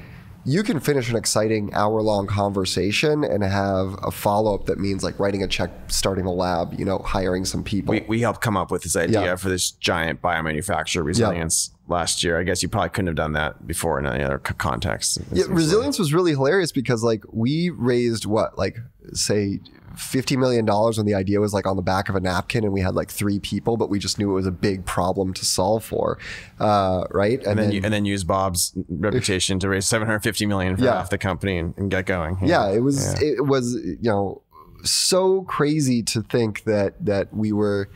you 0.44 0.62
can 0.62 0.81
finish 0.81 1.09
an 1.11 1.16
exciting 1.16 1.72
hour 1.74 2.02
long 2.02 2.26
conversation 2.26 3.24
and 3.24 3.42
have 3.44 3.96
a 4.02 4.11
follow 4.11 4.55
up 4.55 4.66
that 4.66 4.78
means 4.78 5.05
like 5.05 5.18
writing 5.18 5.42
a 5.42 5.46
check, 5.48 5.70
starting 5.88 6.24
a 6.26 6.33
lab, 6.33 6.74
you 6.78 6.85
know, 6.85 6.98
hiring 6.98 7.44
some 7.44 7.62
people. 7.62 7.92
We, 7.92 8.00
we 8.09 8.20
helped 8.20 8.40
come 8.40 8.57
up 8.57 8.70
with 8.70 8.83
this 8.83 8.96
idea 8.96 9.22
Yeah. 9.24 9.37
for 9.37 9.48
this 9.48 9.70
giant 9.70 10.20
biomanufacturer 10.20 11.05
resilience 11.05 11.70
last 11.88 12.24
year. 12.24 12.38
I 12.40 12.42
guess 12.42 12.62
you 12.62 12.68
probably 12.68 12.90
couldn't 12.90 13.07
have 13.09 13.16
done 13.16 13.33
that 13.35 13.66
before 13.66 13.98
in 13.98 14.07
any 14.07 14.24
other 14.24 14.40
c- 14.46 14.55
context. 14.55 15.18
Yeah, 15.33 15.44
resilience 15.48 15.98
was 15.98 16.12
really 16.12 16.33
hilarious 16.33 16.72
because 16.72 17.02
like 17.05 17.22
we 17.33 17.70
raised 17.70 18.26
what 18.26 18.59
like 18.59 18.78
say 19.12 19.61
fifty 19.96 20.37
million 20.37 20.64
dollars 20.64 20.96
when 20.96 21.07
the 21.07 21.14
idea 21.14 21.40
was 21.40 21.52
like 21.52 21.66
on 21.66 21.76
the 21.76 21.83
back 21.83 22.09
of 22.09 22.14
a 22.16 22.20
napkin 22.20 22.64
and 22.64 22.72
we 22.72 22.81
had 22.81 22.94
like 22.94 23.11
three 23.11 23.38
people, 23.38 23.76
but 23.76 23.90
we 23.90 23.98
just 23.98 24.18
knew 24.18 24.31
it 24.31 24.35
was 24.35 24.46
a 24.46 24.50
big 24.52 24.85
problem 24.85 25.33
to 25.35 25.44
solve 25.44 25.85
for, 25.85 26.18
uh, 26.61 27.05
right? 27.11 27.42
and 27.44 27.59
then, 27.59 27.72
you, 27.72 27.81
and 27.85 27.92
then 27.92 28.05
use 28.05 28.24
Bob's 28.24 28.72
reputation 28.88 29.59
to 29.61 29.68
raise 29.68 29.87
750 29.87 30.46
million 30.46 30.76
for 30.76 30.85
Yeah. 30.85 30.94
half 30.94 31.11
the 31.11 31.18
company 31.18 31.59
and, 31.59 31.74
and 31.76 31.90
get 31.90 32.07
going. 32.07 32.38
yeah, 32.42 32.70
it 32.70 32.81
was 32.81 33.20
it 33.22 33.46
was 33.46 33.74
you 33.74 33.98
know 34.02 34.42
so 34.85 35.42
crazy 35.42 36.02
to 36.02 36.22
think 36.22 36.64
that 36.64 36.94
that 37.05 37.33
we 37.35 37.52
were 37.52 37.88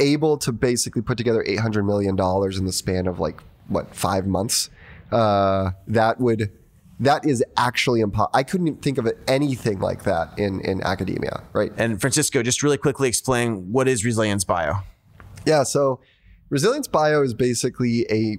able 0.00 0.36
to 0.38 0.50
basically 0.52 1.00
put 1.02 1.16
together 1.16 1.44
eight 1.46 1.60
hundred 1.60 1.84
million 1.84 2.16
dollars 2.16 2.58
in 2.58 2.64
the 2.64 2.72
span 2.72 3.06
of 3.06 3.20
like 3.20 3.40
what 3.68 3.94
five 3.94 4.26
months. 4.26 4.70
Uh, 5.12 5.70
that 5.86 6.18
would 6.18 6.50
that 7.00 7.26
is 7.26 7.44
actually 7.56 8.00
impossible. 8.00 8.30
I 8.34 8.42
couldn't 8.42 8.82
think 8.82 8.98
of 8.98 9.10
anything 9.26 9.80
like 9.80 10.04
that 10.04 10.38
in 10.38 10.60
in 10.60 10.82
academia, 10.82 11.42
right? 11.52 11.72
And 11.76 12.00
Francisco, 12.00 12.42
just 12.42 12.62
really 12.62 12.78
quickly 12.78 13.08
explain 13.08 13.72
what 13.72 13.88
is 13.88 14.04
Resilience 14.04 14.44
Bio? 14.44 14.76
Yeah, 15.44 15.62
so 15.64 16.00
Resilience 16.50 16.88
Bio 16.88 17.22
is 17.22 17.34
basically 17.34 18.06
a 18.10 18.38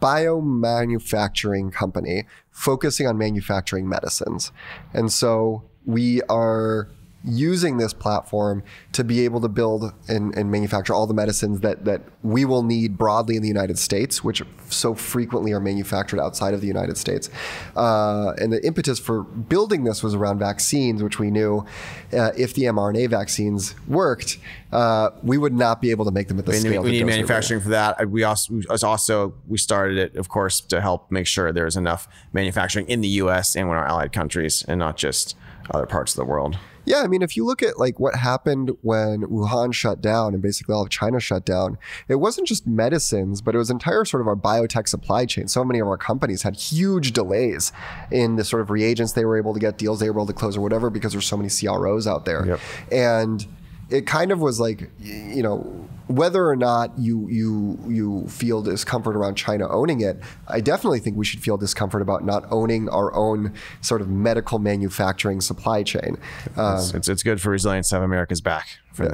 biomanufacturing 0.00 1.72
company 1.72 2.24
focusing 2.50 3.06
on 3.06 3.18
manufacturing 3.18 3.88
medicines. 3.88 4.50
And 4.94 5.12
so 5.12 5.64
we 5.84 6.22
are 6.22 6.88
using 7.22 7.76
this 7.76 7.92
platform 7.92 8.62
to 8.92 9.04
be 9.04 9.24
able 9.24 9.40
to 9.40 9.48
build 9.48 9.92
and, 10.08 10.34
and 10.36 10.50
manufacture 10.50 10.94
all 10.94 11.06
the 11.06 11.14
medicines 11.14 11.60
that, 11.60 11.84
that 11.84 12.02
we 12.22 12.44
will 12.44 12.62
need 12.62 12.96
broadly 12.96 13.36
in 13.36 13.42
the 13.42 13.48
United 13.48 13.78
States, 13.78 14.24
which 14.24 14.42
so 14.68 14.94
frequently 14.94 15.52
are 15.52 15.60
manufactured 15.60 16.18
outside 16.18 16.54
of 16.54 16.60
the 16.60 16.66
United 16.66 16.96
States. 16.96 17.28
Uh, 17.76 18.32
and 18.38 18.52
the 18.52 18.64
impetus 18.64 18.98
for 18.98 19.22
building 19.22 19.84
this 19.84 20.02
was 20.02 20.14
around 20.14 20.38
vaccines, 20.38 21.02
which 21.02 21.18
we 21.18 21.30
knew 21.30 21.64
uh, 22.12 22.32
if 22.36 22.54
the 22.54 22.62
mRNA 22.62 23.10
vaccines 23.10 23.74
worked, 23.86 24.38
uh, 24.72 25.10
we 25.22 25.36
would 25.38 25.52
not 25.52 25.80
be 25.80 25.90
able 25.90 26.04
to 26.04 26.10
make 26.10 26.28
them 26.28 26.38
at 26.38 26.46
the 26.46 26.52
We 26.52 26.58
need, 26.58 26.68
scale. 26.68 26.82
we 26.82 26.90
need 26.92 27.06
manufacturing 27.06 27.60
for 27.60 27.70
that. 27.70 28.08
We 28.08 28.22
also, 28.24 28.54
we 28.54 28.64
also 28.68 29.34
we 29.48 29.58
started 29.58 29.98
it, 29.98 30.16
of 30.16 30.28
course, 30.28 30.60
to 30.62 30.80
help 30.80 31.10
make 31.10 31.26
sure 31.26 31.52
there's 31.52 31.76
enough 31.76 32.08
manufacturing 32.32 32.86
in 32.88 33.00
the 33.00 33.08
U.S. 33.08 33.56
and 33.56 33.68
in 33.68 33.74
our 33.74 33.86
allied 33.86 34.12
countries, 34.12 34.64
and 34.68 34.78
not 34.78 34.96
just 34.96 35.36
other 35.70 35.86
parts 35.86 36.12
of 36.12 36.16
the 36.16 36.24
world. 36.24 36.56
Yeah, 36.86 37.02
I 37.02 37.08
mean, 37.08 37.22
if 37.22 37.36
you 37.36 37.44
look 37.44 37.62
at 37.62 37.78
like 37.78 38.00
what 38.00 38.16
happened 38.16 38.72
when 38.80 39.20
Wuhan 39.22 39.72
shut 39.72 40.00
down 40.00 40.32
and 40.32 40.42
basically 40.42 40.74
all 40.74 40.82
of 40.82 40.88
China 40.88 41.20
shut 41.20 41.44
down, 41.44 41.78
it 42.08 42.16
wasn't 42.16 42.48
just 42.48 42.66
medicines, 42.66 43.42
but 43.42 43.54
it 43.54 43.58
was 43.58 43.70
entire 43.70 44.04
sort 44.04 44.22
of 44.22 44.26
our 44.26 44.34
biotech 44.34 44.88
supply 44.88 45.26
chain. 45.26 45.46
So 45.46 45.62
many 45.62 45.78
of 45.78 45.86
our 45.86 45.98
companies 45.98 46.42
had 46.42 46.56
huge 46.56 47.12
delays 47.12 47.70
in 48.10 48.36
the 48.36 48.44
sort 48.44 48.62
of 48.62 48.70
reagents 48.70 49.12
they 49.12 49.24
were 49.24 49.36
able 49.36 49.52
to 49.52 49.60
get, 49.60 49.78
deals 49.78 50.00
they 50.00 50.08
were 50.08 50.16
able 50.16 50.26
to 50.26 50.32
close, 50.32 50.56
or 50.56 50.62
whatever, 50.62 50.90
because 50.90 51.12
there's 51.12 51.26
so 51.26 51.36
many 51.36 51.50
CROs 51.50 52.06
out 52.06 52.24
there. 52.24 52.46
Yep. 52.46 52.60
And 52.90 53.46
it 53.90 54.06
kind 54.06 54.32
of 54.32 54.40
was 54.40 54.60
like, 54.60 54.90
you 54.98 55.42
know, 55.42 55.58
whether 56.06 56.48
or 56.48 56.56
not 56.56 56.98
you 56.98 57.28
you 57.28 57.78
you 57.88 58.26
feel 58.28 58.62
discomfort 58.62 59.14
around 59.16 59.36
China 59.36 59.68
owning 59.68 60.00
it, 60.00 60.18
I 60.48 60.60
definitely 60.60 60.98
think 60.98 61.16
we 61.16 61.24
should 61.24 61.40
feel 61.40 61.56
discomfort 61.56 62.02
about 62.02 62.24
not 62.24 62.44
owning 62.50 62.88
our 62.88 63.14
own 63.14 63.54
sort 63.80 64.00
of 64.00 64.08
medical 64.08 64.58
manufacturing 64.58 65.40
supply 65.40 65.82
chain. 65.82 66.16
Um, 66.56 66.78
It's, 66.78 66.94
it's, 66.94 67.08
it's 67.08 67.22
good 67.22 67.40
for 67.40 67.50
resilience 67.50 67.88
to 67.90 67.96
have 67.96 68.02
America's 68.02 68.40
back 68.40 68.68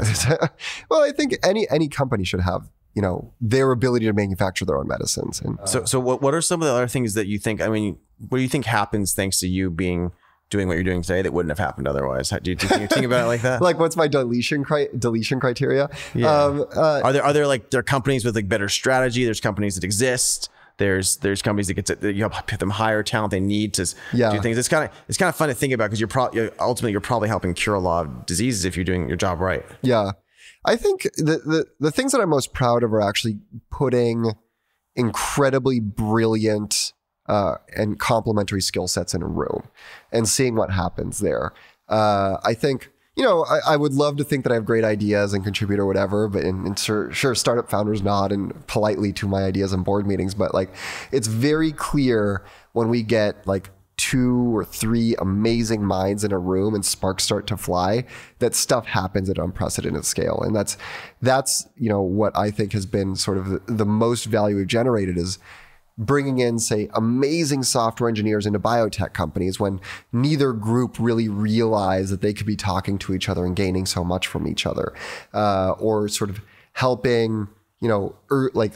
well, 0.90 1.02
I 1.02 1.12
think 1.12 1.36
any 1.42 1.68
any 1.70 1.88
company 1.88 2.24
should 2.24 2.40
have 2.40 2.70
you 2.94 3.02
know 3.02 3.32
their 3.40 3.70
ability 3.72 4.06
to 4.06 4.12
manufacture 4.12 4.64
their 4.64 4.78
own 4.78 4.88
medicines. 4.88 5.40
And 5.40 5.58
So, 5.66 5.84
so 5.84 6.00
what, 6.00 6.22
what 6.22 6.32
are 6.32 6.40
some 6.40 6.62
of 6.62 6.66
the 6.66 6.72
other 6.72 6.88
things 6.88 7.14
that 7.14 7.26
you 7.26 7.38
think? 7.38 7.60
I 7.60 7.68
mean, 7.68 7.98
what 8.28 8.38
do 8.38 8.42
you 8.42 8.48
think 8.48 8.64
happens 8.64 9.12
thanks 9.12 9.38
to 9.40 9.48
you 9.48 9.70
being 9.70 10.12
doing 10.50 10.68
what 10.68 10.74
you're 10.74 10.84
doing 10.84 11.02
today 11.02 11.22
that 11.22 11.32
wouldn't 11.32 11.50
have 11.50 11.58
happened 11.58 11.88
otherwise? 11.88 12.30
How, 12.30 12.38
do, 12.38 12.50
you, 12.50 12.56
do 12.56 12.66
you 12.66 12.68
think, 12.76 12.90
think 12.90 13.06
about 13.06 13.24
it 13.24 13.26
like 13.28 13.42
that? 13.42 13.60
like, 13.68 13.78
what's 13.78 13.96
my 13.96 14.08
deletion 14.08 14.64
cri- 14.64 14.88
deletion 14.98 15.40
criteria? 15.40 15.88
Yeah. 16.14 16.28
Um, 16.30 16.64
uh, 16.74 17.00
are 17.04 17.12
there 17.12 17.24
are 17.24 17.32
there 17.32 17.46
like 17.46 17.70
there 17.70 17.80
are 17.80 17.84
companies 17.84 18.24
with 18.24 18.34
like 18.36 18.48
better 18.48 18.68
strategy? 18.68 19.24
There's 19.24 19.40
companies 19.40 19.74
that 19.74 19.84
exist. 19.84 20.48
There's 20.78 21.16
there's 21.18 21.40
companies 21.40 21.68
that 21.68 21.74
get 21.74 21.86
to 21.86 21.96
that 21.96 22.12
you 22.12 22.22
help 22.28 22.46
them 22.58 22.70
hire 22.70 23.02
talent 23.02 23.30
they 23.30 23.40
need 23.40 23.72
to 23.74 23.92
Yeah. 24.12 24.30
do 24.32 24.40
things. 24.40 24.58
It's 24.58 24.68
kind 24.68 24.84
of 24.84 24.90
it's 25.08 25.16
kind 25.18 25.28
of 25.28 25.34
fun 25.34 25.48
to 25.48 25.54
think 25.54 25.72
about 25.72 25.86
because 25.86 26.00
you're 26.00 26.08
probably 26.08 26.50
ultimately 26.60 26.92
you're 26.92 27.00
probably 27.00 27.28
helping 27.28 27.54
cure 27.54 27.74
a 27.74 27.80
lot 27.80 28.06
of 28.06 28.26
diseases 28.26 28.64
if 28.66 28.76
you're 28.76 28.84
doing 28.84 29.08
your 29.08 29.16
job 29.16 29.40
right. 29.40 29.64
Yeah. 29.82 30.12
I 30.66 30.76
think 30.76 31.02
the, 31.16 31.38
the, 31.46 31.66
the 31.78 31.90
things 31.92 32.10
that 32.12 32.20
I'm 32.20 32.28
most 32.28 32.52
proud 32.52 32.82
of 32.82 32.92
are 32.92 33.00
actually 33.00 33.38
putting 33.70 34.32
incredibly 34.96 35.80
brilliant 35.80 36.92
uh, 37.28 37.56
and 37.76 37.98
complementary 37.98 38.60
skill 38.60 38.88
sets 38.88 39.14
in 39.14 39.22
a 39.22 39.26
room 39.26 39.68
and 40.12 40.28
seeing 40.28 40.54
what 40.54 40.70
happens 40.70 41.18
there. 41.18 41.52
Uh, 41.88 42.36
I 42.44 42.54
think, 42.54 42.90
you 43.16 43.24
know, 43.24 43.44
I, 43.44 43.74
I 43.74 43.76
would 43.76 43.92
love 43.94 44.16
to 44.16 44.24
think 44.24 44.44
that 44.44 44.52
I 44.52 44.56
have 44.56 44.64
great 44.64 44.84
ideas 44.84 45.32
and 45.32 45.42
contribute 45.42 45.78
or 45.78 45.86
whatever, 45.86 46.28
but 46.28 46.44
and, 46.44 46.78
sure, 46.78 47.12
sure, 47.12 47.34
startup 47.34 47.70
founders 47.70 48.02
nod 48.02 48.32
and 48.32 48.66
politely 48.66 49.12
to 49.14 49.28
my 49.28 49.44
ideas 49.44 49.72
in 49.72 49.82
board 49.82 50.06
meetings, 50.06 50.34
but 50.34 50.54
like 50.54 50.74
it's 51.12 51.26
very 51.26 51.72
clear 51.72 52.44
when 52.72 52.88
we 52.88 53.02
get 53.02 53.46
like 53.46 53.70
two 53.96 54.54
or 54.54 54.64
three 54.64 55.14
amazing 55.18 55.82
minds 55.82 56.22
in 56.22 56.30
a 56.30 56.38
room 56.38 56.74
and 56.74 56.84
sparks 56.84 57.24
start 57.24 57.46
to 57.46 57.56
fly 57.56 58.04
that 58.40 58.54
stuff 58.54 58.86
happens 58.86 59.30
at 59.30 59.38
unprecedented 59.38 60.04
scale 60.04 60.42
and 60.42 60.54
that's 60.54 60.76
that's 61.22 61.66
you 61.78 61.88
know 61.88 62.02
what 62.02 62.36
i 62.36 62.50
think 62.50 62.72
has 62.72 62.84
been 62.84 63.16
sort 63.16 63.38
of 63.38 63.48
the, 63.48 63.58
the 63.66 63.86
most 63.86 64.26
value 64.26 64.56
we've 64.56 64.66
generated 64.66 65.16
is 65.16 65.38
bringing 65.98 66.38
in 66.38 66.58
say 66.58 66.88
amazing 66.94 67.62
software 67.62 68.08
engineers 68.08 68.44
into 68.46 68.58
biotech 68.58 69.14
companies 69.14 69.58
when 69.58 69.80
neither 70.12 70.52
group 70.52 70.96
really 70.98 71.28
realized 71.28 72.12
that 72.12 72.20
they 72.20 72.34
could 72.34 72.46
be 72.46 72.56
talking 72.56 72.98
to 72.98 73.14
each 73.14 73.28
other 73.28 73.46
and 73.46 73.56
gaining 73.56 73.86
so 73.86 74.04
much 74.04 74.26
from 74.26 74.46
each 74.46 74.66
other 74.66 74.92
uh, 75.32 75.70
or 75.78 76.08
sort 76.08 76.28
of 76.28 76.40
helping, 76.74 77.48
you 77.80 77.88
know, 77.88 78.14
er, 78.30 78.50
like 78.52 78.74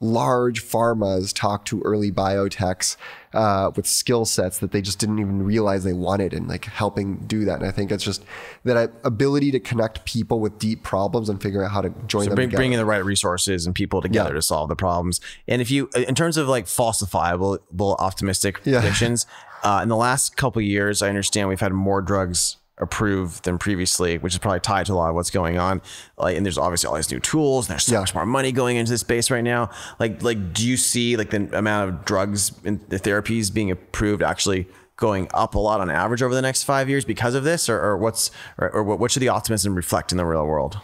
large 0.00 0.62
pharmas 0.62 1.32
talk 1.34 1.64
to 1.64 1.80
early 1.82 2.12
biotechs 2.12 2.96
uh, 3.32 3.70
with 3.76 3.86
skill 3.86 4.24
sets 4.26 4.58
that 4.58 4.70
they 4.70 4.82
just 4.82 4.98
didn't 4.98 5.18
even 5.18 5.42
realize 5.42 5.84
they 5.84 5.92
wanted 5.94 6.34
and 6.34 6.48
like 6.48 6.66
helping 6.66 7.16
do 7.26 7.44
that. 7.46 7.58
And 7.60 7.66
I 7.66 7.70
think 7.70 7.90
it's 7.90 8.04
just 8.04 8.22
that 8.64 8.92
ability 9.04 9.50
to 9.52 9.60
connect 9.60 10.04
people 10.04 10.38
with 10.40 10.58
deep 10.58 10.82
problems 10.82 11.28
and 11.30 11.40
figure 11.40 11.64
out 11.64 11.70
how 11.70 11.80
to 11.80 11.88
join 12.06 12.24
So 12.24 12.30
them 12.30 12.34
bring, 12.36 12.48
together. 12.48 12.58
bringing 12.60 12.78
the 12.78 12.84
right 12.84 13.04
resources 13.04 13.64
and 13.64 13.74
people 13.74 14.02
together 14.02 14.30
Yeah. 14.30 14.34
to 14.34 14.42
solve 14.42 14.68
the 14.68 14.76
problems. 14.76 15.20
And 15.48 15.62
if 15.62 15.70
you, 15.70 15.88
in 15.94 16.14
terms 16.14 16.36
of 16.36 16.46
like 16.46 16.66
falsifiable, 16.66 17.58
optimistic 17.98 18.60
Yeah. 18.64 18.80
predictions, 18.80 19.26
uh, 19.62 19.80
in 19.82 19.88
the 19.88 19.96
last 19.96 20.36
couple 20.36 20.60
of 20.60 20.66
years, 20.66 21.00
I 21.02 21.08
understand 21.08 21.48
we've 21.48 21.60
had 21.60 21.72
more 21.72 22.02
drugs 22.02 22.56
approved 22.78 23.44
than 23.44 23.56
previously, 23.58 24.18
which 24.18 24.34
is 24.34 24.38
probably 24.38 24.60
tied 24.60 24.86
to 24.86 24.92
a 24.92 24.94
lot 24.94 25.08
of 25.08 25.14
what's 25.14 25.30
going 25.30 25.58
on. 25.58 25.80
Like, 26.18 26.36
and 26.36 26.44
there's 26.44 26.58
obviously 26.58 26.88
all 26.88 26.94
these 26.96 27.10
new 27.10 27.20
tools. 27.20 27.66
And 27.66 27.72
there's 27.74 27.84
so 27.84 27.94
Yeah. 27.94 28.00
much 28.00 28.14
more 28.14 28.26
money 28.26 28.52
going 28.52 28.76
into 28.76 28.92
this 28.92 29.00
space 29.00 29.30
right 29.30 29.44
now. 29.44 29.70
Like, 29.98 30.22
like, 30.22 30.52
do 30.52 30.66
you 30.66 30.76
see 30.76 31.16
like 31.16 31.30
the 31.30 31.48
amount 31.56 31.88
of 31.88 32.04
drugs 32.04 32.52
and 32.64 32.80
the 32.88 32.98
therapies 32.98 33.52
being 33.52 33.70
approved 33.70 34.22
actually? 34.22 34.68
Going 34.98 35.28
up 35.34 35.54
a 35.54 35.58
lot 35.58 35.82
on 35.82 35.90
average 35.90 36.22
over 36.22 36.34
the 36.34 36.40
next 36.40 36.62
five 36.62 36.88
years 36.88 37.04
because 37.04 37.34
of 37.34 37.44
this, 37.44 37.68
or, 37.68 37.78
or 37.78 37.98
what's, 37.98 38.30
or, 38.56 38.70
or 38.70 38.82
what 38.82 38.98
what 38.98 39.10
should 39.10 39.20
the 39.20 39.28
optimism 39.28 39.74
reflect 39.74 40.10
in 40.10 40.16
the 40.16 40.24
real 40.24 40.46
world? 40.46 40.80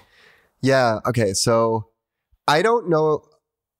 Yeah. 0.60 0.98
Okay. 1.06 1.32
So 1.32 1.86
I 2.46 2.60
don't 2.60 2.90
know. 2.90 3.22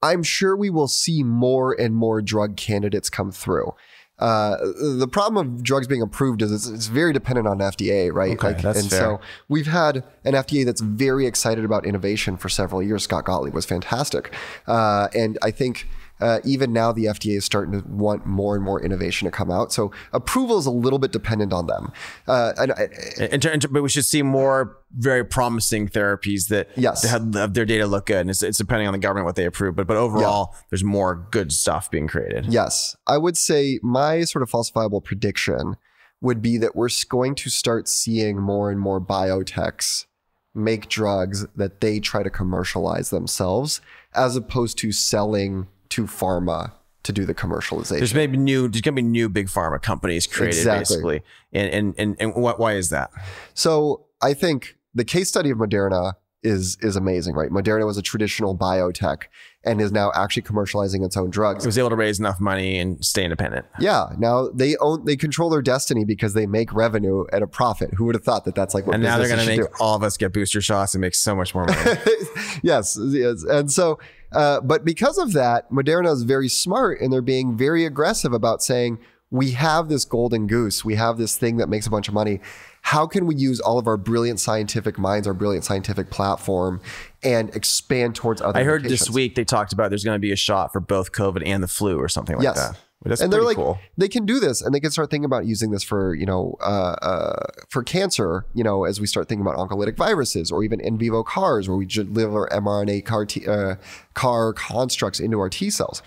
I'm 0.02 0.22
sure 0.22 0.56
we 0.56 0.70
will 0.70 0.88
see 0.88 1.22
more 1.22 1.78
and 1.78 1.94
more 1.94 2.22
drug 2.22 2.56
candidates 2.56 3.10
come 3.10 3.30
through. 3.30 3.74
Uh, 4.22 4.56
the 4.98 5.08
problem 5.08 5.44
of 5.44 5.64
drugs 5.64 5.88
being 5.88 6.00
approved 6.00 6.42
is 6.42 6.52
it's, 6.52 6.68
it's 6.68 6.86
very 6.86 7.12
dependent 7.12 7.48
on 7.48 7.58
FDA, 7.58 8.12
right? 8.12 8.40
Okay, 8.40 8.52
that's 8.62 8.80
and 8.80 8.88
fair. 8.88 9.00
so 9.00 9.20
we've 9.48 9.66
had 9.66 10.04
an 10.24 10.34
FDA 10.34 10.64
that's 10.64 10.80
very 10.80 11.26
excited 11.26 11.64
about 11.64 11.84
innovation 11.84 12.36
for 12.36 12.48
several 12.48 12.84
years. 12.84 13.02
Scott 13.02 13.24
Gottlieb 13.24 13.52
was 13.52 13.66
fantastic, 13.66 14.32
uh, 14.68 15.08
and 15.14 15.38
I 15.42 15.50
think. 15.50 15.88
Uh, 16.22 16.38
even 16.44 16.72
now, 16.72 16.92
the 16.92 17.06
FDA 17.06 17.36
is 17.36 17.44
starting 17.44 17.82
to 17.82 17.88
want 17.88 18.24
more 18.24 18.54
and 18.54 18.64
more 18.64 18.80
innovation 18.82 19.26
to 19.26 19.32
come 19.32 19.50
out. 19.50 19.72
So 19.72 19.90
approval 20.12 20.58
is 20.58 20.66
a 20.66 20.70
little 20.70 20.98
bit 21.00 21.10
dependent 21.10 21.52
on 21.52 21.66
them. 21.66 21.92
Uh, 22.28 22.52
and 22.58 22.72
I, 22.72 22.88
In 23.24 23.40
ter- 23.40 23.58
but 23.70 23.82
we 23.82 23.88
should 23.88 24.04
see 24.04 24.22
more 24.22 24.78
very 24.96 25.24
promising 25.24 25.88
therapies 25.88 26.48
that 26.48 26.68
Yes. 26.76 27.02
have, 27.04 27.34
have 27.34 27.54
their 27.54 27.64
data 27.64 27.86
look 27.86 28.06
good. 28.06 28.18
And 28.18 28.30
it's, 28.30 28.42
it's 28.42 28.58
depending 28.58 28.86
on 28.86 28.92
the 28.92 28.98
government 28.98 29.26
what 29.26 29.36
they 29.36 29.46
approve. 29.46 29.74
But 29.74 29.86
but 29.86 29.96
overall, 29.96 30.54
there's 30.70 30.84
more 30.84 31.26
good 31.30 31.50
stuff 31.52 31.90
being 31.90 32.06
created. 32.06 32.46
Yes. 32.46 32.94
I 33.06 33.18
would 33.18 33.36
say 33.36 33.80
my 33.82 34.22
sort 34.24 34.42
of 34.42 34.50
falsifiable 34.50 35.02
prediction 35.02 35.76
would 36.20 36.40
be 36.40 36.56
that 36.58 36.76
we're 36.76 36.88
going 37.08 37.34
to 37.34 37.50
start 37.50 37.88
seeing 37.88 38.38
more 38.38 38.70
and 38.70 38.78
more 38.78 39.00
biotechs 39.00 40.06
make 40.54 40.88
drugs 40.88 41.46
that 41.56 41.80
they 41.80 41.98
try 41.98 42.22
to 42.22 42.30
commercialize 42.30 43.10
themselves 43.10 43.80
as 44.14 44.36
opposed 44.36 44.76
to 44.78 44.92
selling 44.92 45.66
to 45.92 46.04
pharma 46.04 46.72
to 47.02 47.12
do 47.12 47.24
the 47.24 47.34
commercialization. 47.34 47.98
There's 47.98 48.14
maybe 48.14 48.36
new. 48.36 48.68
There's 48.68 48.80
gonna 48.80 48.94
be 48.94 49.02
new 49.02 49.28
big 49.28 49.48
pharma 49.48 49.80
companies 49.82 50.26
created 50.26 50.58
Exactly. 50.58 50.96
basically. 50.96 51.22
And 51.52 51.70
and 51.70 51.94
and, 51.98 52.16
and 52.20 52.42
what, 52.42 52.58
why 52.58 52.74
is 52.74 52.90
that? 52.90 53.10
So 53.54 54.06
I 54.22 54.34
think 54.34 54.76
the 54.94 55.04
case 55.04 55.28
study 55.28 55.50
of 55.50 55.58
Moderna 55.58 56.14
is 56.42 56.78
is 56.80 56.96
amazing, 56.96 57.34
right? 57.34 57.50
Moderna 57.50 57.86
was 57.86 57.98
a 57.98 58.02
traditional 58.02 58.56
biotech 58.56 59.24
and 59.64 59.80
is 59.80 59.92
now 59.92 60.10
actually 60.14 60.42
commercializing 60.42 61.04
its 61.04 61.16
own 61.16 61.30
drugs. 61.30 61.64
It 61.64 61.68
was 61.68 61.78
able 61.78 61.90
to 61.90 61.96
raise 61.96 62.18
enough 62.18 62.40
money 62.40 62.78
and 62.78 63.02
stay 63.04 63.24
independent. 63.24 63.66
Yeah, 63.78 64.08
now 64.18 64.48
they 64.48 64.76
own 64.78 65.04
they 65.04 65.16
control 65.16 65.50
their 65.50 65.62
destiny 65.62 66.04
because 66.04 66.34
they 66.34 66.46
make 66.46 66.72
revenue 66.72 67.24
at 67.32 67.42
a 67.42 67.46
profit. 67.46 67.94
Who 67.94 68.06
would 68.06 68.14
have 68.14 68.24
thought 68.24 68.44
that 68.44 68.54
that's 68.54 68.74
like 68.74 68.86
what 68.86 68.94
And 68.94 69.02
now 69.02 69.18
they're 69.18 69.28
gonna 69.28 69.44
should 69.44 69.60
make 69.60 69.80
all 69.80 69.94
of 69.94 70.02
us 70.02 70.16
get 70.16 70.32
booster 70.32 70.60
shots 70.60 70.94
and 70.94 71.00
make 71.00 71.14
so 71.14 71.34
much 71.34 71.54
more 71.54 71.64
money. 71.64 72.00
yes, 72.62 72.98
yes, 73.00 73.44
and 73.44 73.70
so, 73.70 73.98
uh, 74.32 74.60
but 74.60 74.84
because 74.84 75.18
of 75.18 75.32
that, 75.32 75.70
Moderna 75.70 76.12
is 76.12 76.22
very 76.22 76.48
smart 76.48 77.00
and 77.00 77.12
they're 77.12 77.22
being 77.22 77.56
very 77.56 77.84
aggressive 77.84 78.32
about 78.32 78.62
saying 78.62 78.98
we 79.30 79.52
have 79.52 79.88
this 79.88 80.04
golden 80.04 80.46
goose, 80.46 80.84
we 80.84 80.94
have 80.96 81.16
this 81.16 81.36
thing 81.36 81.56
that 81.56 81.68
makes 81.68 81.86
a 81.86 81.90
bunch 81.90 82.08
of 82.08 82.14
money. 82.14 82.40
How 82.82 83.06
can 83.06 83.26
we 83.26 83.34
use 83.34 83.58
all 83.60 83.78
of 83.78 83.86
our 83.86 83.96
brilliant 83.96 84.38
scientific 84.38 84.98
minds, 84.98 85.26
our 85.26 85.32
brilliant 85.34 85.64
scientific 85.64 86.10
platform, 86.10 86.80
and 87.22 87.54
expand 87.56 88.14
towards 88.14 88.42
other? 88.42 88.58
I 88.58 88.64
heard 88.64 88.82
this 88.84 89.08
week 89.08 89.34
they 89.34 89.44
talked 89.44 89.72
about 89.72 89.90
there's 89.90 90.04
going 90.04 90.16
to 90.16 90.20
be 90.20 90.32
a 90.32 90.36
shot 90.36 90.72
for 90.72 90.80
both 90.80 91.12
COVID 91.12 91.42
and 91.46 91.62
the 91.62 91.68
flu 91.68 91.98
or 91.98 92.08
something 92.08 92.36
like 92.36 92.44
Yes. 92.44 92.56
that. 92.56 92.78
That's 93.04 93.20
and 93.20 93.32
they're 93.32 93.42
like 93.42 93.56
cool. 93.56 93.80
they 93.98 94.06
can 94.08 94.26
do 94.26 94.38
this 94.38 94.62
and 94.62 94.72
they 94.72 94.78
can 94.78 94.92
start 94.92 95.10
thinking 95.10 95.24
about 95.24 95.44
using 95.44 95.72
this 95.72 95.82
for 95.82 96.14
you 96.14 96.24
know 96.24 96.54
uh, 96.60 96.94
uh, 97.02 97.46
for 97.68 97.82
cancer 97.82 98.46
you 98.54 98.62
know 98.62 98.84
as 98.84 99.00
we 99.00 99.08
start 99.08 99.28
thinking 99.28 99.44
about 99.44 99.56
oncolytic 99.56 99.96
viruses 99.96 100.52
or 100.52 100.62
even 100.62 100.78
in 100.78 100.96
vivo 100.98 101.24
CARs 101.24 101.68
where 101.68 101.76
we 101.76 101.84
deliver 101.84 102.46
mRNA 102.52 103.04
CAR, 103.04 103.26
T, 103.26 103.44
uh, 103.48 103.74
CAR 104.14 104.52
constructs 104.52 105.18
into 105.18 105.40
our 105.40 105.48
T 105.48 105.68
cells 105.68 106.00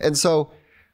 and 0.00 0.16
so 0.16 0.50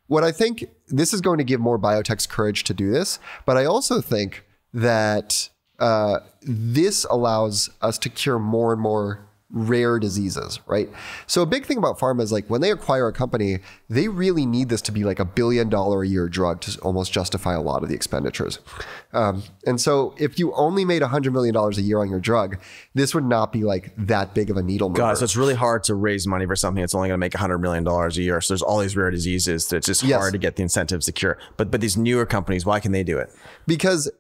what 0.08 0.24
I 0.24 0.32
think 0.32 0.64
this 0.88 1.14
is 1.14 1.20
going 1.20 1.38
to 1.38 1.44
give 1.44 1.60
more 1.60 1.78
biotechs 1.78 2.28
courage 2.28 2.64
to 2.64 2.74
do 2.74 2.90
this 2.90 3.20
but 3.46 3.56
I 3.56 3.64
also 3.64 4.00
think 4.00 4.44
that 4.74 5.48
uh, 5.78 6.18
this 6.42 7.04
allows 7.08 7.70
us 7.80 7.96
to 7.98 8.08
cure 8.08 8.38
more 8.38 8.72
and 8.72 8.80
more 8.82 9.26
rare 9.50 10.00
diseases, 10.00 10.58
right? 10.66 10.88
So 11.28 11.40
a 11.42 11.46
big 11.46 11.64
thing 11.64 11.78
about 11.78 11.96
pharma 11.96 12.22
is 12.22 12.32
like 12.32 12.50
when 12.50 12.60
they 12.60 12.72
acquire 12.72 13.06
a 13.06 13.12
company, 13.12 13.58
they 13.88 14.08
really 14.08 14.46
need 14.46 14.68
this 14.68 14.80
to 14.82 14.90
be 14.92 15.04
like 15.04 15.20
a 15.20 15.24
billion 15.24 15.68
dollar 15.68 16.02
a 16.02 16.08
year 16.08 16.28
drug 16.28 16.60
to 16.62 16.80
almost 16.80 17.12
justify 17.12 17.54
a 17.54 17.60
lot 17.60 17.84
of 17.84 17.88
the 17.88 17.94
expenditures. 17.94 18.58
Um, 19.12 19.44
and 19.64 19.80
so 19.80 20.12
if 20.18 20.40
you 20.40 20.52
only 20.54 20.84
made 20.84 21.02
a 21.02 21.06
hundred 21.08 21.34
million 21.34 21.54
dollars 21.54 21.78
a 21.78 21.82
year 21.82 22.00
on 22.00 22.10
your 22.10 22.18
drug, 22.18 22.58
this 22.94 23.14
would 23.14 23.24
not 23.26 23.52
be 23.52 23.62
like 23.62 23.92
that 23.96 24.34
big 24.34 24.50
of 24.50 24.56
a 24.56 24.62
needle 24.62 24.88
mover. 24.88 24.98
God, 25.02 25.18
so 25.18 25.24
it's 25.24 25.36
really 25.36 25.54
hard 25.54 25.84
to 25.84 25.94
raise 25.94 26.26
money 26.26 26.46
for 26.46 26.56
something 26.56 26.80
that's 26.80 26.94
only 26.94 27.08
going 27.10 27.20
to 27.20 27.24
make 27.24 27.32
$100 27.32 27.60
million 27.60 27.86
a 27.86 28.08
year. 28.14 28.40
So 28.40 28.54
there's 28.54 28.62
all 28.62 28.80
these 28.80 28.96
rare 28.96 29.12
diseases 29.12 29.68
that 29.68 29.76
it's 29.76 29.86
just 29.86 30.02
Yes. 30.02 30.18
hard 30.18 30.32
to 30.32 30.38
get 30.38 30.56
the 30.56 30.62
incentives 30.64 31.06
to 31.06 31.12
cure. 31.12 31.38
But 31.56 31.70
but 31.70 31.80
these 31.80 31.96
newer 31.96 32.26
companies, 32.26 32.66
why 32.66 32.80
can 32.80 32.90
they 32.90 33.04
do 33.04 33.18
it? 33.18 33.30
because 33.68 34.10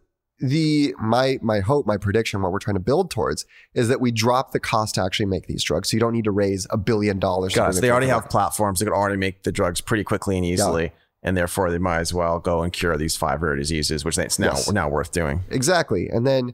the 0.40 0.94
my 1.00 1.38
my 1.42 1.60
hope 1.60 1.86
my 1.86 1.96
prediction 1.96 2.42
what 2.42 2.50
we're 2.50 2.58
trying 2.58 2.74
to 2.74 2.80
build 2.80 3.10
towards 3.10 3.46
is 3.74 3.88
that 3.88 4.00
we 4.00 4.10
drop 4.10 4.50
the 4.52 4.58
cost 4.58 4.96
to 4.96 5.02
actually 5.02 5.26
make 5.26 5.46
these 5.46 5.62
drugs 5.62 5.90
so 5.90 5.96
you 5.96 6.00
don't 6.00 6.12
need 6.12 6.24
to 6.24 6.32
raise 6.32 6.66
a 6.70 6.76
billion 6.76 7.20
dollars 7.20 7.54
bring 7.54 7.80
they 7.80 7.90
already 7.90 8.08
have 8.08 8.28
platforms 8.28 8.78
that 8.80 8.86
could 8.86 8.94
already 8.94 9.16
make 9.16 9.44
the 9.44 9.52
drugs 9.52 9.80
pretty 9.80 10.04
quickly 10.04 10.36
and 10.36 10.44
easily. 10.44 10.92
And 11.26 11.38
therefore, 11.38 11.70
they 11.70 11.78
might 11.78 12.00
as 12.00 12.12
well 12.12 12.38
go 12.38 12.62
and 12.62 12.70
cure 12.70 12.98
these 12.98 13.16
five 13.16 13.40
rare 13.40 13.56
diseases, 13.56 14.04
which 14.04 14.18
it's 14.18 14.38
now 14.38 14.48
Yes. 14.48 14.70
now 14.70 14.90
worth 14.90 15.10
doing. 15.10 15.40
Exactly. 15.48 16.06
And 16.10 16.26
then 16.26 16.52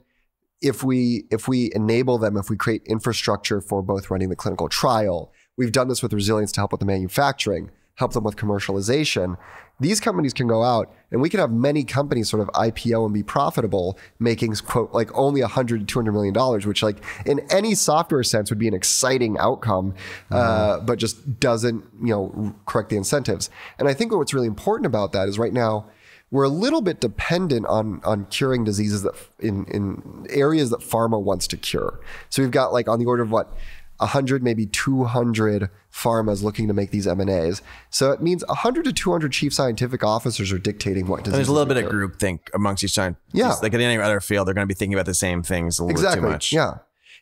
if 0.63 0.85
we 0.85 1.25
if 1.29 1.49
we 1.49 1.73
enable 1.75 2.19
them, 2.19 2.37
if 2.37 2.49
we 2.49 2.57
create 2.57 2.83
infrastructure 2.87 3.61
for 3.61 3.83
both 3.83 4.11
running 4.13 4.29
the 4.29 4.37
clinical 4.37 4.69
trial, 4.69 5.33
we've 5.57 5.73
done 5.73 5.89
this 5.89 6.05
with 6.05 6.13
resilience 6.13 6.53
to 6.53 6.61
help 6.61 6.71
with 6.71 6.79
the 6.79 6.87
manufacturing, 6.87 7.73
help 7.97 8.13
them 8.13 8.23
with 8.23 8.37
commercialization. 8.37 9.37
These 9.81 9.99
companies 9.99 10.33
can 10.33 10.47
go 10.47 10.63
out 10.63 10.93
and 11.11 11.21
we 11.21 11.29
can 11.29 11.41
have 11.41 11.51
many 11.51 11.85
companies 11.85 12.29
sort 12.29 12.43
of 12.43 12.49
IPO 12.49 13.05
and 13.05 13.15
be 13.15 13.23
profitable, 13.23 13.99
making 14.19 14.55
quote 14.57 14.93
like 14.93 15.11
only 15.17 15.41
100 15.41 15.81
to 15.81 15.87
200 15.87 16.13
million 16.13 16.35
dollars, 16.35 16.67
which 16.67 16.83
like 16.83 17.03
in 17.27 17.41
any 17.51 17.75
software 17.75 18.23
sense 18.23 18.51
would 18.51 18.59
be 18.59 18.69
an 18.69 18.75
exciting 18.75 19.39
outcome, 19.39 19.95
uh, 20.31 20.81
but 20.81 20.99
just 20.99 21.41
doesn't 21.41 21.85
you 22.03 22.11
know 22.11 22.55
correct 22.67 22.91
the 22.91 22.97
incentives. 22.97 23.51
And 23.79 23.89
I 23.89 23.95
think 23.95 24.13
what's 24.13 24.35
really 24.35 24.47
important 24.47 24.87
about 24.87 25.13
that 25.13 25.29
is 25.29 25.39
right 25.39 25.53
now 25.53 25.87
we're 26.31 26.45
a 26.45 26.49
little 26.49 26.81
bit 26.81 27.01
dependent 27.01 27.67
on 27.67 28.01
on 28.05 28.27
curing 28.27 28.65
diseases 28.65 29.03
that 29.03 29.15
in 29.41 29.65
in 29.67 30.27
areas 30.31 30.71
that 30.71 30.81
pharma 30.81 31.21
wants 31.21 31.47
to 31.49 31.57
cure. 31.57 32.01
So 32.29 32.43
we've 32.43 32.51
got 32.51 32.73
like 32.73 32.89
on 32.89 32.99
the 32.99 33.07
order 33.07 33.23
of 33.23 33.31
what 33.31 33.53
100 34.01 34.43
maybe 34.43 34.67
200 34.67 35.71
pharmas 35.93 36.43
looking 36.43 36.67
to 36.69 36.75
make 36.75 36.91
these 36.91 37.07
M&As. 37.07 37.63
So 37.91 38.13
it 38.13 38.23
means 38.23 38.45
100 38.47 38.85
to 38.87 38.93
200 38.93 39.33
chief 39.33 39.53
scientific 39.53 40.03
officers 40.03 40.51
are 40.53 40.59
dictating 40.59 41.07
what 41.07 41.25
diseases. 41.25 41.39
There's 41.39 41.49
a 41.49 41.53
little 41.53 41.67
bit 41.67 41.77
of 41.77 41.91
cure. 41.91 42.09
groupthink 42.09 42.41
amongst 42.55 42.83
each 42.83 42.93
scientists. 42.93 43.23
Yeah. 43.33 43.55
Like 43.63 43.75
in 43.75 43.81
any 43.81 44.01
other 44.01 44.21
field, 44.21 44.47
they're 44.47 44.55
going 44.55 44.67
to 44.67 44.73
be 44.73 44.75
thinking 44.75 44.95
about 44.95 45.07
the 45.07 45.15
same 45.15 45.43
things 45.43 45.79
a 45.79 45.85
little 45.85 45.99
exactly. 45.99 46.21
bit 46.21 46.27
too 46.27 46.33
much. 46.33 46.53
Yeah. 46.53 46.79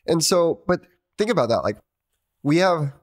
And 0.07 0.23
so, 0.23 0.61
but 0.67 0.81
think 1.17 1.29
about 1.29 1.49
that. 1.49 1.63
Like, 1.63 1.77
we 2.43 2.57
have 2.57 2.93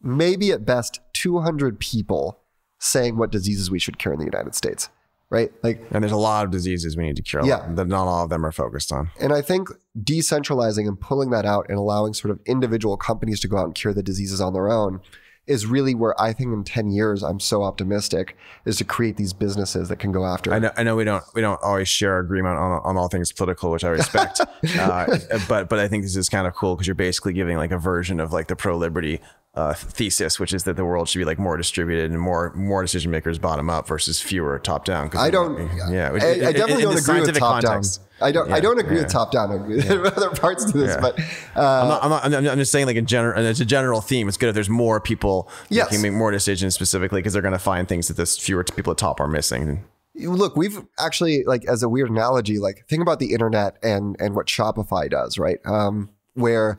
maybe 0.00 0.52
at 0.52 0.64
best 0.64 1.00
200 1.14 1.80
people 1.80 2.38
saying 2.78 3.16
what 3.16 3.32
diseases 3.32 3.70
we 3.70 3.78
should 3.78 3.98
cure 3.98 4.14
in 4.14 4.20
the 4.20 4.26
United 4.26 4.54
States, 4.54 4.88
right? 5.30 5.50
Like, 5.62 5.82
And 5.90 6.02
there's 6.02 6.12
a 6.12 6.16
lot 6.16 6.44
of 6.44 6.50
diseases 6.50 6.96
we 6.96 7.04
need 7.04 7.16
to 7.16 7.22
cure. 7.22 7.44
Yeah. 7.44 7.66
That 7.74 7.88
not 7.88 8.06
all 8.06 8.24
of 8.24 8.30
them 8.30 8.44
are 8.44 8.52
focused 8.52 8.92
on. 8.92 9.10
and 9.20 9.32
I 9.32 9.42
think 9.42 9.68
decentralizing 10.00 10.86
and 10.86 11.00
pulling 11.00 11.30
that 11.30 11.44
out 11.46 11.66
and 11.68 11.78
allowing 11.78 12.14
sort 12.14 12.30
of 12.30 12.40
individual 12.46 12.96
companies 12.96 13.40
to 13.40 13.48
go 13.48 13.56
out 13.56 13.64
and 13.64 13.74
cure 13.74 13.92
the 13.94 14.02
diseases 14.02 14.40
on 14.40 14.52
their 14.52 14.70
own 14.70 15.00
is 15.46 15.64
really 15.64 15.94
where 15.94 16.20
I 16.20 16.32
think 16.32 16.52
in 16.52 16.64
10 16.64 16.90
years, 16.90 17.22
I'm 17.22 17.38
so 17.38 17.62
optimistic 17.62 18.36
is 18.64 18.78
to 18.78 18.84
create 18.84 19.16
these 19.16 19.32
businesses 19.32 19.88
that 19.88 19.98
can 19.98 20.10
go 20.10 20.24
after. 20.26 20.52
I 20.52 20.58
know, 20.58 20.72
I 20.76 20.82
know 20.82 20.96
we 20.96 21.04
don't 21.04 21.22
we 21.34 21.40
don't 21.40 21.60
always 21.62 21.88
share 21.88 22.18
agreement 22.18 22.56
on, 22.58 22.80
on 22.84 22.96
all 22.96 23.08
things 23.08 23.32
political, 23.32 23.70
which 23.70 23.84
I 23.84 23.90
respect. 23.90 24.40
uh, 24.78 25.18
but 25.48 25.68
but 25.68 25.78
I 25.78 25.88
think 25.88 26.02
this 26.02 26.16
is 26.16 26.28
kind 26.28 26.46
of 26.46 26.54
cool 26.54 26.74
because 26.74 26.86
you're 26.86 26.94
basically 26.94 27.32
giving 27.32 27.56
like 27.56 27.70
a 27.70 27.78
version 27.78 28.18
of 28.18 28.32
like 28.32 28.48
the 28.48 28.56
pro 28.56 28.76
liberty 28.76 29.20
uh, 29.56 29.72
thesis, 29.72 30.38
which 30.38 30.52
is 30.52 30.64
that 30.64 30.76
the 30.76 30.84
world 30.84 31.08
should 31.08 31.18
be 31.18 31.24
like 31.24 31.38
more 31.38 31.56
distributed 31.56 32.10
and 32.10 32.20
more 32.20 32.52
more 32.54 32.82
decision 32.82 33.10
makers 33.10 33.38
bottom 33.38 33.70
up 33.70 33.88
versus 33.88 34.20
fewer 34.20 34.58
top 34.58 34.84
down. 34.84 35.10
I 35.16 35.30
don't. 35.30 35.56
Yeah, 35.90 36.10
I, 36.12 36.48
I 36.48 36.52
definitely 36.52 36.82
in 36.84 36.90
don't 36.90 36.98
agree 36.98 37.20
with 37.22 37.38
top 37.38 37.62
context. 37.62 38.00
down. 38.00 38.06
I 38.28 38.32
don't. 38.32 38.52
I 38.52 38.60
don't 38.60 38.78
agree 38.78 38.96
yeah. 38.96 39.02
with 39.04 39.12
top 39.12 39.32
down. 39.32 39.50
I 39.50 39.54
agree 39.54 39.76
with 39.76 39.88
other 40.16 40.30
parts 40.30 40.70
to 40.70 40.76
this, 40.76 40.94
Yeah. 40.94 41.00
but 41.00 41.18
I'm 41.54 41.86
uh, 41.86 41.88
not, 41.88 42.04
I'm, 42.04 42.10
not, 42.10 42.24
I'm 42.34 42.48
I'm 42.48 42.58
just 42.58 42.70
saying, 42.70 42.86
like 42.86 42.96
in 42.96 43.06
general, 43.06 43.38
and 43.38 43.46
it's 43.46 43.60
a 43.60 43.64
general 43.64 44.02
theme. 44.02 44.28
It's 44.28 44.36
good 44.36 44.50
if 44.50 44.54
there's 44.54 44.68
more 44.68 45.00
people 45.00 45.50
Yes. 45.70 45.90
making 45.90 46.16
more 46.18 46.30
decisions 46.30 46.74
specifically 46.74 47.20
because 47.20 47.32
they're 47.32 47.42
going 47.42 47.52
to 47.52 47.58
find 47.58 47.88
things 47.88 48.08
that 48.08 48.18
this 48.18 48.38
fewer 48.38 48.62
people 48.62 48.90
at 48.90 48.98
top 48.98 49.20
are 49.20 49.28
missing. 49.28 49.84
look, 50.14 50.54
we've 50.56 50.82
actually 50.98 51.44
like 51.44 51.64
as 51.66 51.82
a 51.82 51.88
weird 51.88 52.10
analogy, 52.10 52.58
like 52.58 52.84
think 52.88 53.00
about 53.00 53.20
the 53.20 53.32
internet 53.32 53.76
and 53.82 54.16
and 54.20 54.34
what 54.34 54.46
Shopify 54.46 55.10
does, 55.10 55.38
right? 55.38 55.58
Um, 55.64 56.10
where 56.34 56.78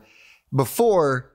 before, 0.54 1.27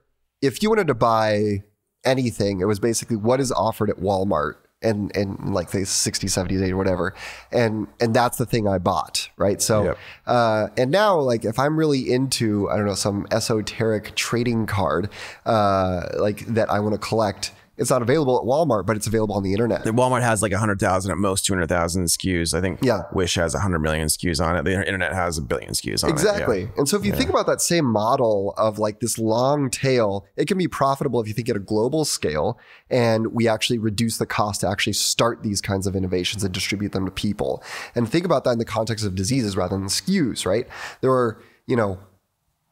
if 0.44 0.62
you 0.62 0.70
wanted 0.70 0.88
to 0.88 0.94
buy 0.94 1.64
anything, 2.04 2.60
it 2.60 2.66
was 2.66 2.80
basically 2.80 3.16
what 3.16 3.40
is 3.40 3.52
offered 3.52 3.90
at 3.90 3.98
Walmart 3.98 4.56
and 4.82 5.16
and 5.16 5.54
like 5.56 5.72
the 5.72 5.80
60s, 5.80 6.26
70s, 6.26 6.60
80s, 6.60 6.74
whatever. 6.76 7.16
And 7.52 7.88
and 8.02 8.14
that's 8.14 8.38
the 8.38 8.46
thing 8.46 8.68
I 8.68 8.78
bought, 8.78 9.30
right? 9.38 9.62
So 9.62 9.86
Yep. 9.86 9.98
uh, 10.28 10.68
and 10.78 10.92
now 10.92 11.18
like 11.18 11.46
if 11.46 11.58
I'm 11.58 11.78
really 11.78 12.12
into, 12.12 12.70
I 12.70 12.76
don't 12.76 12.86
know, 12.86 12.94
some 12.94 13.26
esoteric 13.32 14.16
trading 14.16 14.66
card 14.66 15.10
uh, 15.46 16.10
like 16.18 16.46
that 16.48 16.70
I 16.70 16.82
want 16.82 16.94
to 16.94 17.00
collect, 17.00 17.54
it's 17.76 17.90
not 17.90 18.04
available 18.04 18.38
at 18.38 18.44
Walmart, 18.44 18.86
but 18.86 18.96
it's 18.96 19.08
available 19.08 19.34
on 19.36 19.42
the 19.42 19.52
internet. 19.52 19.84
Walmart 19.86 20.22
has 20.22 20.44
like 20.44 20.52
100,000 20.52 21.12
at 21.12 21.18
most 21.18 21.44
200,000 21.46 22.06
SKUs. 22.06 22.54
I 22.54 22.62
think 22.62 22.80
Yeah. 22.84 23.02
Wish 23.14 23.34
has 23.36 23.54
100 23.56 23.80
million 23.80 24.08
SKUs 24.08 24.40
on 24.46 24.56
it. 24.56 24.64
The 24.64 24.74
internet 24.86 25.12
has 25.14 25.40
a 25.40 25.42
billion 25.42 25.72
SKUs 25.72 26.04
on 26.04 26.12
Exactly. 26.12 26.64
it. 26.64 26.70
And 26.78 26.88
so 26.88 26.98
if 26.98 27.06
you 27.06 27.14
think 27.14 27.32
about 27.32 27.48
that 27.48 27.62
same 27.62 27.86
model 27.86 28.54
of 28.58 28.78
like 28.78 29.00
this 29.00 29.18
long 29.18 29.72
tail, 29.72 30.26
it 30.38 30.48
can 30.48 30.58
be 30.60 30.68
profitable 30.68 31.20
if 31.20 31.28
you 31.28 31.34
think 31.34 31.50
at 31.50 31.56
a 31.56 31.60
global 31.60 32.06
scale 32.06 32.60
and 32.92 33.34
we 33.34 33.48
actually 33.48 33.80
reduce 33.80 34.18
the 34.18 34.28
cost 34.28 34.62
to 34.62 34.70
actually 34.70 34.94
start 34.94 35.42
these 35.42 35.60
kinds 35.60 35.88
of 35.88 35.96
innovations 35.96 36.44
and 36.44 36.54
distribute 36.54 36.92
them 36.92 37.06
to 37.06 37.12
people. 37.12 37.64
And 37.96 38.08
think 38.08 38.24
about 38.26 38.44
that 38.44 38.52
in 38.52 38.60
the 38.60 38.66
context 38.66 39.04
of 39.04 39.16
diseases 39.16 39.58
rather 39.58 39.76
than 39.76 39.88
SKUs, 39.88 40.46
right? 40.46 40.68
There 41.02 41.12
are, 41.12 41.42
you 41.66 41.76
know, 41.76 41.98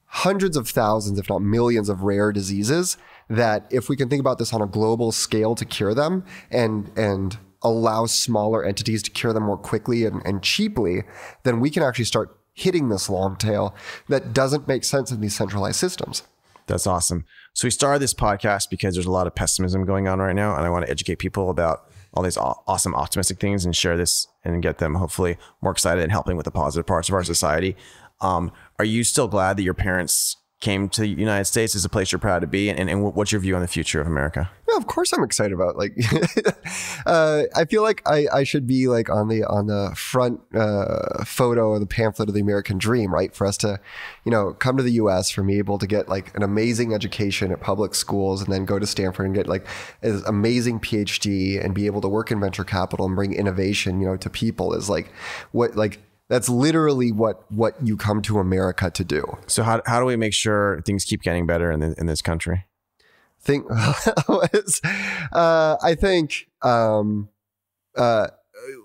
hundreds 0.06 0.58
of 0.58 0.68
thousands, 0.68 1.18
if 1.18 1.30
not 1.30 1.42
millions, 1.42 1.88
of 1.90 2.04
rare 2.04 2.32
diseases 2.34 2.98
that 3.32 3.66
if 3.72 3.90
we 3.90 3.96
can 3.96 4.10
think 4.10 4.20
about 4.20 4.38
this 4.38 4.54
on 4.54 4.62
a 4.62 4.68
global 4.68 5.12
scale 5.12 5.56
to 5.56 5.66
cure 5.66 5.94
them 5.94 6.24
and 6.50 6.92
and 6.98 7.38
allow 7.64 8.06
smaller 8.06 8.66
entities 8.66 9.04
to 9.04 9.12
cure 9.12 9.34
them 9.34 9.44
more 9.44 9.58
quickly 9.58 10.04
and, 10.06 10.22
and 10.26 10.42
cheaply, 10.42 11.04
then 11.44 11.60
we 11.60 11.70
can 11.70 11.84
actually 11.84 12.06
start 12.06 12.36
hitting 12.54 12.90
this 12.90 13.10
long 13.10 13.36
tail 13.36 13.76
that 14.10 14.34
doesn't 14.34 14.68
make 14.68 14.84
sense 14.84 15.12
in 15.12 15.22
these 15.22 15.36
centralized 15.36 15.78
systems. 15.78 16.24
That's 16.68 16.88
awesome. 16.88 17.26
So 17.54 17.68
we 17.68 17.72
started 17.72 18.00
this 18.00 18.14
podcast 18.14 18.70
because 18.70 18.96
there's 18.96 19.06
a 19.06 19.12
lot 19.12 19.28
of 19.28 19.36
pessimism 19.36 19.86
going 19.86 20.08
on 20.08 20.20
right 20.20 20.36
now, 20.36 20.56
and 20.56 20.66
I 20.66 20.70
want 20.70 20.86
to 20.86 20.92
educate 20.92 21.16
people 21.16 21.50
about 21.50 21.90
all 22.14 22.24
these 22.24 22.38
awesome 22.38 22.96
optimistic 22.96 23.40
things 23.40 23.64
and 23.64 23.76
share 23.76 23.96
this 23.96 24.28
and 24.44 24.62
get 24.62 24.80
them 24.80 24.96
hopefully 24.96 25.38
more 25.62 25.72
excited 25.72 26.04
and 26.04 26.12
helping 26.12 26.36
with 26.36 26.46
the 26.46 26.52
positive 26.52 26.86
parts 26.86 27.10
of 27.10 27.16
our 27.16 27.24
society. 27.24 27.76
Um, 28.20 28.52
are 28.80 28.86
you 28.86 29.04
still 29.04 29.28
glad 29.28 29.58
that 29.58 29.64
your 29.64 29.74
parents 29.74 30.38
came 30.62 30.88
to 30.90 31.02
the 31.02 31.08
United 31.08 31.46
States 31.46 31.76
as 31.76 31.84
a 31.84 31.90
place 31.90 32.12
you're 32.12 32.20
proud 32.20 32.40
to 32.40 32.48
be? 32.48 32.70
And, 32.70 32.90
and 32.90 33.04
what's 33.04 33.32
your 33.32 33.42
view 33.42 33.56
on 33.56 33.62
the 33.62 33.68
future 33.68 34.00
of 34.00 34.08
America? 34.08 34.50
Yeah, 34.70 34.78
of 34.78 34.88
course 34.88 35.12
I'm 35.12 35.24
excited 35.24 35.54
about. 35.54 35.76
Like, 35.76 35.98
uh, 37.06 37.44
I 37.56 37.66
feel 37.66 37.82
like 37.82 38.02
I, 38.06 38.28
I 38.32 38.44
should 38.44 38.68
be 38.68 38.88
like 38.88 39.10
on 39.10 39.28
the 39.28 39.44
on 39.44 39.68
the 39.68 39.92
front 39.96 40.40
uh, 40.56 41.26
photo 41.26 41.74
of 41.74 41.82
the 41.82 41.88
pamphlet 41.88 42.30
of 42.30 42.36
the 42.36 42.42
American 42.42 42.78
Dream, 42.78 43.14
right? 43.14 43.36
For 43.36 43.46
us 43.46 43.58
to, 43.58 43.80
you 44.24 44.32
know, 44.32 44.54
come 44.54 44.78
to 44.78 44.84
the 44.84 44.94
U.S. 44.94 45.30
for 45.30 45.44
me 45.44 45.58
able 45.58 45.78
to 45.78 45.88
get 45.88 46.08
like 46.08 46.34
an 46.36 46.44
amazing 46.44 46.94
education 46.94 47.52
at 47.52 47.60
public 47.60 47.94
schools, 47.96 48.42
and 48.42 48.54
then 48.54 48.64
go 48.66 48.80
to 48.80 48.88
Stanford 48.88 49.26
and 49.26 49.36
get 49.36 49.48
like 49.48 49.68
an 50.04 50.24
amazing 50.26 50.80
PhD 50.80 51.64
and 51.64 51.74
be 51.74 51.88
able 51.88 52.02
to 52.02 52.08
work 52.08 52.32
in 52.32 52.40
venture 52.40 52.64
capital 52.64 53.06
and 53.06 53.16
bring 53.16 53.34
innovation, 53.34 54.00
you 54.00 54.08
know, 54.08 54.16
to 54.18 54.30
people 54.30 54.74
is 54.74 54.90
like 54.90 55.12
what 55.52 55.76
like 55.76 56.00
that's 56.32 56.48
literally 56.48 57.12
what 57.12 57.44
what 57.52 57.76
you 57.86 57.98
come 57.98 58.22
to 58.22 58.40
America 58.40 58.90
to 58.90 59.04
do. 59.04 59.38
So 59.48 59.64
how, 59.64 59.82
how 59.86 60.00
do 60.00 60.06
we 60.06 60.16
make 60.16 60.34
sure 60.34 60.82
things 60.86 61.04
keep 61.04 61.24
getting 61.24 61.46
better 61.46 61.70
in, 61.70 61.82
the, 61.82 61.94
in 61.98 62.06
this 62.06 62.22
country? 62.22 62.68
think 63.42 63.66
uh, 63.70 65.76
I 65.84 65.96
think 65.96 66.48
um, 66.62 67.28
uh, 67.98 68.28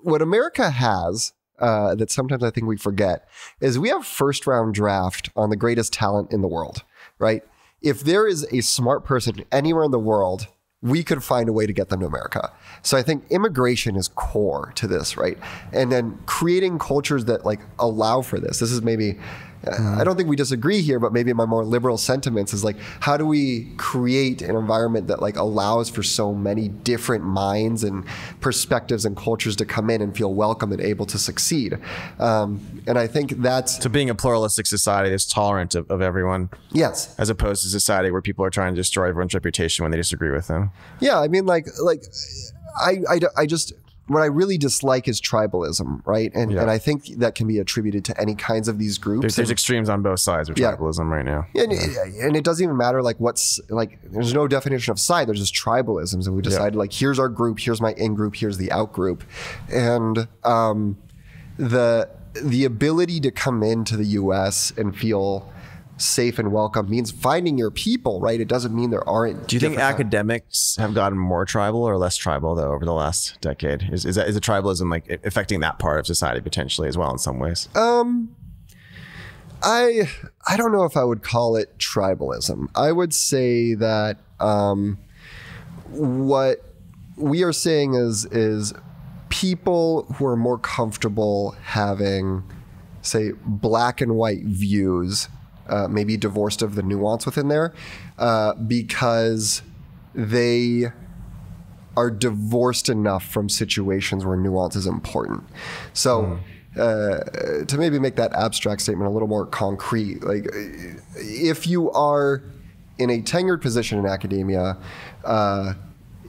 what 0.02 0.22
America 0.22 0.70
has 0.70 1.34
uh, 1.60 1.94
that 1.94 2.10
sometimes 2.10 2.42
I 2.42 2.50
think 2.50 2.66
we 2.66 2.76
forget 2.76 3.28
is 3.60 3.78
we 3.78 3.90
have 3.90 4.04
first 4.04 4.48
round 4.48 4.74
draft 4.74 5.30
on 5.36 5.50
the 5.50 5.56
greatest 5.56 5.92
talent 5.92 6.32
in 6.32 6.40
the 6.40 6.48
world, 6.48 6.82
right? 7.20 7.44
If 7.80 8.00
there 8.00 8.26
is 8.26 8.44
a 8.52 8.60
smart 8.60 9.04
person 9.04 9.44
anywhere 9.52 9.84
in 9.84 9.92
the 9.92 10.00
world, 10.00 10.48
we 10.82 11.02
could 11.02 11.24
find 11.24 11.48
a 11.48 11.52
way 11.52 11.66
to 11.66 11.72
get 11.72 11.88
them 11.88 12.00
to 12.00 12.06
America. 12.06 12.52
So 12.82 12.96
I 12.96 13.02
think 13.02 13.24
immigration 13.30 13.96
is 13.96 14.08
core 14.08 14.72
to 14.76 14.86
this, 14.86 15.16
right? 15.16 15.38
And 15.72 15.90
then 15.90 16.18
creating 16.26 16.78
cultures 16.78 17.24
that 17.24 17.44
like 17.44 17.60
allow 17.78 18.22
for 18.22 18.38
this. 18.38 18.58
This 18.58 18.70
is 18.70 18.82
maybe 18.82 19.18
I 19.72 20.04
don't 20.04 20.16
think 20.16 20.28
we 20.28 20.36
disagree 20.36 20.80
here, 20.80 20.98
but 20.98 21.12
maybe 21.12 21.32
my 21.32 21.44
more 21.44 21.64
liberal 21.64 21.98
sentiments 21.98 22.52
is 22.52 22.62
like, 22.62 22.76
how 23.00 23.16
do 23.16 23.26
we 23.26 23.72
create 23.76 24.42
an 24.42 24.56
environment 24.56 25.08
that 25.08 25.20
like 25.20 25.36
allows 25.36 25.90
for 25.90 26.02
so 26.02 26.32
many 26.32 26.68
different 26.68 27.24
minds 27.24 27.82
and 27.82 28.04
perspectives 28.40 29.04
and 29.04 29.16
cultures 29.16 29.56
to 29.56 29.64
come 29.64 29.90
in 29.90 30.00
and 30.02 30.16
feel 30.16 30.32
welcome 30.32 30.72
and 30.72 30.80
able 30.80 31.06
to 31.06 31.18
succeed? 31.18 31.78
Um, 32.18 32.82
and 32.86 32.98
I 32.98 33.06
think 33.06 33.42
that's 33.42 33.78
to 33.78 33.88
being 33.88 34.10
a 34.10 34.14
pluralistic 34.14 34.66
society 34.66 35.10
that's 35.10 35.26
tolerant 35.26 35.74
of, 35.74 35.90
of 35.90 36.00
everyone, 36.00 36.50
yes, 36.70 37.14
as 37.18 37.30
opposed 37.30 37.62
to 37.62 37.68
society 37.68 38.10
where 38.10 38.22
people 38.22 38.44
are 38.44 38.50
trying 38.50 38.74
to 38.74 38.80
destroy 38.80 39.08
everyone's 39.08 39.34
reputation 39.34 39.82
when 39.82 39.90
they 39.90 39.98
disagree 39.98 40.30
with 40.30 40.46
them. 40.46 40.70
Yeah, 41.00 41.20
I 41.20 41.28
mean, 41.28 41.46
like, 41.46 41.66
like, 41.82 42.04
I, 42.80 42.98
I, 43.08 43.20
I 43.36 43.46
just 43.46 43.72
what 44.08 44.22
I 44.22 44.26
really 44.26 44.56
dislike 44.56 45.08
is 45.08 45.20
tribalism, 45.20 46.00
right? 46.06 46.30
And 46.34 46.52
Yeah. 46.52 46.60
and 46.62 46.70
I 46.70 46.78
think 46.78 47.06
that 47.18 47.34
can 47.34 47.46
be 47.48 47.58
attributed 47.58 48.04
to 48.06 48.20
any 48.20 48.34
kinds 48.34 48.68
of 48.68 48.78
these 48.78 48.98
groups. 48.98 49.22
There's, 49.22 49.36
there's 49.36 49.48
And- 49.48 49.52
extremes 49.54 49.88
on 49.88 50.02
both 50.02 50.20
sides 50.20 50.48
of 50.48 50.58
Yeah. 50.58 50.76
tribalism 50.76 51.10
right 51.10 51.24
now. 51.24 51.46
and, 51.54 51.72
and 51.72 52.36
it 52.36 52.44
doesn't 52.44 52.62
even 52.62 52.76
matter 52.76 53.02
like 53.02 53.18
what's 53.18 53.58
like 53.68 53.98
there's 54.04 54.32
no 54.34 54.46
definition 54.46 54.92
of 54.92 55.00
side 55.00 55.26
there's 55.28 55.40
just 55.40 55.54
tribalisms 55.54 56.26
and 56.26 56.36
we 56.36 56.42
decided 56.42 56.76
like 56.76 56.92
here's 56.92 57.18
our 57.18 57.28
group 57.28 57.58
here's 57.58 57.80
my 57.80 57.92
in 57.94 58.14
group 58.14 58.36
here's 58.36 58.58
the 58.58 58.70
out 58.70 58.92
group 58.92 59.24
and 59.72 60.28
um, 60.44 60.96
the 61.58 62.08
the 62.42 62.64
ability 62.64 63.18
to 63.20 63.30
come 63.30 63.62
into 63.62 63.96
the 63.96 64.04
US 64.20 64.72
and 64.76 64.94
feel 64.96 65.50
safe 65.98 66.38
and 66.38 66.52
welcome 66.52 66.90
means 66.90 67.10
finding 67.10 67.56
your 67.56 67.70
people 67.70 68.20
right 68.20 68.40
it 68.40 68.48
doesn't 68.48 68.74
mean 68.74 68.90
there 68.90 69.06
aren't 69.08 69.46
Do 69.46 69.56
you 69.56 69.60
think 69.60 69.78
academics 69.78 70.76
have 70.76 70.94
gotten 70.94 71.18
more 71.18 71.46
tribal 71.46 71.82
or 71.82 71.96
less 71.96 72.16
tribal 72.16 72.54
though 72.54 72.72
over 72.72 72.84
the 72.84 72.92
last 72.92 73.40
decade? 73.40 73.88
Is 73.90 74.04
is 74.04 74.16
that 74.16 74.28
is 74.28 74.34
the 74.34 74.40
tribalism 74.40 74.90
like 74.90 75.20
affecting 75.24 75.60
that 75.60 75.78
part 75.78 75.98
of 75.98 76.06
society 76.06 76.40
potentially 76.40 76.88
as 76.88 76.98
well 76.98 77.10
in 77.10 77.18
some 77.18 77.38
ways? 77.38 77.68
Um, 77.74 78.34
I 79.62 80.08
I 80.46 80.56
don't 80.56 80.72
know 80.72 80.84
if 80.84 80.96
I 80.96 81.04
would 81.04 81.22
call 81.22 81.56
it 81.56 81.76
tribalism. 81.78 82.68
I 82.74 82.92
would 82.92 83.14
say 83.14 83.74
that 83.74 84.18
um, 84.38 84.98
what 85.88 86.62
we 87.16 87.42
are 87.42 87.52
saying 87.52 87.94
is 87.94 88.26
is 88.26 88.74
people 89.28 90.04
who 90.14 90.26
are 90.26 90.36
more 90.36 90.58
comfortable 90.58 91.56
having, 91.62 92.42
say, 93.02 93.32
black 93.44 94.00
and 94.00 94.14
white 94.14 94.44
views, 94.44 95.28
uh, 95.68 95.88
maybe 95.88 96.16
divorced 96.16 96.62
of 96.62 96.74
the 96.74 96.82
nuance 96.82 97.26
within 97.26 97.48
there, 97.48 97.72
uh, 98.18 98.54
because 98.54 99.62
they 100.14 100.86
are 101.96 102.10
divorced 102.10 102.88
enough 102.88 103.24
from 103.24 103.48
situations 103.48 104.24
where 104.24 104.36
nuance 104.36 104.76
is 104.76 104.86
important. 104.86 105.44
So, 105.92 106.38
uh, 106.78 107.64
to 107.66 107.78
maybe 107.78 107.98
make 107.98 108.16
that 108.16 108.32
abstract 108.34 108.82
statement 108.82 109.08
a 109.08 109.12
little 109.12 109.28
more 109.28 109.46
concrete, 109.46 110.22
like 110.22 110.46
if 111.14 111.66
you 111.66 111.90
are 111.92 112.42
in 112.98 113.10
a 113.10 113.20
tenured 113.22 113.62
position 113.62 113.98
in 113.98 114.06
academia, 114.06 114.76
uh, 115.24 115.74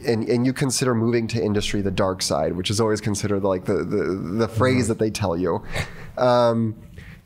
and, 0.06 0.30
and 0.30 0.46
you 0.46 0.54
consider 0.54 0.94
moving 0.94 1.28
to 1.28 1.44
industry 1.44 1.82
the 1.82 1.92
dark 1.92 2.22
side, 2.22 2.56
which 2.56 2.70
is 2.70 2.80
always 2.80 3.02
considered 3.02 3.44
like 3.44 3.66
the, 3.66 3.84
the, 3.84 4.04
the 4.38 4.48
phrase 4.48 4.88
that 4.88 5.00
they 5.00 5.10
tell 5.10 5.36
you. 5.36 5.64
Um, 6.18 6.76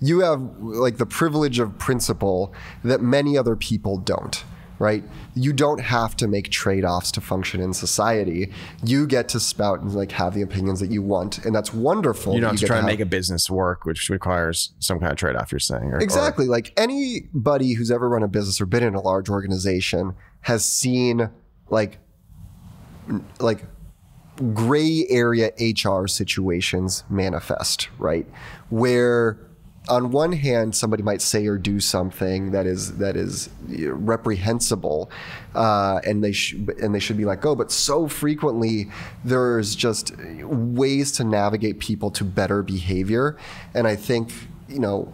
you 0.02 0.20
have 0.22 0.42
like 0.60 0.98
the 0.98 1.06
privilege 1.06 1.60
of 1.60 1.78
principle 1.78 2.54
that 2.84 3.02
many 3.02 3.38
other 3.38 3.56
people 3.56 3.98
don't 3.98 4.44
right 4.80 5.04
you 5.36 5.54
don't 5.54 5.80
have 5.80 6.16
to 6.16 6.28
make 6.28 6.50
trade-offs 6.50 7.12
to 7.12 7.22
function 7.22 7.62
in 7.62 7.72
society 7.72 8.52
you 8.84 9.06
get 9.06 9.30
to 9.30 9.40
spout 9.40 9.80
and 9.82 9.94
like 9.94 10.12
have 10.12 10.34
the 10.34 10.42
opinions 10.42 10.80
that 10.80 10.90
you 10.90 11.04
want 11.04 11.46
and 11.46 11.54
that's 11.54 11.72
wonderful 11.72 12.34
You 12.34 12.42
don't 12.42 12.52
have 12.52 12.60
to 12.62 12.66
try 12.66 12.78
to 12.78 12.82
have- 12.82 12.88
make 12.90 13.00
a 13.00 13.06
business 13.06 13.48
work, 13.50 13.86
which 13.86 14.10
requires 14.10 14.74
some 14.80 15.00
kind 15.00 15.12
of 15.12 15.18
trade 15.20 15.36
off. 15.36 15.52
You're 15.52 15.60
saying, 15.60 15.84
or, 15.92 15.98
or- 15.98 16.00
Exactly. 16.02 16.48
Like 16.48 16.74
anybody 16.78 17.74
who's 17.74 17.92
ever 17.92 18.10
run 18.10 18.24
a 18.24 18.28
business 18.28 18.60
or 18.60 18.66
been 18.66 18.82
in 18.84 18.96
a 18.96 19.02
large 19.02 19.30
organization 19.30 20.16
has 20.42 20.66
seen 20.66 21.30
like 21.70 22.00
like 23.40 23.66
gray 24.54 25.06
area 25.10 25.52
HR 25.60 26.08
situations 26.08 27.04
manifest, 27.10 27.90
right? 28.00 28.26
Where 28.70 29.38
on 29.90 30.12
one 30.12 30.32
hand, 30.34 30.76
somebody 30.76 31.02
might 31.04 31.22
say 31.22 31.48
or 31.48 31.58
do 31.58 31.80
something 31.80 32.52
that 32.52 32.66
is 32.68 32.98
that 32.98 33.16
is 33.18 33.50
reprehensible, 33.68 35.10
uh, 35.56 36.00
and 36.06 36.24
they 36.24 36.32
sh- 36.32 36.54
and 36.82 36.94
they 36.94 37.00
should 37.00 37.18
be 37.18 37.26
let 37.26 37.42
go. 37.42 37.56
But 37.56 37.72
so 37.72 38.08
frequently, 38.08 38.90
there's 39.26 39.76
just 39.76 40.14
ways 40.44 41.12
to 41.14 41.24
navigate 41.24 41.80
people 41.80 42.12
to 42.12 42.24
better 42.24 42.62
behavior, 42.64 43.38
and 43.74 43.88
I 43.88 43.96
think 43.96 44.32
you 44.70 44.80
know, 44.80 45.14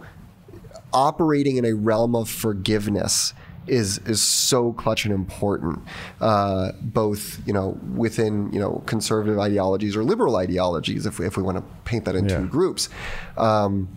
operating 0.92 1.56
in 1.56 1.64
a 1.64 1.72
realm 1.74 2.14
of 2.14 2.28
forgiveness 2.28 3.34
is 3.66 3.98
is 4.06 4.20
so 4.20 4.72
clutch 4.72 5.04
and 5.04 5.12
important, 5.14 5.80
uh, 6.20 6.72
both 6.82 7.40
you 7.46 7.52
know 7.52 7.78
within 7.94 8.52
you 8.52 8.60
know 8.60 8.82
conservative 8.86 9.38
ideologies 9.38 9.96
or 9.96 10.04
liberal 10.04 10.36
ideologies, 10.36 11.06
if 11.06 11.18
we, 11.18 11.26
if 11.26 11.36
we 11.36 11.42
want 11.42 11.56
to 11.56 11.64
paint 11.84 12.04
that 12.04 12.14
into 12.14 12.34
Yeah. 12.34 12.40
groups. 12.42 12.88
Um, 13.36 13.88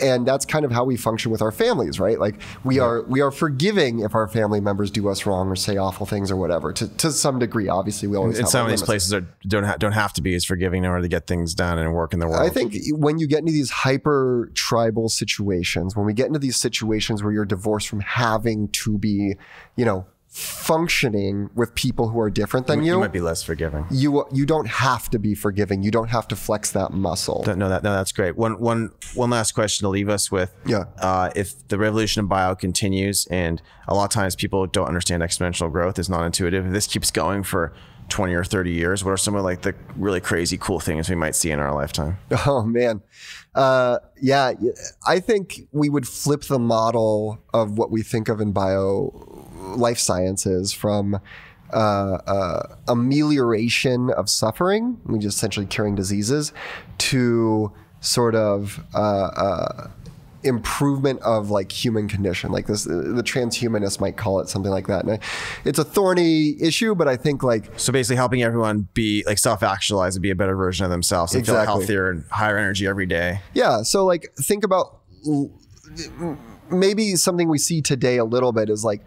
and 0.00 0.26
that's 0.26 0.44
kind 0.44 0.64
of 0.64 0.72
how 0.72 0.84
we 0.84 0.96
function 0.96 1.30
with 1.30 1.42
our 1.42 1.52
families, 1.52 1.98
right? 1.98 2.18
Like 2.18 2.40
we 2.64 2.78
are 2.78 3.02
we 3.02 3.20
are 3.20 3.30
forgiving 3.30 4.00
if 4.00 4.14
our 4.14 4.28
family 4.28 4.60
members 4.60 4.90
do 4.90 5.08
us 5.08 5.26
wrong 5.26 5.48
or 5.48 5.56
say 5.56 5.76
awful 5.76 6.06
things 6.06 6.30
or 6.30 6.36
whatever. 6.36 6.72
To, 6.72 6.88
to 6.96 7.12
some 7.12 7.38
degree, 7.38 7.68
obviously, 7.68 8.08
we 8.08 8.16
always 8.16 8.38
have 8.38 8.48
some 8.48 8.66
of 8.66 8.70
these 8.70 8.82
places 8.82 9.12
are 9.14 9.26
don't 9.46 9.64
ha- 9.64 9.76
don't 9.76 9.92
have 9.92 10.12
to 10.14 10.22
be 10.22 10.34
as 10.34 10.44
forgiving 10.44 10.84
in 10.84 10.90
order 10.90 11.02
to 11.02 11.08
get 11.08 11.26
things 11.26 11.54
done 11.54 11.78
and 11.78 11.92
work 11.94 12.12
in 12.12 12.20
the 12.20 12.26
world. 12.26 12.42
I 12.42 12.48
think 12.48 12.74
when 12.92 13.18
you 13.18 13.26
get 13.26 13.40
into 13.40 13.52
these 13.52 13.70
hyper 13.70 14.50
tribal 14.54 15.08
situations, 15.08 15.96
when 15.96 16.06
we 16.06 16.12
get 16.12 16.26
into 16.26 16.38
these 16.38 16.56
situations 16.56 17.22
where 17.22 17.32
you're 17.32 17.44
divorced 17.44 17.88
from 17.88 18.00
having 18.00 18.68
to 18.68 18.98
be, 18.98 19.36
you 19.76 19.84
know, 19.84 20.06
functioning 20.36 21.48
with 21.54 21.74
people 21.74 22.08
who 22.08 22.20
are 22.20 22.28
different 22.30 22.66
than 22.66 22.82
you 22.84 22.92
you, 22.94 23.00
might 23.00 23.12
be 23.12 23.20
less 23.20 23.42
forgiving. 23.42 23.86
you 23.90 24.24
you 24.32 24.44
don't 24.44 24.68
have 24.68 25.08
to 25.10 25.18
be 25.18 25.34
forgiving. 25.34 25.82
You 25.82 25.90
don't 25.90 26.08
have 26.10 26.28
to 26.28 26.36
flex 26.36 26.72
that 26.72 26.92
muscle. 26.92 27.42
That- 27.44 27.56
No, 27.56 27.68
that 27.68 27.82
no, 27.82 27.92
that's 27.94 28.12
great. 28.12 28.36
One 28.36 28.58
one 28.60 28.90
one 29.14 29.30
last 29.30 29.52
question 29.52 29.84
to 29.84 29.88
leave 29.88 30.08
us 30.08 30.30
with. 30.30 30.52
Yeah. 30.66 30.84
Uh, 30.98 31.30
if 31.34 31.66
the 31.68 31.78
revolution 31.78 32.20
in 32.20 32.26
bio 32.26 32.54
continues, 32.54 33.26
and 33.30 33.62
a 33.88 33.94
lot 33.94 34.04
of 34.04 34.10
times 34.10 34.36
people 34.36 34.66
don't 34.66 34.86
understand 34.88 35.22
exponential 35.22 35.70
growth 35.72 35.98
is 35.98 36.08
not 36.10 36.24
intuitive. 36.24 36.66
If 36.66 36.72
this 36.72 36.86
keeps 36.86 37.10
going 37.10 37.42
for 37.42 37.72
twenty 38.08 38.34
or 38.34 38.44
thirty 38.44 38.72
years, 38.72 39.02
what 39.04 39.12
are 39.12 39.16
some 39.16 39.34
of 39.34 39.44
like 39.44 39.62
the 39.62 39.74
really 39.96 40.20
crazy 40.20 40.58
cool 40.58 40.80
things 40.80 41.08
we 41.08 41.16
might 41.16 41.34
see 41.34 41.50
in 41.50 41.58
our 41.60 41.74
lifetime? 41.74 42.18
Oh 42.46 42.62
man, 42.62 43.00
uh, 43.54 43.98
yeah. 44.20 44.52
i 45.06 45.18
think 45.20 45.62
we 45.72 45.88
would 45.88 46.06
flip 46.06 46.42
the 46.44 46.58
model 46.58 47.38
of 47.52 47.76
what 47.78 47.90
we 47.90 48.02
think 48.02 48.28
of 48.28 48.40
in 48.40 48.52
bio 48.52 49.35
life 49.66 49.98
sciences 49.98 50.72
from 50.72 51.20
uh, 51.72 52.18
uh, 52.26 52.76
amelioration 52.88 54.10
of 54.10 54.30
suffering, 54.30 55.00
we 55.04 55.18
just 55.18 55.36
essentially 55.36 55.66
curing 55.66 55.94
diseases, 55.94 56.52
to 56.98 57.72
sort 58.00 58.34
of 58.34 58.84
uh, 58.94 58.98
uh, 58.98 59.90
improvement 60.44 61.20
of 61.22 61.50
like 61.50 61.72
human 61.72 62.06
condition. 62.08 62.52
Like 62.52 62.66
this, 62.66 62.84
the 62.84 63.22
transhumanists 63.24 64.00
might 64.00 64.16
call 64.16 64.38
it 64.40 64.48
something 64.48 64.70
like 64.70 64.86
that. 64.86 65.04
And 65.04 65.18
it's 65.64 65.78
a 65.78 65.84
thorny 65.84 66.60
issue, 66.62 66.94
but 66.94 67.08
I 67.08 67.16
think 67.16 67.42
like 67.42 67.68
So 67.78 67.92
basically, 67.92 68.16
helping 68.16 68.42
everyone 68.42 68.88
be 68.94 69.24
like 69.26 69.38
self-actualize 69.38 70.14
and 70.14 70.22
be 70.22 70.30
a 70.30 70.36
better 70.36 70.54
version 70.54 70.84
of 70.84 70.90
themselves 70.90 71.34
and 71.34 71.44
feel 71.44 71.56
healthier 71.56 72.10
and 72.10 72.24
higher 72.30 72.56
energy 72.56 72.86
every 72.86 73.06
day. 73.06 73.40
Yeah. 73.54 73.82
So 73.82 74.04
like 74.04 74.32
think 74.36 74.62
about 74.62 75.00
l- 75.26 75.50
maybe 76.70 77.16
something 77.16 77.48
we 77.48 77.58
see 77.58 77.82
today 77.82 78.18
a 78.18 78.24
little 78.24 78.52
bit 78.52 78.70
is 78.70 78.84
like 78.84 79.04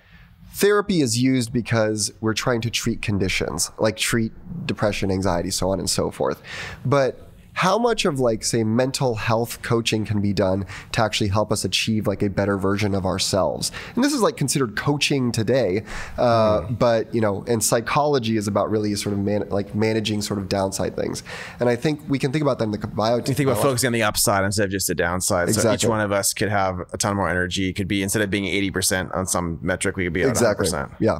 therapy 0.52 1.02
is 1.02 1.22
used 1.22 1.54
because 1.54 2.12
we're 2.22 2.34
trying 2.34 2.62
to 2.62 2.70
treat 2.70 3.02
conditions 3.02 3.72
like 3.78 3.98
treat 3.98 4.32
depression, 4.66 5.12
anxiety, 5.12 5.52
so 5.52 5.70
on 5.70 5.80
and 5.80 5.90
so 5.90 6.12
forth. 6.12 6.42
But 6.86 7.29
how 7.60 7.78
much 7.78 8.06
of 8.06 8.22
like 8.22 8.42
say 8.42 8.64
mental 8.64 9.16
health 9.16 9.62
coaching 9.62 10.06
can 10.06 10.22
be 10.22 10.32
done 10.32 10.66
to 10.94 11.02
actually 11.02 11.28
help 11.28 11.52
us 11.52 11.66
achieve 11.66 12.08
like 12.08 12.24
a 12.24 12.30
better 12.30 12.58
version 12.58 12.96
of 12.96 13.06
ourselves 13.06 13.70
and 13.96 14.04
this 14.04 14.14
is 14.14 14.22
like 14.22 14.38
considered 14.38 14.78
coaching 14.78 15.30
today 15.30 15.84
uh, 16.18 16.62
but 16.62 17.14
you 17.14 17.20
know 17.20 17.44
and 17.48 17.62
psychology 17.62 18.38
is 18.38 18.48
about 18.48 18.72
really 18.72 18.96
sort 18.96 19.12
of 19.12 19.20
man- 19.20 19.50
like 19.50 19.76
managing 19.76 20.22
sort 20.22 20.40
of 20.40 20.48
downside 20.48 20.96
things 20.96 21.22
and 21.60 21.68
i 21.68 21.76
think 21.76 22.00
we 22.08 22.18
can 22.18 22.32
think 22.32 22.42
about 22.42 22.60
that 22.60 22.64
in 22.64 22.72
the 22.72 22.88
bio 22.88 23.18
You 23.18 23.24
think 23.24 23.50
about 23.50 23.62
focusing 23.62 23.88
on 23.88 23.94
the 23.94 24.04
upside 24.04 24.46
instead 24.46 24.66
of 24.66 24.72
just 24.72 24.88
the 24.88 24.96
downside. 24.96 25.54
So 25.54 25.74
each 25.74 25.84
one 25.86 26.00
of 26.00 26.14
us 26.14 26.34
could 26.34 26.50
have 26.50 26.80
a 26.94 26.98
ton 26.98 27.18
more 27.18 27.30
energy. 27.30 27.74
Could 27.74 27.88
be 27.88 28.02
instead 28.02 28.22
of 28.22 28.30
being 28.30 28.46
eighty 28.46 28.72
percent 28.72 29.12
on 29.14 29.28
some 29.28 29.60
metric, 29.62 29.98
we 29.98 30.06
could 30.06 30.14
be 30.14 30.24
at 30.24 30.30
exactly 30.30 30.66
percent. 30.66 30.92
yeah 31.00 31.20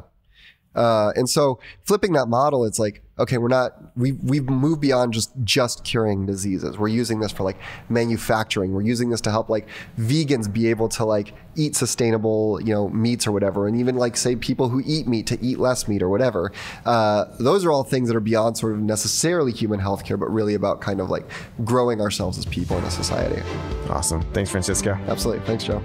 uh, 0.74 1.12
and 1.16 1.28
so 1.28 1.58
flipping 1.84 2.12
that 2.12 2.26
model 2.26 2.64
it's 2.64 2.78
like 2.78 3.02
okay 3.20 3.38
we're 3.38 3.48
not 3.48 3.74
we, 3.96 4.12
we've 4.12 4.48
moved 4.48 4.80
beyond 4.80 5.12
just 5.12 5.32
just 5.44 5.84
curing 5.84 6.26
diseases. 6.26 6.78
We're 6.78 6.88
using 6.88 7.20
this 7.20 7.32
for 7.32 7.42
like 7.42 7.58
manufacturing. 7.88 8.72
We're 8.72 8.82
using 8.82 9.10
this 9.10 9.20
to 9.22 9.30
help 9.30 9.48
like 9.48 9.68
vegans 9.98 10.52
be 10.52 10.68
able 10.68 10.88
to 10.90 11.04
like 11.04 11.34
eat 11.56 11.76
sustainable 11.76 12.60
you 12.62 12.72
know 12.72 12.88
meats 12.88 13.26
or 13.26 13.32
whatever. 13.32 13.66
And 13.66 13.78
even 13.78 13.96
like 13.96 14.16
say 14.16 14.36
people 14.36 14.68
who 14.68 14.82
eat 14.86 15.06
meat 15.06 15.26
to 15.28 15.38
eat 15.44 15.58
less 15.58 15.86
meat 15.86 16.02
or 16.02 16.08
whatever. 16.08 16.52
Uh, 16.84 17.26
those 17.38 17.64
are 17.64 17.70
all 17.70 17.84
things 17.84 18.08
that 18.08 18.16
are 18.16 18.20
beyond 18.20 18.56
sort 18.56 18.72
of 18.72 18.80
necessarily 18.80 19.52
human 19.52 19.80
healthcare 19.80 20.18
but 20.18 20.30
really 20.30 20.54
about 20.54 20.80
kind 20.80 21.00
of 21.00 21.10
like 21.10 21.28
growing 21.64 22.00
ourselves 22.00 22.38
as 22.38 22.46
people 22.46 22.78
in 22.78 22.84
a 22.84 22.90
society. 22.90 23.42
Awesome. 23.88 24.22
Thanks, 24.32 24.50
Francisco. 24.50 24.98
absolutely. 25.08 25.44
Thanks 25.46 25.64
joe 25.64 25.80